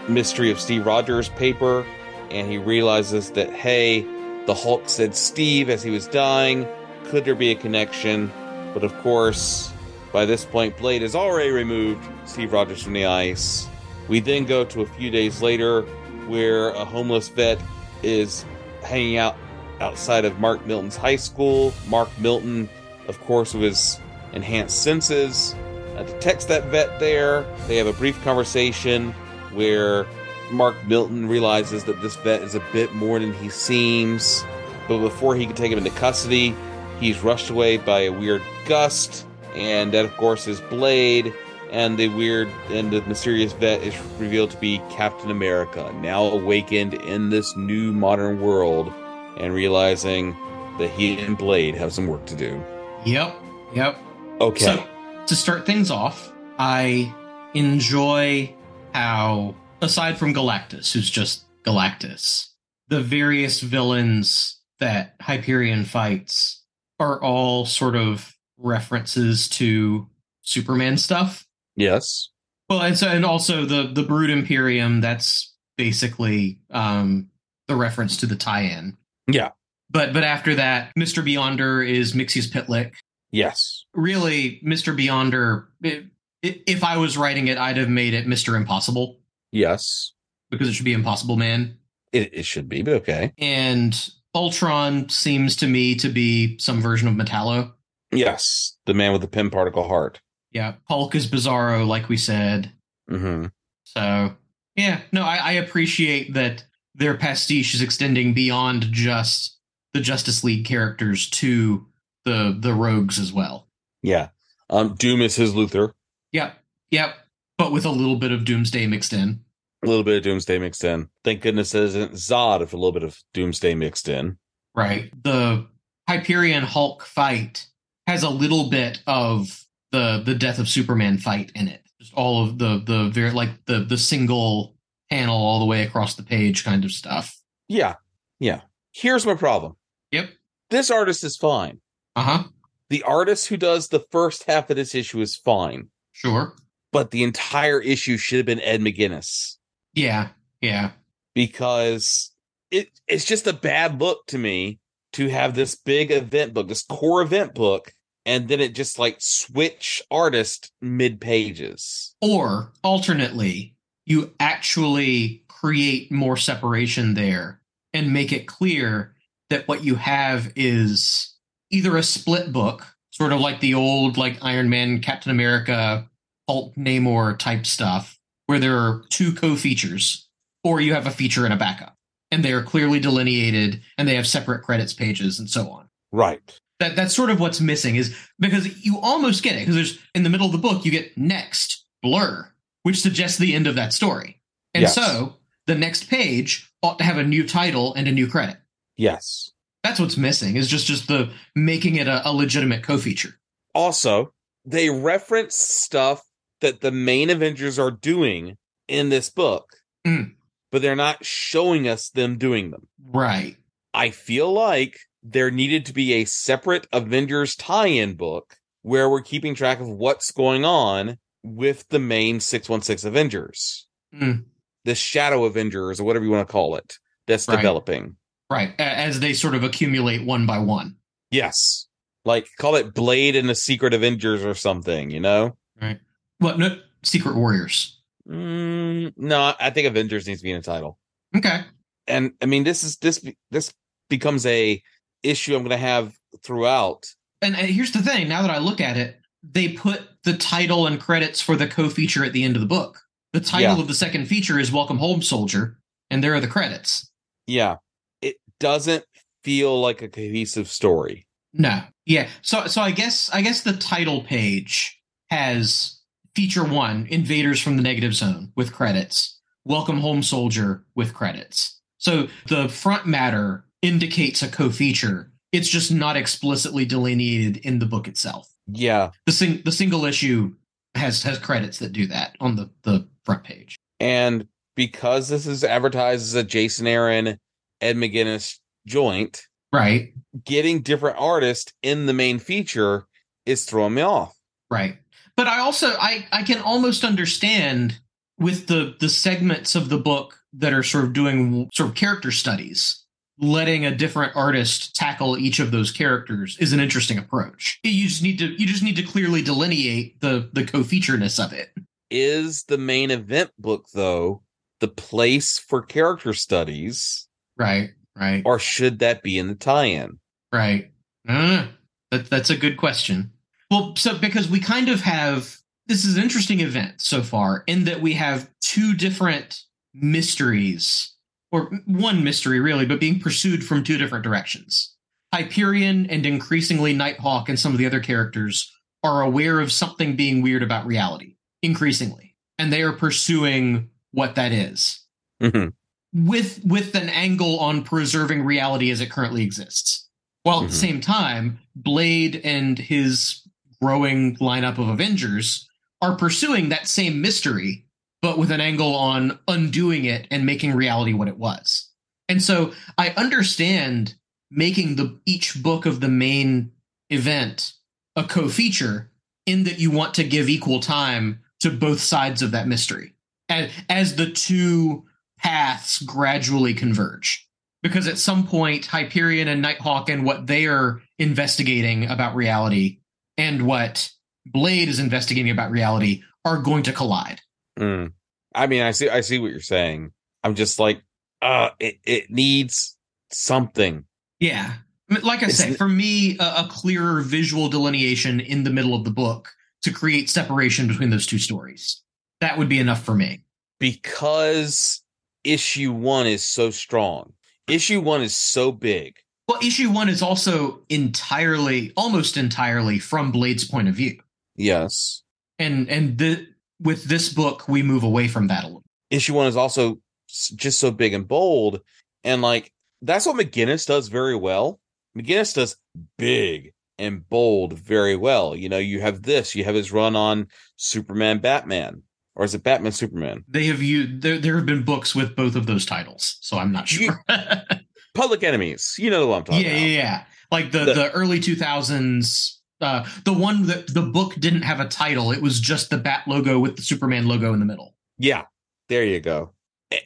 mystery 0.09 0.51
of 0.51 0.59
Steve 0.59 0.87
Rogers' 0.87 1.29
paper, 1.31 1.85
and 2.31 2.51
he 2.51 2.59
realizes 2.59 3.33
that, 3.33 3.51
hey, 3.51 4.01
the 4.47 4.55
Hulk 4.55 4.89
said 4.89 5.15
Steve 5.15 5.69
as 5.69 5.83
he 5.83 5.91
was 5.91 6.07
dying. 6.07 6.67
Could 7.09 7.25
there 7.25 7.35
be 7.35 7.53
a 7.53 7.55
connection? 7.55 8.31
But 8.75 8.85
of 8.85 8.95
course, 8.99 9.73
by 10.13 10.27
this 10.27 10.45
point, 10.45 10.77
Blade 10.77 11.01
has 11.01 11.15
already 11.15 11.49
removed 11.49 12.07
Steve 12.27 12.53
Rogers 12.53 12.83
from 12.83 12.93
the 12.93 13.07
ice. 13.07 13.67
We 14.09 14.21
then 14.21 14.45
go 14.45 14.63
to 14.67 14.83
a 14.83 14.87
few 14.87 15.11
days 15.11 15.41
later 15.41 15.83
where 16.27 16.69
a 16.71 16.85
homeless 16.85 17.29
vet 17.29 17.59
is 18.03 18.45
hanging 18.83 19.17
out 19.17 19.37
outside 19.81 20.27
of 20.27 20.39
Mark 20.39 20.67
Milton's 20.67 20.97
high 20.97 21.17
school. 21.17 21.73
Mark 21.89 22.11
Milton, 22.19 22.69
of 23.07 23.19
course, 23.23 23.55
with 23.55 23.63
his 23.63 23.99
enhanced 24.35 24.83
senses, 24.83 25.55
uh, 25.97 26.03
detects 26.03 26.45
that 26.45 26.65
vet 26.65 27.01
there. 27.01 27.47
They 27.69 27.77
have 27.77 27.87
a 27.87 27.95
brief 27.95 28.23
conversation 28.23 29.13
where 29.55 30.07
Mark 30.53 30.77
Milton 30.87 31.27
realizes 31.27 31.85
that 31.85 32.03
this 32.03 32.17
vet 32.17 32.43
is 32.43 32.55
a 32.55 32.63
bit 32.71 32.93
more 32.95 33.19
than 33.19 33.33
he 33.33 33.49
seems. 33.49 34.45
But 34.87 34.99
before 34.99 35.37
he 35.37 35.47
can 35.47 35.55
take 35.55 35.73
him 35.73 35.79
into 35.79 35.91
custody, 35.91 36.55
he's 37.01 37.21
rushed 37.21 37.51
away 37.51 37.77
by 37.77 38.01
a 38.01 38.11
weird 38.11 38.43
gust. 38.67 39.27
And 39.55 39.93
that, 39.93 40.05
of 40.05 40.17
course, 40.17 40.47
is 40.47 40.61
Blade. 40.63 41.33
And 41.71 41.99
the 41.99 42.09
weird 42.09 42.49
and 42.71 42.91
the 42.91 43.03
mysterious 43.03 43.53
vet 43.53 43.83
is 43.83 43.95
revealed 44.19 44.51
to 44.53 44.57
be 44.57 44.81
Captain 44.91 45.31
America, 45.31 45.93
now 46.01 46.25
awakened 46.25 46.95
in 46.95 47.29
this 47.29 47.55
new 47.57 47.93
modern 47.93 48.41
world 48.41 48.91
and 49.39 49.53
realizing 49.53 50.35
that 50.79 50.91
he 50.91 51.19
and 51.19 51.37
Blade 51.37 51.75
have 51.75 51.93
some 51.93 52.07
work 52.07 52.25
to 52.27 52.35
do. 52.35 52.63
Yep. 53.05 53.37
Yep. 53.75 53.99
Okay. 54.41 54.65
So, 54.65 54.87
to 55.27 55.37
start 55.37 55.67
things 55.67 55.91
off, 55.91 56.33
I 56.59 57.15
enjoy 57.55 58.55
how, 58.95 59.55
aside 59.83 60.17
from 60.17 60.33
Galactus, 60.33 60.93
who's 60.93 61.11
just 61.11 61.45
Galactus, 61.65 62.49
the 62.89 63.03
various 63.03 63.61
villains 63.61 64.59
that 64.81 65.17
Hyperion 65.21 65.85
fights 65.85 66.63
are 67.01 67.23
all 67.23 67.65
sort 67.67 67.97
of 67.97 68.37
references 68.57 69.49
to 69.49 70.09
Superman 70.43 70.97
stuff. 70.97 71.47
yes. 71.77 72.31
Well, 72.71 72.83
and 72.83 72.99
so 72.99 73.09
and 73.09 73.25
also 73.25 73.65
the 73.65 73.85
the 73.91 74.03
Brood 74.03 74.29
Imperium. 74.29 75.01
That's 75.01 75.55
basically 75.79 76.59
um, 76.71 77.31
the 77.67 77.77
reference 77.77 78.19
to 78.19 78.27
the 78.27 78.37
tie-in. 78.37 78.99
Yeah. 79.27 79.53
But 79.91 80.13
but 80.13 80.23
after 80.23 80.55
that, 80.57 80.93
Mister 80.95 81.23
Beyonder 81.23 81.89
is 81.89 82.13
Mxyzptlk. 82.13 82.93
Yes. 83.31 83.87
Really, 83.95 84.61
Mister 84.63 84.93
Beyonder. 84.93 85.69
i- 85.83 86.05
i- 86.45 86.61
If 86.67 86.85
I 86.85 86.99
was 86.99 87.17
writing 87.17 87.49
it, 87.49 87.57
I'd 87.57 87.79
have 87.79 87.89
made 87.89 88.13
it 88.13 88.27
Mister 88.27 88.55
Impossible 88.55 89.19
Yes. 89.51 90.13
because 90.51 90.69
it 90.69 90.75
should 90.75 90.85
be 90.85 90.93
Impossible 90.93 91.37
Man. 91.37 91.79
It, 92.13 92.35
it 92.35 92.43
should 92.45 92.69
be, 92.69 92.83
but 92.83 92.95
okay. 92.97 93.33
And 93.39 93.95
Ultron 94.35 95.09
seems 95.09 95.57
to 95.57 95.67
me 95.67 95.95
to 95.97 96.09
be 96.09 96.59
some 96.59 96.81
version 96.81 97.09
of 97.09 97.15
Metallo. 97.15 97.73
Yes. 98.13 98.77
The 98.87 98.95
man 98.95 99.13
with 99.13 99.23
the 99.23 99.29
Pym 99.29 99.51
particle 99.51 99.89
heart. 99.89 100.21
Yeah, 100.53 100.75
Hulk 100.85 101.15
is 101.15 101.27
Bizarro, 101.27 101.87
like 101.87 102.09
we 102.09 102.17
said. 102.17 102.73
Mm-hmm. 103.11 103.47
So 103.85 104.37
yeah, 104.77 105.01
no, 105.13 105.23
I, 105.23 105.37
I 105.37 105.53
appreciate 105.53 106.35
that 106.35 106.65
their 106.95 107.17
pastiche 107.17 107.75
is 107.75 107.83
extending 107.83 108.33
beyond 108.33 108.93
just 108.93 109.59
the 109.93 110.01
Justice 110.01 110.45
League 110.45 110.65
characters 110.65 111.29
to 111.31 111.87
the 112.25 112.57
the 112.59 112.75
rogues 112.75 113.19
as 113.19 113.33
well. 113.33 113.69
Yeah. 114.03 114.29
Um, 114.71 114.95
Doom 114.95 115.23
is 115.23 115.37
his 115.37 115.55
Luthor. 115.55 115.93
Yep, 116.33 116.59
yep, 116.91 117.15
but 117.57 117.73
with 117.73 117.87
a 117.87 117.91
little 117.91 118.17
bit 118.17 118.33
of 118.33 118.45
Doomsday 118.45 118.87
mixed 118.87 119.13
in. 119.13 119.41
A 119.85 119.87
little 119.87 120.03
bit 120.03 120.17
of 120.17 120.23
Doomsday 120.25 120.59
mixed 120.59 120.83
in. 120.83 121.09
Thank 121.23 121.43
goodness 121.43 121.75
it 121.75 121.85
isn't 121.85 122.13
Zod 122.13 122.63
if 122.63 122.73
a 122.73 122.77
little 122.77 122.93
bit 122.93 123.05
of 123.05 123.17
Doomsday 123.33 123.75
mixed 123.75 124.09
in. 124.09 124.39
Right. 124.75 125.13
The 125.23 125.67
Hyperion 126.09 126.65
Hulk 126.65 127.05
fight 127.05 127.67
has 128.07 128.23
a 128.23 128.31
little 128.31 128.71
bit 128.71 129.03
of 129.07 129.65
the 129.93 130.23
the 130.25 130.35
Death 130.35 130.59
of 130.59 130.69
Superman 130.69 131.19
fight 131.19 131.53
in 131.55 131.69
it. 131.69 131.83
Just 132.01 132.15
all 132.15 132.45
of 132.45 132.59
the 132.59 132.83
the 132.85 133.09
very 133.11 133.31
like 133.31 133.51
the 133.67 133.81
the 133.81 133.99
single 133.99 134.75
panel 135.11 135.37
all 135.37 135.61
the 135.61 135.67
way 135.67 135.83
across 135.83 136.17
the 136.17 136.23
page 136.25 136.65
kind 136.65 136.85
of 136.85 136.91
stuff. 136.91 137.37
Yeah. 137.69 137.95
Yeah. 138.41 138.63
Here's 138.93 139.27
my 139.27 139.35
problem. 139.35 139.77
Yep. 140.11 140.31
This 140.71 140.91
artist 140.91 141.23
is 141.23 141.37
fine. 141.37 141.81
Uh 142.17 142.23
huh. 142.23 142.45
The 142.91 143.03
artist 143.05 143.49
who 143.49 143.57
does 143.57 143.89
the 143.89 144.05
first 144.11 144.45
half 144.45 144.71
of 144.71 144.77
this 144.77 144.95
issue 144.95 145.21
is 145.21 145.37
fine. 145.37 145.91
Sure. 146.13 146.55
But 146.91 147.11
the 147.11 147.23
entire 147.23 147.81
issue 147.81 148.17
should 148.17 148.39
have 148.39 148.47
been 148.47 148.61
Ed 148.61 148.81
McGuinness 148.81 149.58
Yeah. 149.99 150.29
Yeah. 150.61 150.91
because 151.35 152.33
it 152.71 152.91
it's 153.07 153.25
just 153.25 153.47
a 153.47 153.53
bad 153.53 154.01
look 154.01 154.27
to 154.27 154.39
me 154.39 154.81
to 155.15 155.29
have 155.29 155.55
this 155.55 155.75
big 155.75 156.11
event 156.11 156.53
book, 156.55 156.69
this 156.69 156.83
core 156.83 157.23
event 157.23 157.55
book, 157.55 157.93
and 158.27 158.49
then 158.49 158.61
it 158.61 158.75
just 158.75 158.99
like 158.99 159.17
switch 159.21 160.03
artist 160.11 160.73
mid 160.83 161.21
pages. 161.21 162.15
Or 162.21 162.73
alternately, 162.83 163.75
you 164.05 164.35
actually 164.41 165.45
create 165.49 166.11
more 166.13 166.37
separation 166.37 167.15
there 167.15 167.61
and 167.95 168.13
make 168.13 168.33
it 168.33 168.47
clear 168.47 169.15
that 169.51 169.67
what 169.69 169.85
you 169.85 169.95
have 169.95 170.53
is 170.57 171.35
either 171.71 171.97
a 171.97 172.03
split 172.03 172.53
book, 172.53 172.87
sort 173.11 173.33
of 173.33 173.41
like 173.41 173.61
the 173.61 173.75
old 173.75 174.17
like 174.19 174.39
Iron 174.43 174.69
Man, 174.69 175.01
Captain 175.01 175.31
America, 175.31 176.09
Hulk, 176.49 176.75
Namor 176.77 177.39
type 177.39 177.65
stuff, 177.65 178.18
where 178.49 178.59
there 178.59 178.77
are 178.79 179.05
two 179.11 179.33
co-features, 179.35 180.27
or 180.65 180.81
you 180.81 180.95
have 180.95 181.07
a 181.07 181.11
feature 181.11 181.45
and 181.45 181.53
a 181.53 181.57
backup. 181.57 181.95
And 182.31 182.43
they 182.43 182.53
are 182.53 182.63
clearly 182.63 182.99
delineated 182.99 183.83
and 183.99 184.09
they 184.09 184.15
have 184.17 184.27
separate 184.27 184.63
credits 184.65 184.93
pages 184.95 185.39
and 185.39 185.49
so 185.49 185.71
on 185.71 185.89
Right. 186.13 186.41
that 186.81 186.97
that's 186.97 187.15
sort 187.15 187.29
of 187.31 187.39
what's 187.41 187.61
missing 187.61 187.97
is 187.97 188.17
because 188.39 188.85
you 188.85 188.99
almost 189.01 189.43
get 189.43 189.57
it 189.57 189.61
because 189.61 189.75
there's 189.75 189.99
in 190.15 190.23
the 190.25 190.31
middle 190.31 190.47
of 190.47 190.53
the 190.53 190.59
book 190.59 190.85
you 190.85 190.91
get 190.91 191.17
next 191.17 191.85
blur 192.03 192.51
which 192.83 193.01
suggests 193.01 193.39
the 193.39 193.55
end 193.55 193.67
of 193.67 193.75
that 193.77 193.93
story 193.95 194.41
and 194.75 194.83
Yes. 194.83 194.95
so 194.95 195.37
the 195.67 195.75
next 195.75 196.09
page 196.11 196.71
ought 196.83 196.99
to 196.99 197.05
have 197.05 197.17
a 197.19 197.25
new 197.25 197.47
title 197.49 197.95
and 197.95 198.07
a 198.09 198.13
new 198.13 198.27
credit 198.29 198.57
Yes. 198.99 199.51
that's 199.83 199.99
what's 200.01 200.17
missing 200.19 200.57
is 200.57 200.69
just 200.69 200.87
just 200.87 201.09
the 201.09 201.31
making 201.57 201.97
it 201.97 202.09
a, 202.09 202.27
a 202.29 202.33
legitimate 202.33 202.83
co-feature 202.83 203.39
Also, 203.75 204.33
they 204.67 204.91
reference 204.91 205.57
stuff 205.57 206.23
that 206.61 206.81
the 206.81 206.91
main 206.93 207.31
Avengers 207.31 207.79
are 207.79 207.91
doing 207.91 208.57
in 208.87 209.09
this 209.11 209.31
book, 209.31 209.77
Mm. 210.07 210.35
but 210.71 210.83
they're 210.83 210.97
not 210.97 211.25
showing 211.25 211.87
us 211.89 212.09
them 212.11 212.39
doing 212.39 212.71
them. 212.71 212.89
right 213.11 213.57
I 213.95 214.11
feel 214.11 214.53
like 214.53 214.99
there 215.23 215.51
needed 215.51 215.87
to 215.87 215.93
be 215.93 216.13
a 216.15 216.25
separate 216.25 216.87
Avengers 216.93 217.57
tie-in 217.57 218.15
book 218.15 218.57
where 218.83 219.09
we're 219.11 219.23
keeping 219.23 219.55
track 219.55 219.81
of 219.81 219.89
what's 219.89 220.31
going 220.31 220.65
on 220.65 221.19
with 221.43 221.89
the 221.89 221.99
main 221.99 222.39
616 222.41 223.09
Avengers. 223.09 223.87
Mm. 224.15 224.45
The 224.85 224.95
Shadow 224.95 225.45
Avengers 225.45 226.01
or 226.01 226.05
whatever 226.05 226.25
you 226.25 226.31
want 226.31 226.47
to 226.47 226.53
call 226.53 226.77
it 226.77 226.99
that's 227.27 227.49
Right. 227.49 227.57
developing. 227.57 228.17
right 228.51 228.75
as 228.79 229.21
they 229.21 229.33
sort 229.35 229.55
of 229.55 229.63
accumulate 229.65 230.25
one 230.25 230.47
by 230.47 230.59
one 230.59 230.97
Yes. 231.31 231.87
Like 232.25 232.49
call 232.59 232.77
it 232.77 232.95
Blade 232.95 233.37
and 233.37 233.49
the 233.49 233.55
Secret 233.55 233.93
Avengers 233.95 234.45
or 234.45 234.55
something, 234.55 235.11
you 235.11 235.21
know? 235.21 235.57
right 235.81 235.99
what 236.39 236.59
no 236.59 236.79
secret 237.03 237.37
warriors 237.37 237.95
Mm, 238.29 239.15
no, 239.17 239.55
I 239.59 239.71
think 239.71 239.87
Avengers 239.87 240.27
needs 240.27 240.41
to 240.41 240.45
be 240.45 240.51
in 240.51 240.59
the 240.59 240.63
title. 240.63 240.99
okay 241.35 241.63
And 242.07 242.33
I 242.43 242.47
mean 242.47 242.65
this 242.65 242.85
is 242.85 242.97
this 242.99 243.25
this 243.51 243.73
becomes 244.11 244.45
a 244.45 244.83
issue 245.23 245.55
I'm 245.57 245.63
going 245.63 245.71
to 245.71 245.77
have 245.79 246.15
throughout. 246.43 247.07
and, 247.41 247.57
and 247.57 247.69
here's 247.69 247.93
the 247.93 248.03
thing 248.03 248.29
now 248.29 248.43
that 248.43 248.51
i 248.51 248.59
look 248.59 248.81
at 248.83 248.97
it 248.99 249.19
they 249.43 249.69
put 249.69 250.03
the 250.25 250.37
title 250.37 250.87
and 250.87 251.01
credits 251.01 251.41
for 251.41 251.57
the 251.57 251.67
co-feature 251.67 252.23
at 252.25 252.33
the 252.35 252.45
end 252.45 252.55
of 252.57 252.61
the 252.61 252.67
book 252.69 253.01
the 253.33 253.41
title 253.41 253.77
Yeah. 253.77 253.81
of 253.83 253.89
the 253.89 253.95
second 253.95 254.27
feature 254.27 254.59
is 254.59 254.71
welcome 254.71 254.99
home 254.99 255.23
soldier 255.23 255.79
and 256.11 256.23
there 256.23 256.35
are 256.35 256.41
the 256.41 256.47
credits 256.49 257.11
Yeah. 257.47 257.77
It 258.21 258.37
doesn't 258.61 259.05
feel 259.45 259.81
like 259.81 260.03
a 260.03 260.09
cohesive 260.09 260.69
story. 260.69 261.27
no 261.55 261.81
Yeah. 262.05 262.29
So 262.43 262.67
so 262.67 262.83
I 262.83 262.91
guess 262.91 263.31
I 263.33 263.41
guess 263.43 263.63
the 263.63 263.73
title 263.75 264.23
page 264.23 265.01
has 265.31 265.98
feature 266.39 266.63
one, 266.63 267.05
Invaders 267.11 267.61
from 267.61 267.77
the 267.77 267.83
Negative 267.83 268.15
Zone 268.15 268.53
with 268.55 268.73
credits. 268.73 269.41
Welcome 269.65 269.99
Home 269.99 270.23
Soldier 270.23 270.85
with 270.95 271.13
credits. 271.13 271.81
So 271.97 272.29
the 272.47 272.69
front 272.69 273.07
matter 273.07 273.65
indicates 273.83 274.41
a 274.41 274.49
co-feature. 274.49 275.33
It's 275.51 275.69
just 275.69 275.91
not 275.91 276.17
explicitly 276.17 276.85
delineated 276.85 277.57
in 277.67 277.81
the 277.81 277.87
book 277.87 278.07
itself. 278.07 278.49
Yeah. 278.69 279.11
The 279.27 279.33
sing- 279.33 279.63
the 279.65 279.73
single 279.73 280.05
issue 280.05 280.55
has 280.95 281.25
has 281.25 281.41
credits 281.41 281.81
that 281.81 281.93
do 281.93 282.07
that 282.07 282.37
on 282.39 282.55
the 282.55 282.71
the 282.83 283.09
front 283.25 283.43
page. 283.43 283.77
And 283.99 284.47
because 284.77 285.29
this 285.29 285.45
is 285.45 285.65
advertised 285.65 286.23
as 286.23 286.35
a 286.35 286.45
Jason 286.45 286.87
Aaron, 286.87 287.37
Ed 287.81 287.97
McGuinness 287.97 288.59
joint, 288.87 289.43
Right. 289.73 290.13
getting 290.45 290.83
different 290.83 291.17
artists 291.19 291.73
in 291.83 292.07
the 292.07 292.13
main 292.13 292.39
feature 292.39 293.07
is 293.45 293.65
throwing 293.65 293.95
me 293.95 294.03
off. 294.03 294.37
Right. 294.71 294.99
But 295.39 295.47
I 295.47 295.61
also 295.61 295.95
I 296.01 296.27
I 296.33 296.43
can 296.43 296.61
almost 296.61 297.05
understand 297.05 298.01
with 298.41 298.67
the 298.67 298.97
the 298.99 299.09
segments 299.09 299.77
of 299.77 299.89
the 299.89 299.97
book 299.97 300.41
that 300.53 300.73
are 300.73 300.83
sort 300.83 301.05
of 301.05 301.13
doing 301.13 301.71
sort 301.73 301.91
of 301.91 301.95
character 301.95 302.33
studies, 302.33 303.05
letting 303.39 303.87
a 303.87 303.95
different 303.95 304.35
artist 304.35 304.97
tackle 304.97 305.39
each 305.39 305.61
of 305.61 305.71
those 305.71 305.93
characters 305.93 306.57
is 306.59 306.73
an 306.73 306.81
interesting 306.81 307.19
approach. 307.19 307.79
You 307.85 308.09
just 308.09 308.21
need 308.21 308.41
to 308.41 308.47
you 308.47 308.67
just 308.67 308.83
need 308.83 308.97
to 308.97 309.05
clearly 309.05 309.41
delineate 309.41 310.21
the 310.21 310.51
the 310.53 310.65
co-featureness 310.65 311.39
of 311.39 311.53
it. 311.53 311.71
Is 312.11 312.65
the 312.65 312.79
main 312.79 313.13
event 313.13 313.53
book, 313.61 313.87
though, 313.95 314.43
the 314.81 314.89
place 314.89 315.57
for 315.57 315.83
character 315.83 316.33
studies? 316.33 317.29
Right. 317.57 317.91
Right. 318.17 318.43
Or 318.45 318.59
should 318.59 318.99
that 318.99 319.23
be 319.23 319.39
in 319.39 319.47
the 319.47 319.55
tie 319.55 319.85
in? 319.85 320.19
Right. 320.53 320.91
Know. 321.25 321.69
That, 322.11 322.29
that's 322.29 322.51
a 322.51 322.57
good 322.57 322.77
question. 322.77 323.31
Well, 323.71 323.95
so 323.97 324.19
because 324.19 324.49
we 324.49 324.61
kind 324.61 324.89
of 324.89 325.01
have 325.03 325.57
this 325.87 326.05
is 326.05 326.17
an 326.17 326.23
interesting 326.23 326.61
event 326.61 327.01
so 327.01 327.23
far 327.23 327.65
in 327.67 327.85
that 327.85 328.03
we 328.03 328.15
have 328.15 328.51
two 328.61 328.95
different 328.95 329.63
mysteries, 329.95 331.15
or 331.51 331.71
one 331.87 332.23
mystery 332.23 332.61
really, 332.61 332.85
but 332.87 333.01
being 333.01 333.21
pursued 333.21 333.65
from 333.65 333.83
two 333.83 333.97
different 333.97 334.25
directions. 334.25 334.95
Hyperion 335.35 336.07
and 336.11 336.25
increasingly 336.27 336.93
Nighthawk 336.95 337.49
and 337.49 337.59
some 337.59 337.73
of 337.73 337.79
the 337.79 337.87
other 337.87 338.01
characters 338.01 338.71
are 339.03 339.23
aware 339.23 339.61
of 339.61 339.73
something 339.73 340.17
being 340.17 340.43
weird 340.43 340.63
about 340.63 340.87
reality, 340.87 341.37
increasingly, 341.63 342.35
and 342.59 342.73
they 342.73 342.83
are 342.83 342.93
pursuing 342.93 343.89
what 344.13 344.35
that 344.35 344.53
is 344.53 345.01
Mhm. 345.43 345.73
with 346.15 346.61
with 346.65 346.95
an 346.95 347.09
angle 347.11 347.59
on 347.61 347.83
preserving 347.83 348.43
reality 348.43 348.91
as 348.91 349.01
it 349.01 349.11
currently 349.11 349.43
exists. 349.43 350.09
While 350.43 350.63
at 350.65 350.71
the 350.71 350.77
Mhm. 350.77 350.81
same 350.81 351.01
time, 351.01 351.59
Blade 351.77 352.41
and 352.45 352.79
his 352.79 353.43
growing 353.81 354.37
lineup 354.37 354.79
of 354.79 354.89
Avengers 354.89 355.69
are 356.01 356.17
pursuing 356.17 356.69
that 356.69 356.89
same 356.89 357.21
mystery, 357.21 357.87
but 358.23 358.39
with 358.39 358.51
an 358.51 358.61
angle 358.61 358.95
on 358.95 359.39
undoing 359.49 360.05
it 360.05 360.27
and 360.31 360.47
making 360.47 360.75
reality 360.75 361.13
what 361.13 361.29
it 361.29 361.39
was. 361.39 361.91
And 362.29 362.43
so 362.43 362.73
I 362.97 363.11
understand 363.11 364.15
making 364.51 364.97
the 364.97 365.19
each 365.27 365.63
book 365.63 365.87
of 365.87 366.01
the 366.01 366.09
main 366.09 366.73
event 367.11 367.73
a 368.17 368.25
co-feature 368.25 369.11
in 369.47 369.65
that 369.65 369.79
you 369.79 369.91
want 369.91 370.15
to 370.15 370.25
give 370.25 370.49
equal 370.49 370.81
time 370.81 371.41
to 371.61 371.71
both 371.71 372.01
sides 372.01 372.43
of 372.43 372.51
that 372.51 372.69
mystery 372.69 373.15
as, 373.49 373.71
as 373.89 374.17
the 374.17 374.31
two 374.31 375.05
paths 375.39 376.03
gradually 376.03 376.75
converge. 376.75 377.47
Because 377.83 378.09
at 378.09 378.19
some 378.19 378.47
point, 378.47 378.87
Hyperion 378.87 379.49
and 379.49 379.63
Nighthawk 379.63 380.09
and 380.09 380.25
what 380.25 380.47
they 380.49 380.67
are 380.67 381.01
investigating 381.19 382.07
about 382.07 382.35
reality 382.35 382.99
and 383.39 383.63
what 383.63 384.11
Blade 384.45 384.89
is 384.89 384.99
investigating 384.99 385.51
about 385.51 385.71
reality 385.71 386.23
are 386.45 386.59
going 386.59 386.83
to 386.83 386.93
collide. 386.93 387.41
Mm. 387.79 388.13
I 388.55 388.67
mean, 388.67 388.83
I 388.83 388.91
see, 388.91 389.09
I 389.09 389.21
see 389.23 389.39
what 389.39 389.51
you're 389.51 389.61
saying. 389.61 390.13
I'm 390.45 390.55
just 390.55 390.79
like, 390.79 391.01
uh, 391.41 391.71
it, 391.79 391.99
it 392.05 392.31
needs 392.31 392.97
something. 393.31 394.05
Yeah. 394.41 394.75
Like 395.23 395.43
I 395.43 395.47
It's 395.47 395.57
say, 395.59 395.75
for 395.75 395.89
me, 395.89 396.37
a, 396.39 396.65
a 396.65 396.69
clearer 396.71 397.23
visual 397.23 397.69
delineation 397.69 398.41
in 398.41 398.65
the 398.65 398.71
middle 398.71 398.95
of 398.95 399.05
the 399.05 399.11
book 399.11 399.51
to 399.83 399.93
create 399.93 400.29
separation 400.29 400.89
between 400.89 401.11
those 401.11 401.27
two 401.27 401.39
stories. 401.39 402.03
That 402.41 402.59
would 402.59 402.69
be 402.69 402.79
enough 402.79 403.03
for 403.05 403.15
me. 403.15 403.45
because 403.81 405.03
issue 405.45 405.93
one 405.93 406.27
is 406.27 406.45
so 406.45 406.71
strong. 406.71 407.33
Issue 407.69 408.01
one 408.01 408.23
is 408.23 408.37
so 408.37 408.73
big. 408.73 409.17
Well, 409.49 409.59
issue 409.63 409.91
one 409.91 410.11
is 410.11 410.21
also 410.21 410.83
entirely, 410.91 411.93
almost 411.97 412.37
entirely 412.37 412.99
from 412.99 413.33
Blade's 413.33 413.65
point 413.65 413.89
of 413.89 413.95
view. 413.95 414.21
Yes. 414.57 415.23
And 415.59 415.89
and 415.89 416.19
the 416.19 416.47
with 416.81 417.05
this 417.05 417.33
book, 417.33 417.67
we 417.67 417.83
move 417.83 418.03
away 418.03 418.29
from 418.29 418.49
that 418.49 418.65
a 418.65 418.67
little. 418.67 418.85
Issue 419.11 419.35
one 419.35 419.47
is 419.47 419.57
also 419.57 419.99
just 420.29 420.79
so 420.79 420.91
big 420.91 421.15
and 421.15 421.27
bold. 421.27 421.81
And 422.25 422.43
like, 422.43 422.73
that's 423.01 423.27
what 423.27 423.37
McGuinness 423.37 423.87
does 423.87 424.09
very 424.09 424.37
well. 424.37 424.81
McGuinness 425.17 425.55
does 425.55 425.77
big 426.19 426.75
and 426.99 427.29
bold 427.29 427.73
very 427.73 428.17
well. 428.17 428.55
You 428.55 428.69
know, 428.69 428.79
you 428.79 429.01
have 429.01 429.23
this, 429.23 429.55
you 429.55 429.65
have 429.65 429.75
his 429.75 429.93
run 429.93 430.15
on 430.15 430.49
Superman, 430.77 431.39
Batman, 431.39 432.03
or 432.35 432.45
is 432.45 432.55
it 432.55 432.63
Batman, 432.63 432.93
Superman? 432.93 433.45
They 433.49 433.67
have 433.67 433.83
you 433.83 434.19
there. 434.19 434.39
There 434.39 434.57
have 434.57 434.67
been 434.67 434.85
books 434.85 435.15
with 435.15 435.35
both 435.35 435.57
of 435.57 435.67
those 435.67 435.87
titles, 435.87 436.37
so 436.41 436.59
I'm 436.59 436.73
not 436.73 436.89
sure. 436.89 437.25
Public 438.15 438.43
Enemies. 438.43 438.95
You 438.99 439.11
know 439.11 439.27
what 439.29 439.49
I'm 439.49 439.55
yeah, 439.61 439.63
talking 439.63 439.67
yeah, 439.93 439.99
about. 440.01 440.09
yeah. 440.21 440.25
Like 440.51 440.73
the 440.73 440.85
The- 440.85 440.95
the 440.95 441.11
early 441.13 441.41
2000s. 441.41 442.55
Uh, 442.81 443.05
the 443.25 443.33
one 443.33 443.67
that 443.67 443.93
the 443.93 444.03
book 444.03 444.35
didn't 444.39 444.63
have 444.63 444.79
a 444.79 444.87
title; 444.87 445.33
it 445.33 445.43
was 445.43 445.59
just 445.59 445.91
the 445.91 445.99
Bat 445.99 446.29
logo 446.29 446.61
with 446.61 446.77
the 446.77 446.83
Superman 446.83 447.27
logo 447.27 447.53
in 447.53 447.59
the 447.59 447.67
middle. 447.67 447.97
Yeah, 448.19 448.45
there 448.89 449.05
you 449.05 449.19
go. 449.21 449.53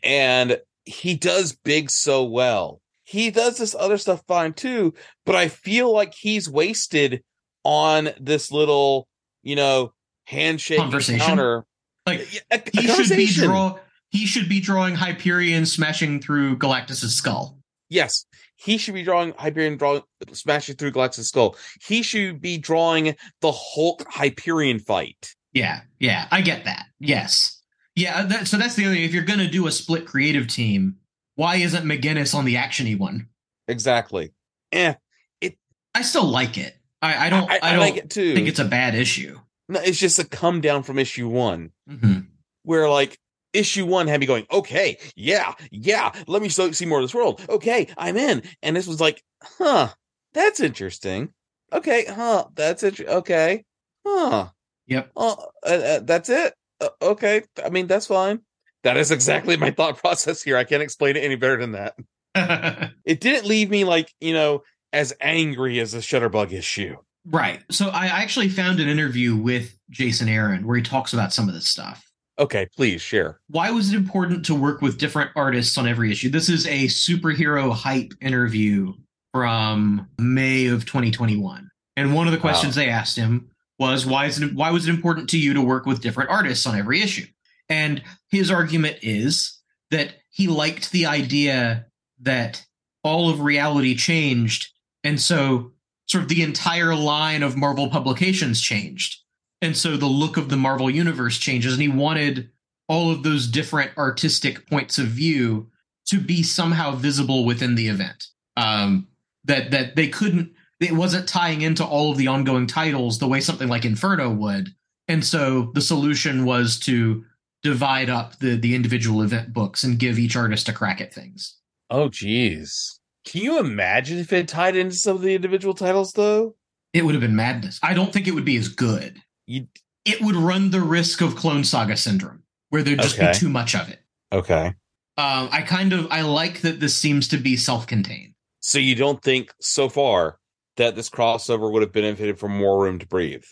And 0.03 0.59
he 0.87 1.15
does 1.15 1.53
big 1.53 1.91
so 1.91 2.25
well. 2.25 2.81
He 3.05 3.31
does 3.31 3.59
this 3.59 3.75
other 3.79 3.99
stuff 3.99 4.23
fine 4.27 4.55
too, 4.55 4.95
but 5.27 5.35
I 5.37 5.49
feel 5.49 5.93
like 5.93 6.15
he's 6.15 6.49
wasted 6.49 7.23
on 7.63 8.09
this 8.19 8.51
little, 8.51 9.07
you 9.43 9.55
know, 9.55 9.93
handshake 10.25 10.79
Conversation? 10.79 11.21
encounter. 11.21 11.67
Like 12.07 12.21
a, 12.51 12.57
a 12.57 12.81
he 12.81 12.89
should 12.89 13.15
be 13.17 13.27
draw. 13.27 13.79
He 14.11 14.25
should 14.25 14.49
be 14.49 14.61
drawing 14.61 14.95
Hyperion 14.95 15.67
smashing 15.67 16.21
through 16.23 16.57
Galactus's 16.57 17.15
skull. 17.15 17.59
Yes, 17.93 18.25
he 18.57 18.79
should 18.79 18.95
be 18.95 19.03
drawing 19.03 19.35
Hyperion, 19.37 19.77
drawing 19.77 20.03
smashing 20.33 20.77
through 20.77 20.93
Galactus' 20.93 21.25
skull. 21.27 21.57
He 21.87 22.03
should 22.03 22.41
be 22.41 22.57
drawing 22.57 23.15
the 23.43 23.53
Hulk 23.53 24.05
Hyperion 24.09 24.79
fight. 24.79 25.35
Yeah, 25.53 25.81
yeah, 25.99 26.27
I 26.31 26.41
get 26.41 26.65
that. 26.65 26.87
Yes, 26.99 27.61
yeah. 27.95 28.23
That, 28.25 28.49
so 28.49 28.57
that's 28.57 28.75
the 28.75 28.87
other. 28.87 28.95
If 28.95 29.13
you're 29.13 29.25
going 29.25 29.41
to 29.41 29.47
do 29.49 29.67
a 29.67 29.71
split 29.73 30.07
creative 30.07 30.49
team, 30.49 30.97
why 31.35 31.57
isn't 31.57 31.85
McGuinness 31.85 32.35
on 32.35 32.47
the 32.47 32.55
actiony 32.55 32.99
one? 32.99 33.29
Exactly. 33.69 34.33
Eh, 34.73 34.95
it. 35.43 35.59
I 35.95 36.01
still 36.01 36.25
like 36.25 36.57
it. 36.57 36.75
I, 37.03 37.27
I 37.27 37.31
don't. 37.31 37.51
I- 37.51 37.57
I, 37.57 37.59
I 37.63 37.71
don't 37.73 37.81
like 37.81 37.97
it 37.99 38.09
too. 38.09 38.35
Think 38.35 38.49
it's 38.49 38.59
a 38.59 38.65
bad 38.65 38.95
issue. 38.95 39.39
No, 39.69 39.81
it's 39.81 39.99
just 39.99 40.19
a 40.19 40.25
come 40.25 40.63
down 40.63 40.83
from 40.83 40.99
issue 40.99 41.29
one. 41.29 41.73
Mhm. 41.91 42.29
where 42.63 42.89
like 42.89 43.19
issue 43.53 43.87
one 43.87 44.07
had 44.07 44.21
me 44.21 44.27
going, 44.27 44.47
okay, 44.51 44.99
yeah, 45.17 45.55
yeah, 45.71 46.13
let 46.27 46.43
me 46.43 46.49
so, 46.49 46.71
see 46.73 46.87
more 46.87 46.99
of 46.99 47.05
this 47.05 47.15
world. 47.15 47.41
Okay, 47.49 47.89
I'm 47.97 48.17
in. 48.17 48.43
And 48.63 48.77
this 48.77 48.87
was 48.87 49.01
like, 49.01 49.23
huh, 49.43 49.89
that's 50.33 50.61
interesting. 50.61 51.33
Okay, 51.73 52.05
huh, 52.05 52.47
that's 52.55 52.83
it. 52.83 53.01
Okay, 53.01 53.65
huh. 54.07 54.49
Yep. 54.87 55.13
Oh, 55.17 55.47
uh, 55.67 55.69
uh, 55.69 56.01
that's 56.01 56.29
it. 56.29 56.55
Uh, 56.81 56.89
okay, 57.01 57.43
I 57.65 57.71
mean 57.71 57.87
that's 57.87 58.07
fine. 58.07 58.41
That 58.83 58.97
is 58.97 59.11
exactly 59.11 59.57
my 59.57 59.71
thought 59.71 59.99
process 59.99 60.43
here. 60.43 60.57
I 60.57 60.65
can't 60.65 60.83
explain 60.83 61.17
it 61.17 61.25
any 61.25 61.37
better 61.37 61.59
than 61.59 61.73
that. 61.73 61.95
It 63.05 63.21
didn't 63.21 63.47
leave 63.47 63.69
me 63.69 63.85
like 63.85 64.13
you 64.21 64.33
know 64.33 64.63
as 64.93 65.13
angry 65.21 65.81
as 65.81 65.93
the 65.93 65.99
Shutterbug 65.99 66.53
issue. 66.53 66.97
Right. 67.25 67.63
So 67.71 67.89
I 67.89 68.07
actually 68.07 68.49
found 68.49 68.81
an 68.81 68.89
interview 68.89 69.37
with 69.37 69.77
Jason 69.91 70.29
Aaron 70.29 70.67
where 70.67 70.77
he 70.77 70.83
talks 70.83 71.13
about 71.13 71.33
some 71.33 71.49
of 71.49 71.55
this 71.55 71.69
stuff. 71.69 72.05
Okay, 72.39 72.67
please 72.75 73.03
share. 73.03 73.41
Why 73.49 73.71
was 73.71 73.93
it 73.93 73.97
important 73.97 74.47
to 74.47 74.55
work 74.55 74.81
with 74.81 74.99
different 74.99 75.31
artists 75.37 75.77
on 75.77 75.87
every 75.87 76.11
issue? 76.11 76.31
This 76.31 76.49
is 76.49 76.67
a 76.67 76.87
superhero 76.87 77.73
hype 77.73 78.15
interview 78.21 78.95
from 79.33 80.09
May 80.19 80.67
of 80.67 80.87
2021. 80.87 81.69
And 81.97 82.15
one 82.15 82.27
of 82.27 82.33
the 82.33 82.39
questions 82.39 82.75
they 82.75 82.89
asked 82.89 83.17
him 83.17 83.51
was 83.79 84.07
why 84.07 84.27
is 84.27 84.41
it 84.41 84.55
why 84.55 84.71
was 84.71 84.87
it 84.87 84.91
important 84.91 85.29
to 85.31 85.39
you 85.39 85.55
to 85.55 85.61
work 85.61 85.87
with 85.87 86.01
different 86.01 86.31
artists 86.31 86.67
on 86.67 86.79
every 86.79 87.03
issue? 87.03 87.27
And 87.69 88.03
his 88.31 88.51
argument 88.51 88.99
is 89.03 89.59
that 89.91 90.15
he 90.31 90.47
liked 90.47 90.91
the 90.93 91.07
idea 91.07 91.87
that 92.21 92.65
all 93.03 93.29
of 93.29 93.41
reality 93.41 93.95
changed 93.95 94.69
and 95.05 95.21
so 95.21 95.73
sort 96.07 96.23
of 96.23 96.29
the 96.29 96.43
entire 96.43 96.95
line 96.95 97.43
of 97.43 97.57
Marvel 97.57 97.89
publications 97.89 98.61
changed. 98.61 99.22
And 99.63 99.77
so 99.77 99.97
the 99.97 100.07
look 100.07 100.37
of 100.37 100.49
the 100.49 100.57
Marvel 100.57 100.91
universe 100.91 101.39
changes, 101.39 101.73
and 101.73 101.81
he 101.81 101.89
wanted 101.89 102.51
all 102.89 103.11
of 103.11 103.23
those 103.23 103.47
different 103.47 103.97
artistic 103.97 104.69
points 104.69 104.99
of 104.99 105.07
view 105.07 105.71
to 106.07 106.21
be 106.21 106.43
somehow 106.43 106.91
visible 106.97 107.45
within 107.47 107.77
the 107.77 107.89
event. 107.89 108.27
Um, 108.57 109.09
that 109.45 109.71
that 109.71 109.97
they 109.97 110.09
couldn't 110.09 110.53
it 110.81 110.93
wasn't 110.93 111.29
tying 111.29 111.63
into 111.63 111.85
all 111.85 112.11
of 112.11 112.19
the 112.19 112.27
ongoing 112.27 112.67
titles 112.67 113.19
the 113.19 113.29
way 113.29 113.41
something 113.41 113.69
like 113.69 113.85
Inferno 113.85 114.31
would. 114.31 114.75
And 115.09 115.25
so 115.25 115.71
the 115.75 115.81
solution 115.81 116.45
was 116.45 116.79
to 116.81 117.25
divide 117.63 118.11
up 118.11 118.39
the 118.41 118.57
the 118.57 118.75
individual 118.75 119.23
event 119.23 119.53
books 119.53 119.85
and 119.85 119.99
give 119.99 120.19
each 120.19 120.37
artist 120.37 120.69
a 120.69 120.73
crack 120.73 121.01
at 121.01 121.15
things. 121.15 121.57
Oh, 121.89 122.09
geez. 122.09 122.99
Can 123.25 123.43
you 123.43 123.61
imagine 123.61 124.19
if 124.19 124.33
it 124.33 124.49
tied 124.49 124.77
into 124.77 124.97
some 124.97 125.17
of 125.17 125.23
the 125.23 125.35
individual 125.35 125.75
titles, 125.75 126.13
though? 126.13 126.57
It 126.93 127.05
would 127.05 127.15
have 127.15 127.23
been 127.23 127.37
madness. 127.37 127.79
I 127.83 127.95
don't 127.95 128.13
think 128.13 128.27
it 128.27 128.33
would 128.33 128.45
be 128.45 128.57
as 128.57 128.69
good. 128.69 129.23
You, 129.53 129.69
It 130.07 130.23
would 130.23 130.35
run 130.35 130.71
the 130.71 130.81
risk 130.81 131.21
of 131.21 131.37
Clone 131.37 131.63
Saga 131.63 131.97
syndrome, 131.97 132.43
where 132.71 132.83
there'd 132.83 133.03
just 133.03 133.17
Okay. 133.19 133.33
be 133.33 133.39
too 133.39 133.51
much 133.51 133.75
of 133.75 133.89
it. 133.91 134.01
okay. 134.33 134.73
Um, 135.19 135.51
I 135.53 135.61
kind 135.61 135.93
of 135.93 136.07
I 136.11 136.23
like 136.23 136.63
that 136.63 136.81
this 136.81 136.97
seems 136.97 137.29
to 137.29 137.37
be 137.37 137.55
self-contained. 137.55 138.33
So 138.61 138.79
you 138.79 138.95
don't 138.95 139.23
think 139.23 139.53
so 139.61 139.91
far 139.91 140.39
that 140.79 140.97
this 140.97 141.11
crossover 141.11 141.71
would 141.71 141.83
have 141.83 141.93
benefited 141.93 142.39
from 142.39 142.57
more 142.57 142.83
room 142.83 142.99
to 142.99 143.07
breathe? 143.07 143.45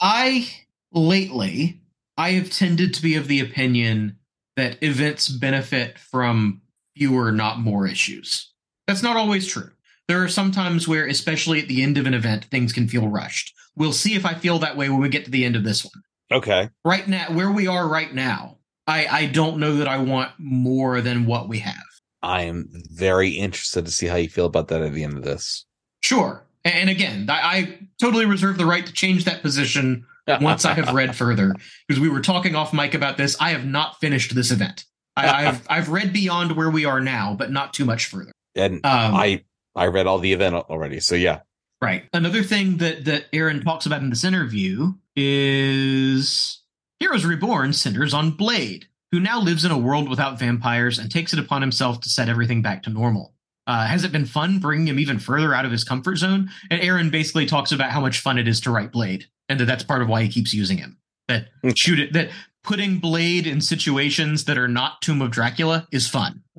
I 0.00 0.48
lately 0.92 1.82
I 2.16 2.30
have 2.30 2.48
tended 2.50 2.94
to 2.94 3.02
be 3.02 3.14
of 3.16 3.28
the 3.28 3.40
opinion 3.40 4.16
that 4.56 4.82
events 4.82 5.28
benefit 5.28 5.98
from 5.98 6.62
fewer, 6.96 7.30
not 7.30 7.58
more 7.58 7.86
issues. 7.86 8.50
That's 8.86 9.02
not 9.02 9.16
always 9.18 9.46
true. 9.46 9.70
There 10.08 10.22
are 10.22 10.28
some 10.28 10.52
times 10.52 10.86
where, 10.86 11.06
especially 11.06 11.60
at 11.60 11.68
the 11.68 11.82
end 11.82 11.96
of 11.96 12.06
an 12.06 12.14
event, 12.14 12.44
things 12.46 12.72
can 12.72 12.88
feel 12.88 13.08
rushed. 13.08 13.54
We'll 13.76 13.92
see 13.92 14.14
if 14.14 14.26
I 14.26 14.34
feel 14.34 14.58
that 14.58 14.76
way 14.76 14.88
when 14.88 15.00
we 15.00 15.08
get 15.08 15.24
to 15.24 15.30
the 15.30 15.44
end 15.44 15.56
of 15.56 15.64
this 15.64 15.84
one. 15.84 16.02
Okay. 16.32 16.68
Right 16.84 17.08
now, 17.08 17.26
where 17.30 17.50
we 17.50 17.66
are 17.66 17.88
right 17.88 18.12
now, 18.12 18.58
I, 18.86 19.06
I 19.06 19.26
don't 19.26 19.58
know 19.58 19.76
that 19.76 19.88
I 19.88 19.98
want 19.98 20.32
more 20.38 21.00
than 21.00 21.26
what 21.26 21.48
we 21.48 21.60
have. 21.60 21.82
I 22.22 22.42
am 22.42 22.68
very 22.90 23.30
interested 23.30 23.84
to 23.84 23.90
see 23.90 24.06
how 24.06 24.16
you 24.16 24.28
feel 24.28 24.46
about 24.46 24.68
that 24.68 24.82
at 24.82 24.92
the 24.92 25.04
end 25.04 25.16
of 25.16 25.24
this. 25.24 25.66
Sure. 26.02 26.44
And 26.64 26.88
again, 26.88 27.28
I, 27.28 27.34
I 27.34 27.78
totally 28.00 28.24
reserve 28.24 28.56
the 28.56 28.66
right 28.66 28.84
to 28.86 28.92
change 28.92 29.24
that 29.24 29.42
position 29.42 30.06
once 30.40 30.64
I 30.64 30.74
have 30.74 30.94
read 30.94 31.14
further. 31.14 31.54
Because 31.86 32.00
we 32.00 32.08
were 32.08 32.20
talking 32.20 32.54
off 32.54 32.72
mic 32.72 32.94
about 32.94 33.16
this. 33.16 33.36
I 33.40 33.50
have 33.50 33.66
not 33.66 34.00
finished 34.00 34.34
this 34.34 34.50
event. 34.50 34.84
I, 35.16 35.48
I've 35.48 35.66
I've 35.70 35.88
read 35.90 36.12
beyond 36.12 36.52
where 36.56 36.70
we 36.70 36.84
are 36.84 37.00
now, 37.00 37.34
but 37.34 37.50
not 37.50 37.74
too 37.74 37.84
much 37.84 38.06
further. 38.06 38.32
And 38.54 38.76
Um, 38.76 39.14
I 39.14 39.44
I 39.74 39.86
read 39.86 40.06
all 40.06 40.18
the 40.18 40.32
event 40.32 40.54
already, 40.54 41.00
so 41.00 41.14
yeah. 41.14 41.40
Right. 41.82 42.04
Another 42.12 42.42
thing 42.42 42.78
that 42.78 43.04
that 43.04 43.26
Aaron 43.32 43.62
talks 43.62 43.86
about 43.86 44.02
in 44.02 44.10
this 44.10 44.24
interview 44.24 44.94
is 45.16 46.62
Heroes 46.98 47.24
Reborn 47.24 47.72
centers 47.72 48.14
on 48.14 48.30
Blade, 48.32 48.86
who 49.12 49.20
now 49.20 49.40
lives 49.40 49.64
in 49.64 49.70
a 49.70 49.78
world 49.78 50.08
without 50.08 50.38
vampires 50.38 50.98
and 50.98 51.10
takes 51.10 51.32
it 51.32 51.38
upon 51.38 51.60
himself 51.60 52.00
to 52.00 52.08
set 52.08 52.28
everything 52.28 52.62
back 52.62 52.82
to 52.84 52.90
normal. 52.90 53.34
Uh, 53.66 53.86
has 53.86 54.04
it 54.04 54.12
been 54.12 54.26
fun 54.26 54.58
bringing 54.58 54.88
him 54.88 54.98
even 54.98 55.18
further 55.18 55.54
out 55.54 55.64
of 55.64 55.72
his 55.72 55.84
comfort 55.84 56.16
zone? 56.16 56.50
And 56.70 56.80
Aaron 56.82 57.10
basically 57.10 57.46
talks 57.46 57.72
about 57.72 57.90
how 57.90 58.00
much 58.00 58.20
fun 58.20 58.38
it 58.38 58.46
is 58.46 58.60
to 58.62 58.70
write 58.70 58.92
Blade, 58.92 59.26
and 59.48 59.58
that 59.58 59.64
that's 59.64 59.84
part 59.84 60.02
of 60.02 60.08
why 60.08 60.22
he 60.22 60.28
keeps 60.28 60.52
using 60.52 60.78
him. 60.78 60.98
That 61.28 61.48
shoot 61.74 61.98
it, 61.98 62.12
that 62.12 62.30
putting 62.62 62.98
Blade 62.98 63.46
in 63.46 63.60
situations 63.60 64.44
that 64.44 64.58
are 64.58 64.68
not 64.68 65.00
Tomb 65.00 65.22
of 65.22 65.30
Dracula 65.30 65.86
is 65.92 66.08
fun. 66.08 66.42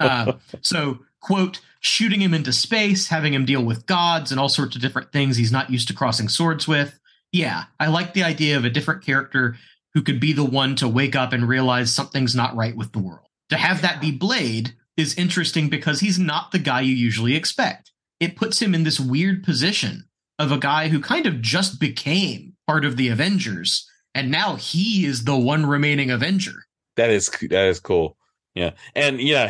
Uh, 0.00 0.32
so, 0.62 0.98
quote, 1.20 1.60
shooting 1.84 2.20
him 2.20 2.34
into 2.34 2.52
space, 2.52 3.08
having 3.08 3.34
him 3.34 3.44
deal 3.44 3.64
with 3.64 3.86
gods 3.86 4.30
and 4.30 4.40
all 4.40 4.48
sorts 4.48 4.74
of 4.74 4.82
different 4.82 5.12
things 5.12 5.36
he's 5.36 5.52
not 5.52 5.70
used 5.70 5.88
to 5.88 5.94
crossing 5.94 6.28
swords 6.28 6.66
with. 6.66 6.98
Yeah, 7.32 7.64
I 7.78 7.88
like 7.88 8.14
the 8.14 8.24
idea 8.24 8.56
of 8.56 8.64
a 8.64 8.70
different 8.70 9.04
character 9.04 9.56
who 9.92 10.02
could 10.02 10.18
be 10.18 10.32
the 10.32 10.44
one 10.44 10.76
to 10.76 10.88
wake 10.88 11.14
up 11.14 11.32
and 11.32 11.48
realize 11.48 11.92
something's 11.92 12.34
not 12.34 12.56
right 12.56 12.76
with 12.76 12.92
the 12.92 12.98
world. 12.98 13.28
To 13.50 13.56
have 13.56 13.82
that 13.82 14.00
be 14.00 14.10
Blade 14.10 14.74
is 14.96 15.16
interesting 15.16 15.68
because 15.68 16.00
he's 16.00 16.18
not 16.18 16.52
the 16.52 16.58
guy 16.58 16.80
you 16.80 16.94
usually 16.94 17.36
expect. 17.36 17.92
It 18.18 18.36
puts 18.36 18.60
him 18.62 18.74
in 18.74 18.84
this 18.84 18.98
weird 18.98 19.44
position 19.44 20.08
of 20.38 20.52
a 20.52 20.58
guy 20.58 20.88
who 20.88 21.00
kind 21.00 21.26
of 21.26 21.42
just 21.42 21.78
became 21.78 22.54
part 22.66 22.84
of 22.84 22.96
the 22.96 23.08
Avengers, 23.08 23.88
and 24.14 24.30
now 24.30 24.56
he 24.56 25.04
is 25.04 25.24
the 25.24 25.36
one 25.36 25.66
remaining 25.66 26.10
Avenger. 26.10 26.64
That 26.96 27.10
is 27.10 27.28
that 27.28 27.66
is 27.66 27.80
cool. 27.80 28.16
Yeah, 28.54 28.70
and 28.94 29.20
yeah, 29.20 29.48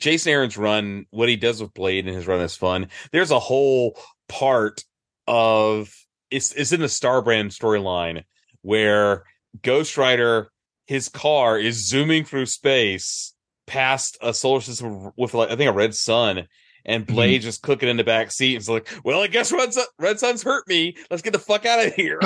Jason 0.00 0.32
Aaron's 0.32 0.58
run. 0.58 1.06
What 1.10 1.28
he 1.28 1.36
does 1.36 1.62
with 1.62 1.74
Blade 1.74 2.06
in 2.08 2.14
his 2.14 2.26
run 2.26 2.40
is 2.40 2.56
fun. 2.56 2.88
There's 3.12 3.30
a 3.30 3.38
whole 3.38 3.98
part 4.28 4.84
of 5.26 5.94
it's 6.30 6.52
it's 6.52 6.72
in 6.72 6.80
the 6.80 6.86
Starbrand 6.86 7.56
storyline 7.56 8.24
where 8.62 9.24
Ghost 9.62 9.96
Rider 9.96 10.50
his 10.86 11.08
car 11.08 11.56
is 11.56 11.86
zooming 11.86 12.24
through 12.24 12.46
space 12.46 13.32
past 13.68 14.18
a 14.20 14.34
solar 14.34 14.60
system 14.60 15.12
with 15.16 15.34
like 15.34 15.50
I 15.50 15.56
think 15.56 15.70
a 15.70 15.74
red 15.74 15.94
sun. 15.94 16.48
And 16.84 17.04
mm-hmm. 17.04 17.14
Blade 17.14 17.42
just 17.42 17.62
cooking 17.62 17.90
in 17.90 17.98
the 17.98 18.04
back 18.04 18.32
seat. 18.32 18.56
It's 18.56 18.68
like, 18.68 18.88
well, 19.04 19.20
I 19.20 19.26
guess 19.26 19.52
Red, 19.52 19.74
Sun, 19.74 19.84
red 19.98 20.18
Sun's 20.18 20.42
hurt 20.42 20.66
me. 20.66 20.96
Let's 21.10 21.22
get 21.22 21.34
the 21.34 21.38
fuck 21.38 21.66
out 21.66 21.86
of 21.86 21.92
here. 21.92 22.18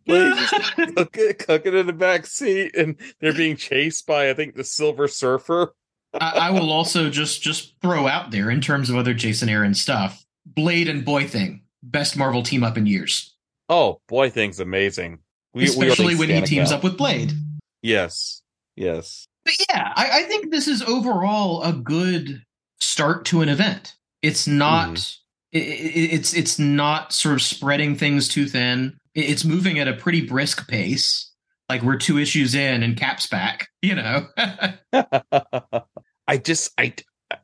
Just 0.07 0.75
cooking, 0.95 1.33
cooking 1.39 1.73
in 1.75 1.87
the 1.87 1.93
back 1.93 2.25
seat, 2.25 2.75
and 2.75 2.95
they're 3.19 3.33
being 3.33 3.55
chased 3.55 4.05
by 4.07 4.29
I 4.29 4.33
think 4.33 4.55
the 4.55 4.63
Silver 4.63 5.07
Surfer. 5.07 5.73
I, 6.13 6.31
I 6.47 6.49
will 6.51 6.71
also 6.71 7.09
just 7.09 7.41
just 7.41 7.75
throw 7.81 8.07
out 8.07 8.31
there 8.31 8.49
in 8.49 8.59
terms 8.61 8.89
of 8.89 8.97
other 8.97 9.13
Jason 9.13 9.47
Aaron 9.49 9.73
stuff. 9.73 10.25
Blade 10.45 10.87
and 10.89 11.05
Boy 11.05 11.25
Thing, 11.27 11.63
best 11.83 12.17
Marvel 12.17 12.43
team 12.43 12.63
up 12.63 12.77
in 12.77 12.85
years, 12.85 13.35
Oh, 13.69 14.01
boy, 14.07 14.29
thing's 14.29 14.59
amazing. 14.59 15.19
We, 15.53 15.61
we 15.61 15.67
especially 15.67 16.15
already 16.15 16.19
when 16.19 16.29
he 16.29 16.41
teams 16.41 16.69
account. 16.71 16.79
up 16.79 16.83
with 16.83 16.97
Blade. 16.97 17.31
Yes, 17.81 18.41
yes. 18.75 19.25
But 19.45 19.53
yeah, 19.69 19.93
I, 19.95 20.09
I 20.19 20.23
think 20.23 20.51
this 20.51 20.67
is 20.67 20.81
overall 20.81 21.63
a 21.63 21.71
good 21.73 22.43
start 22.79 23.25
to 23.25 23.41
an 23.41 23.49
event. 23.49 23.95
It's 24.21 24.47
not. 24.47 24.89
Mm-hmm. 24.95 25.57
i- 25.57 25.59
i- 25.59 26.09
it's 26.13 26.33
it's 26.33 26.59
not 26.59 27.13
sort 27.13 27.35
of 27.35 27.41
spreading 27.41 27.95
things 27.95 28.27
too 28.27 28.47
thin. 28.47 28.97
It's 29.13 29.43
moving 29.43 29.79
at 29.79 29.87
a 29.87 29.93
pretty 29.93 30.25
brisk 30.25 30.67
pace. 30.67 31.31
Like 31.69 31.81
we're 31.83 31.97
two 31.97 32.17
issues 32.17 32.55
in 32.55 32.83
and 32.83 32.97
Cap's 32.97 33.27
back. 33.27 33.67
You 33.81 33.95
know. 33.95 34.27
I 36.27 36.37
just 36.37 36.71
I 36.77 36.93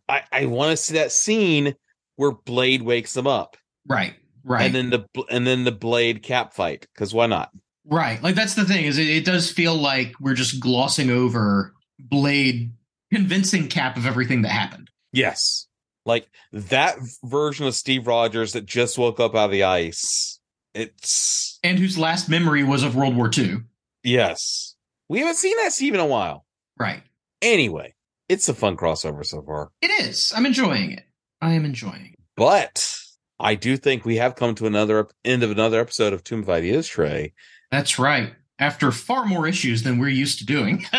I, 0.07 0.23
I 0.31 0.45
want 0.45 0.71
to 0.71 0.77
see 0.77 0.95
that 0.95 1.11
scene 1.11 1.75
where 2.15 2.31
Blade 2.31 2.81
wakes 2.81 3.13
them 3.13 3.27
up, 3.27 3.57
right, 3.87 4.15
right. 4.43 4.65
and 4.65 4.75
then 4.75 4.89
the 4.89 5.25
and 5.29 5.45
then 5.45 5.63
the 5.63 5.71
Blade 5.71 6.23
Cap 6.23 6.53
fight. 6.53 6.87
Because 6.93 7.13
why 7.13 7.27
not? 7.27 7.51
Right. 7.85 8.21
Like 8.21 8.35
that's 8.35 8.55
the 8.55 8.65
thing 8.65 8.85
is 8.85 8.97
it, 8.97 9.07
it 9.07 9.25
does 9.25 9.51
feel 9.51 9.75
like 9.75 10.13
we're 10.19 10.33
just 10.33 10.59
glossing 10.59 11.09
over 11.09 11.73
Blade 11.99 12.71
convincing 13.13 13.67
Cap 13.67 13.97
of 13.97 14.05
everything 14.05 14.41
that 14.41 14.49
happened. 14.49 14.89
Yes, 15.13 15.67
like 16.05 16.27
that 16.51 16.97
version 17.23 17.65
of 17.65 17.75
Steve 17.75 18.07
Rogers 18.07 18.53
that 18.53 18.65
just 18.65 18.97
woke 18.97 19.19
up 19.19 19.35
out 19.35 19.45
of 19.45 19.51
the 19.51 19.63
ice. 19.63 20.36
It's 20.77 21.59
And 21.63 21.79
whose 21.79 21.97
last 21.97 22.29
memory 22.29 22.63
was 22.63 22.83
of 22.83 22.95
World 22.95 23.15
War 23.15 23.29
II. 23.35 23.57
yes. 24.03 24.75
We 25.09 25.19
haven't 25.19 25.35
seen 25.37 25.55
that 25.57 25.71
Steve 25.71 25.93
in 25.93 25.99
a 26.01 26.05
while. 26.05 26.45
Right. 26.77 27.01
Anyway, 27.41 27.93
it's 28.27 28.49
a 28.49 28.53
fun 28.53 28.75
crossover 28.75 29.25
so 29.25 29.41
far. 29.41 29.71
It 29.81 29.87
is. 30.05 30.33
I'm 30.35 30.45
enjoying 30.45 30.91
it. 30.91 31.03
I 31.41 31.53
am 31.53 31.63
enjoying 31.63 32.07
it. 32.13 32.19
But 32.35 32.93
I 33.39 33.55
do 33.55 33.77
think 33.77 34.03
we 34.03 34.17
have 34.17 34.35
come 34.35 34.53
to 34.55 34.67
another 34.67 35.07
end 35.23 35.43
of 35.43 35.51
another 35.51 35.79
episode 35.79 36.11
of 36.11 36.23
Tomb 36.25 36.41
of 36.41 36.49
Ideas, 36.49 36.87
Trey. 36.89 37.33
That's 37.71 37.97
right. 37.97 38.33
After 38.59 38.91
far 38.91 39.25
more 39.25 39.47
issues 39.47 39.83
than 39.83 39.97
we're 39.97 40.09
used 40.09 40.39
to 40.39 40.45
doing. 40.45 40.85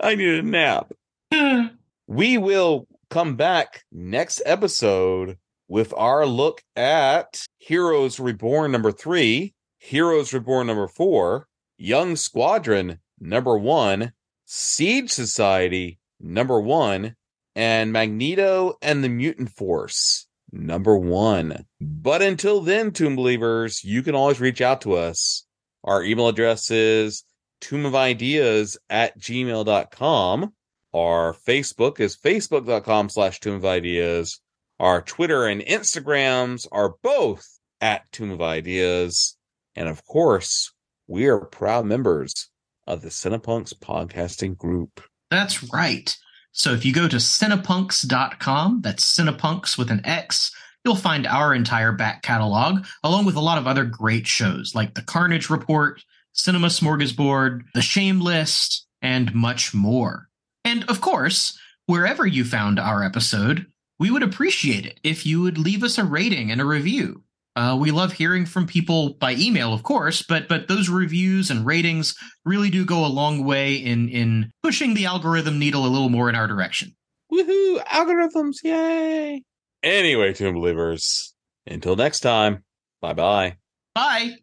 I 0.00 0.14
need 0.14 0.28
a 0.28 0.42
nap. 0.42 0.92
we 2.06 2.36
will 2.38 2.86
come 3.10 3.36
back 3.36 3.84
next 3.92 4.42
episode 4.44 5.38
with 5.68 5.92
our 5.96 6.26
look 6.26 6.62
at 6.74 7.44
Heroes 7.58 8.18
Reborn 8.18 8.72
number 8.72 8.90
three, 8.90 9.54
Heroes 9.78 10.32
Reborn 10.32 10.66
number 10.66 10.88
four, 10.88 11.46
Young 11.76 12.16
Squadron 12.16 12.98
number 13.20 13.56
one, 13.56 14.12
Siege 14.46 15.10
Society 15.10 15.98
number 16.18 16.60
one, 16.60 17.14
and 17.54 17.92
Magneto 17.92 18.78
and 18.82 19.04
the 19.04 19.08
Mutant 19.08 19.50
Force 19.50 20.26
number 20.52 20.96
one. 20.96 21.66
But 21.80 22.22
until 22.22 22.60
then, 22.60 22.92
Tomb 22.92 23.16
Believers, 23.16 23.84
you 23.84 24.02
can 24.02 24.14
always 24.14 24.40
reach 24.40 24.60
out 24.60 24.80
to 24.82 24.94
us. 24.94 25.44
Our 25.84 26.02
email 26.02 26.28
address 26.28 26.70
is 26.70 27.24
tomb 27.60 27.84
of 27.86 27.94
ideas 27.94 28.78
at 28.88 29.18
gmail.com. 29.18 30.52
Our 30.94 31.34
Facebook 31.34 32.00
is 32.00 32.16
facebook.com 32.16 33.10
slash 33.10 33.40
tomb 33.40 33.54
of 33.54 33.64
ideas. 33.64 34.40
Our 34.80 35.02
Twitter 35.02 35.46
and 35.46 35.60
Instagrams 35.60 36.66
are 36.70 36.94
both 37.02 37.58
at 37.80 38.10
tomb 38.12 38.30
of 38.30 38.40
ideas. 38.40 39.36
And 39.74 39.88
of 39.88 40.04
course, 40.04 40.72
we 41.08 41.26
are 41.26 41.44
proud 41.44 41.84
members 41.84 42.48
of 42.86 43.02
the 43.02 43.08
Cinepunx 43.08 43.74
podcasting 43.74 44.56
group. 44.56 45.02
That's 45.30 45.64
right. 45.72 46.16
So 46.52 46.72
if 46.72 46.84
you 46.84 46.92
go 46.92 47.08
to 47.08 47.16
cinepunx.com, 47.16 48.80
that's 48.82 49.16
cinepunx 49.16 49.76
with 49.76 49.90
an 49.90 50.00
X, 50.04 50.54
you'll 50.84 50.94
find 50.94 51.26
our 51.26 51.54
entire 51.54 51.92
back 51.92 52.22
catalog, 52.22 52.86
along 53.02 53.26
with 53.26 53.34
a 53.34 53.40
lot 53.40 53.58
of 53.58 53.66
other 53.66 53.84
great 53.84 54.28
shows 54.28 54.76
like 54.76 54.94
The 54.94 55.02
Carnage 55.02 55.50
Report, 55.50 56.02
Cinema 56.32 56.68
Smorgasbord, 56.68 57.62
The 57.74 57.82
Shame 57.82 58.20
List, 58.20 58.86
and 59.02 59.34
much 59.34 59.74
more. 59.74 60.28
And 60.64 60.84
of 60.84 61.00
course, 61.00 61.58
wherever 61.86 62.26
you 62.26 62.44
found 62.44 62.78
our 62.78 63.02
episode, 63.02 63.66
we 63.98 64.10
would 64.10 64.22
appreciate 64.22 64.86
it 64.86 65.00
if 65.02 65.26
you 65.26 65.42
would 65.42 65.58
leave 65.58 65.82
us 65.82 65.98
a 65.98 66.04
rating 66.04 66.50
and 66.50 66.60
a 66.60 66.64
review. 66.64 67.22
Uh, 67.56 67.76
we 67.76 67.90
love 67.90 68.12
hearing 68.12 68.46
from 68.46 68.66
people 68.66 69.14
by 69.14 69.34
email, 69.34 69.72
of 69.74 69.82
course, 69.82 70.22
but 70.22 70.46
but 70.48 70.68
those 70.68 70.88
reviews 70.88 71.50
and 71.50 71.66
ratings 71.66 72.14
really 72.44 72.70
do 72.70 72.84
go 72.84 73.04
a 73.04 73.08
long 73.08 73.44
way 73.44 73.74
in 73.74 74.08
in 74.08 74.52
pushing 74.62 74.94
the 74.94 75.06
algorithm 75.06 75.58
needle 75.58 75.84
a 75.84 75.88
little 75.88 76.08
more 76.08 76.28
in 76.28 76.36
our 76.36 76.46
direction. 76.46 76.94
Woohoo! 77.32 77.84
Algorithms, 77.86 78.62
yay! 78.62 79.42
Anyway, 79.82 80.32
Tomb 80.32 80.54
Believers, 80.54 81.34
until 81.66 81.96
next 81.96 82.20
time, 82.20 82.62
bye 83.00 83.12
bye. 83.12 83.56
Bye. 83.92 84.36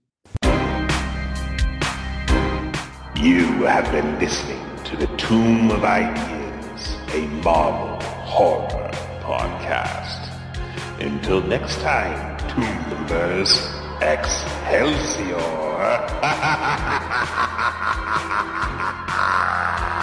You 3.15 3.63
have 3.63 3.89
been 3.93 4.19
listening 4.19 4.61
to 4.83 4.97
the 4.97 5.07
Tomb 5.15 5.71
of 5.71 5.85
Ideas, 5.85 6.97
a 7.13 7.21
Marvel 7.41 8.05
horror 8.05 8.84
podcast. 9.25 10.29
Until 10.99 11.41
next 11.41 11.81
time, 11.81 12.37
Tomb 12.47 12.83
Believers, 12.89 13.69
Excelsior! 14.01 15.41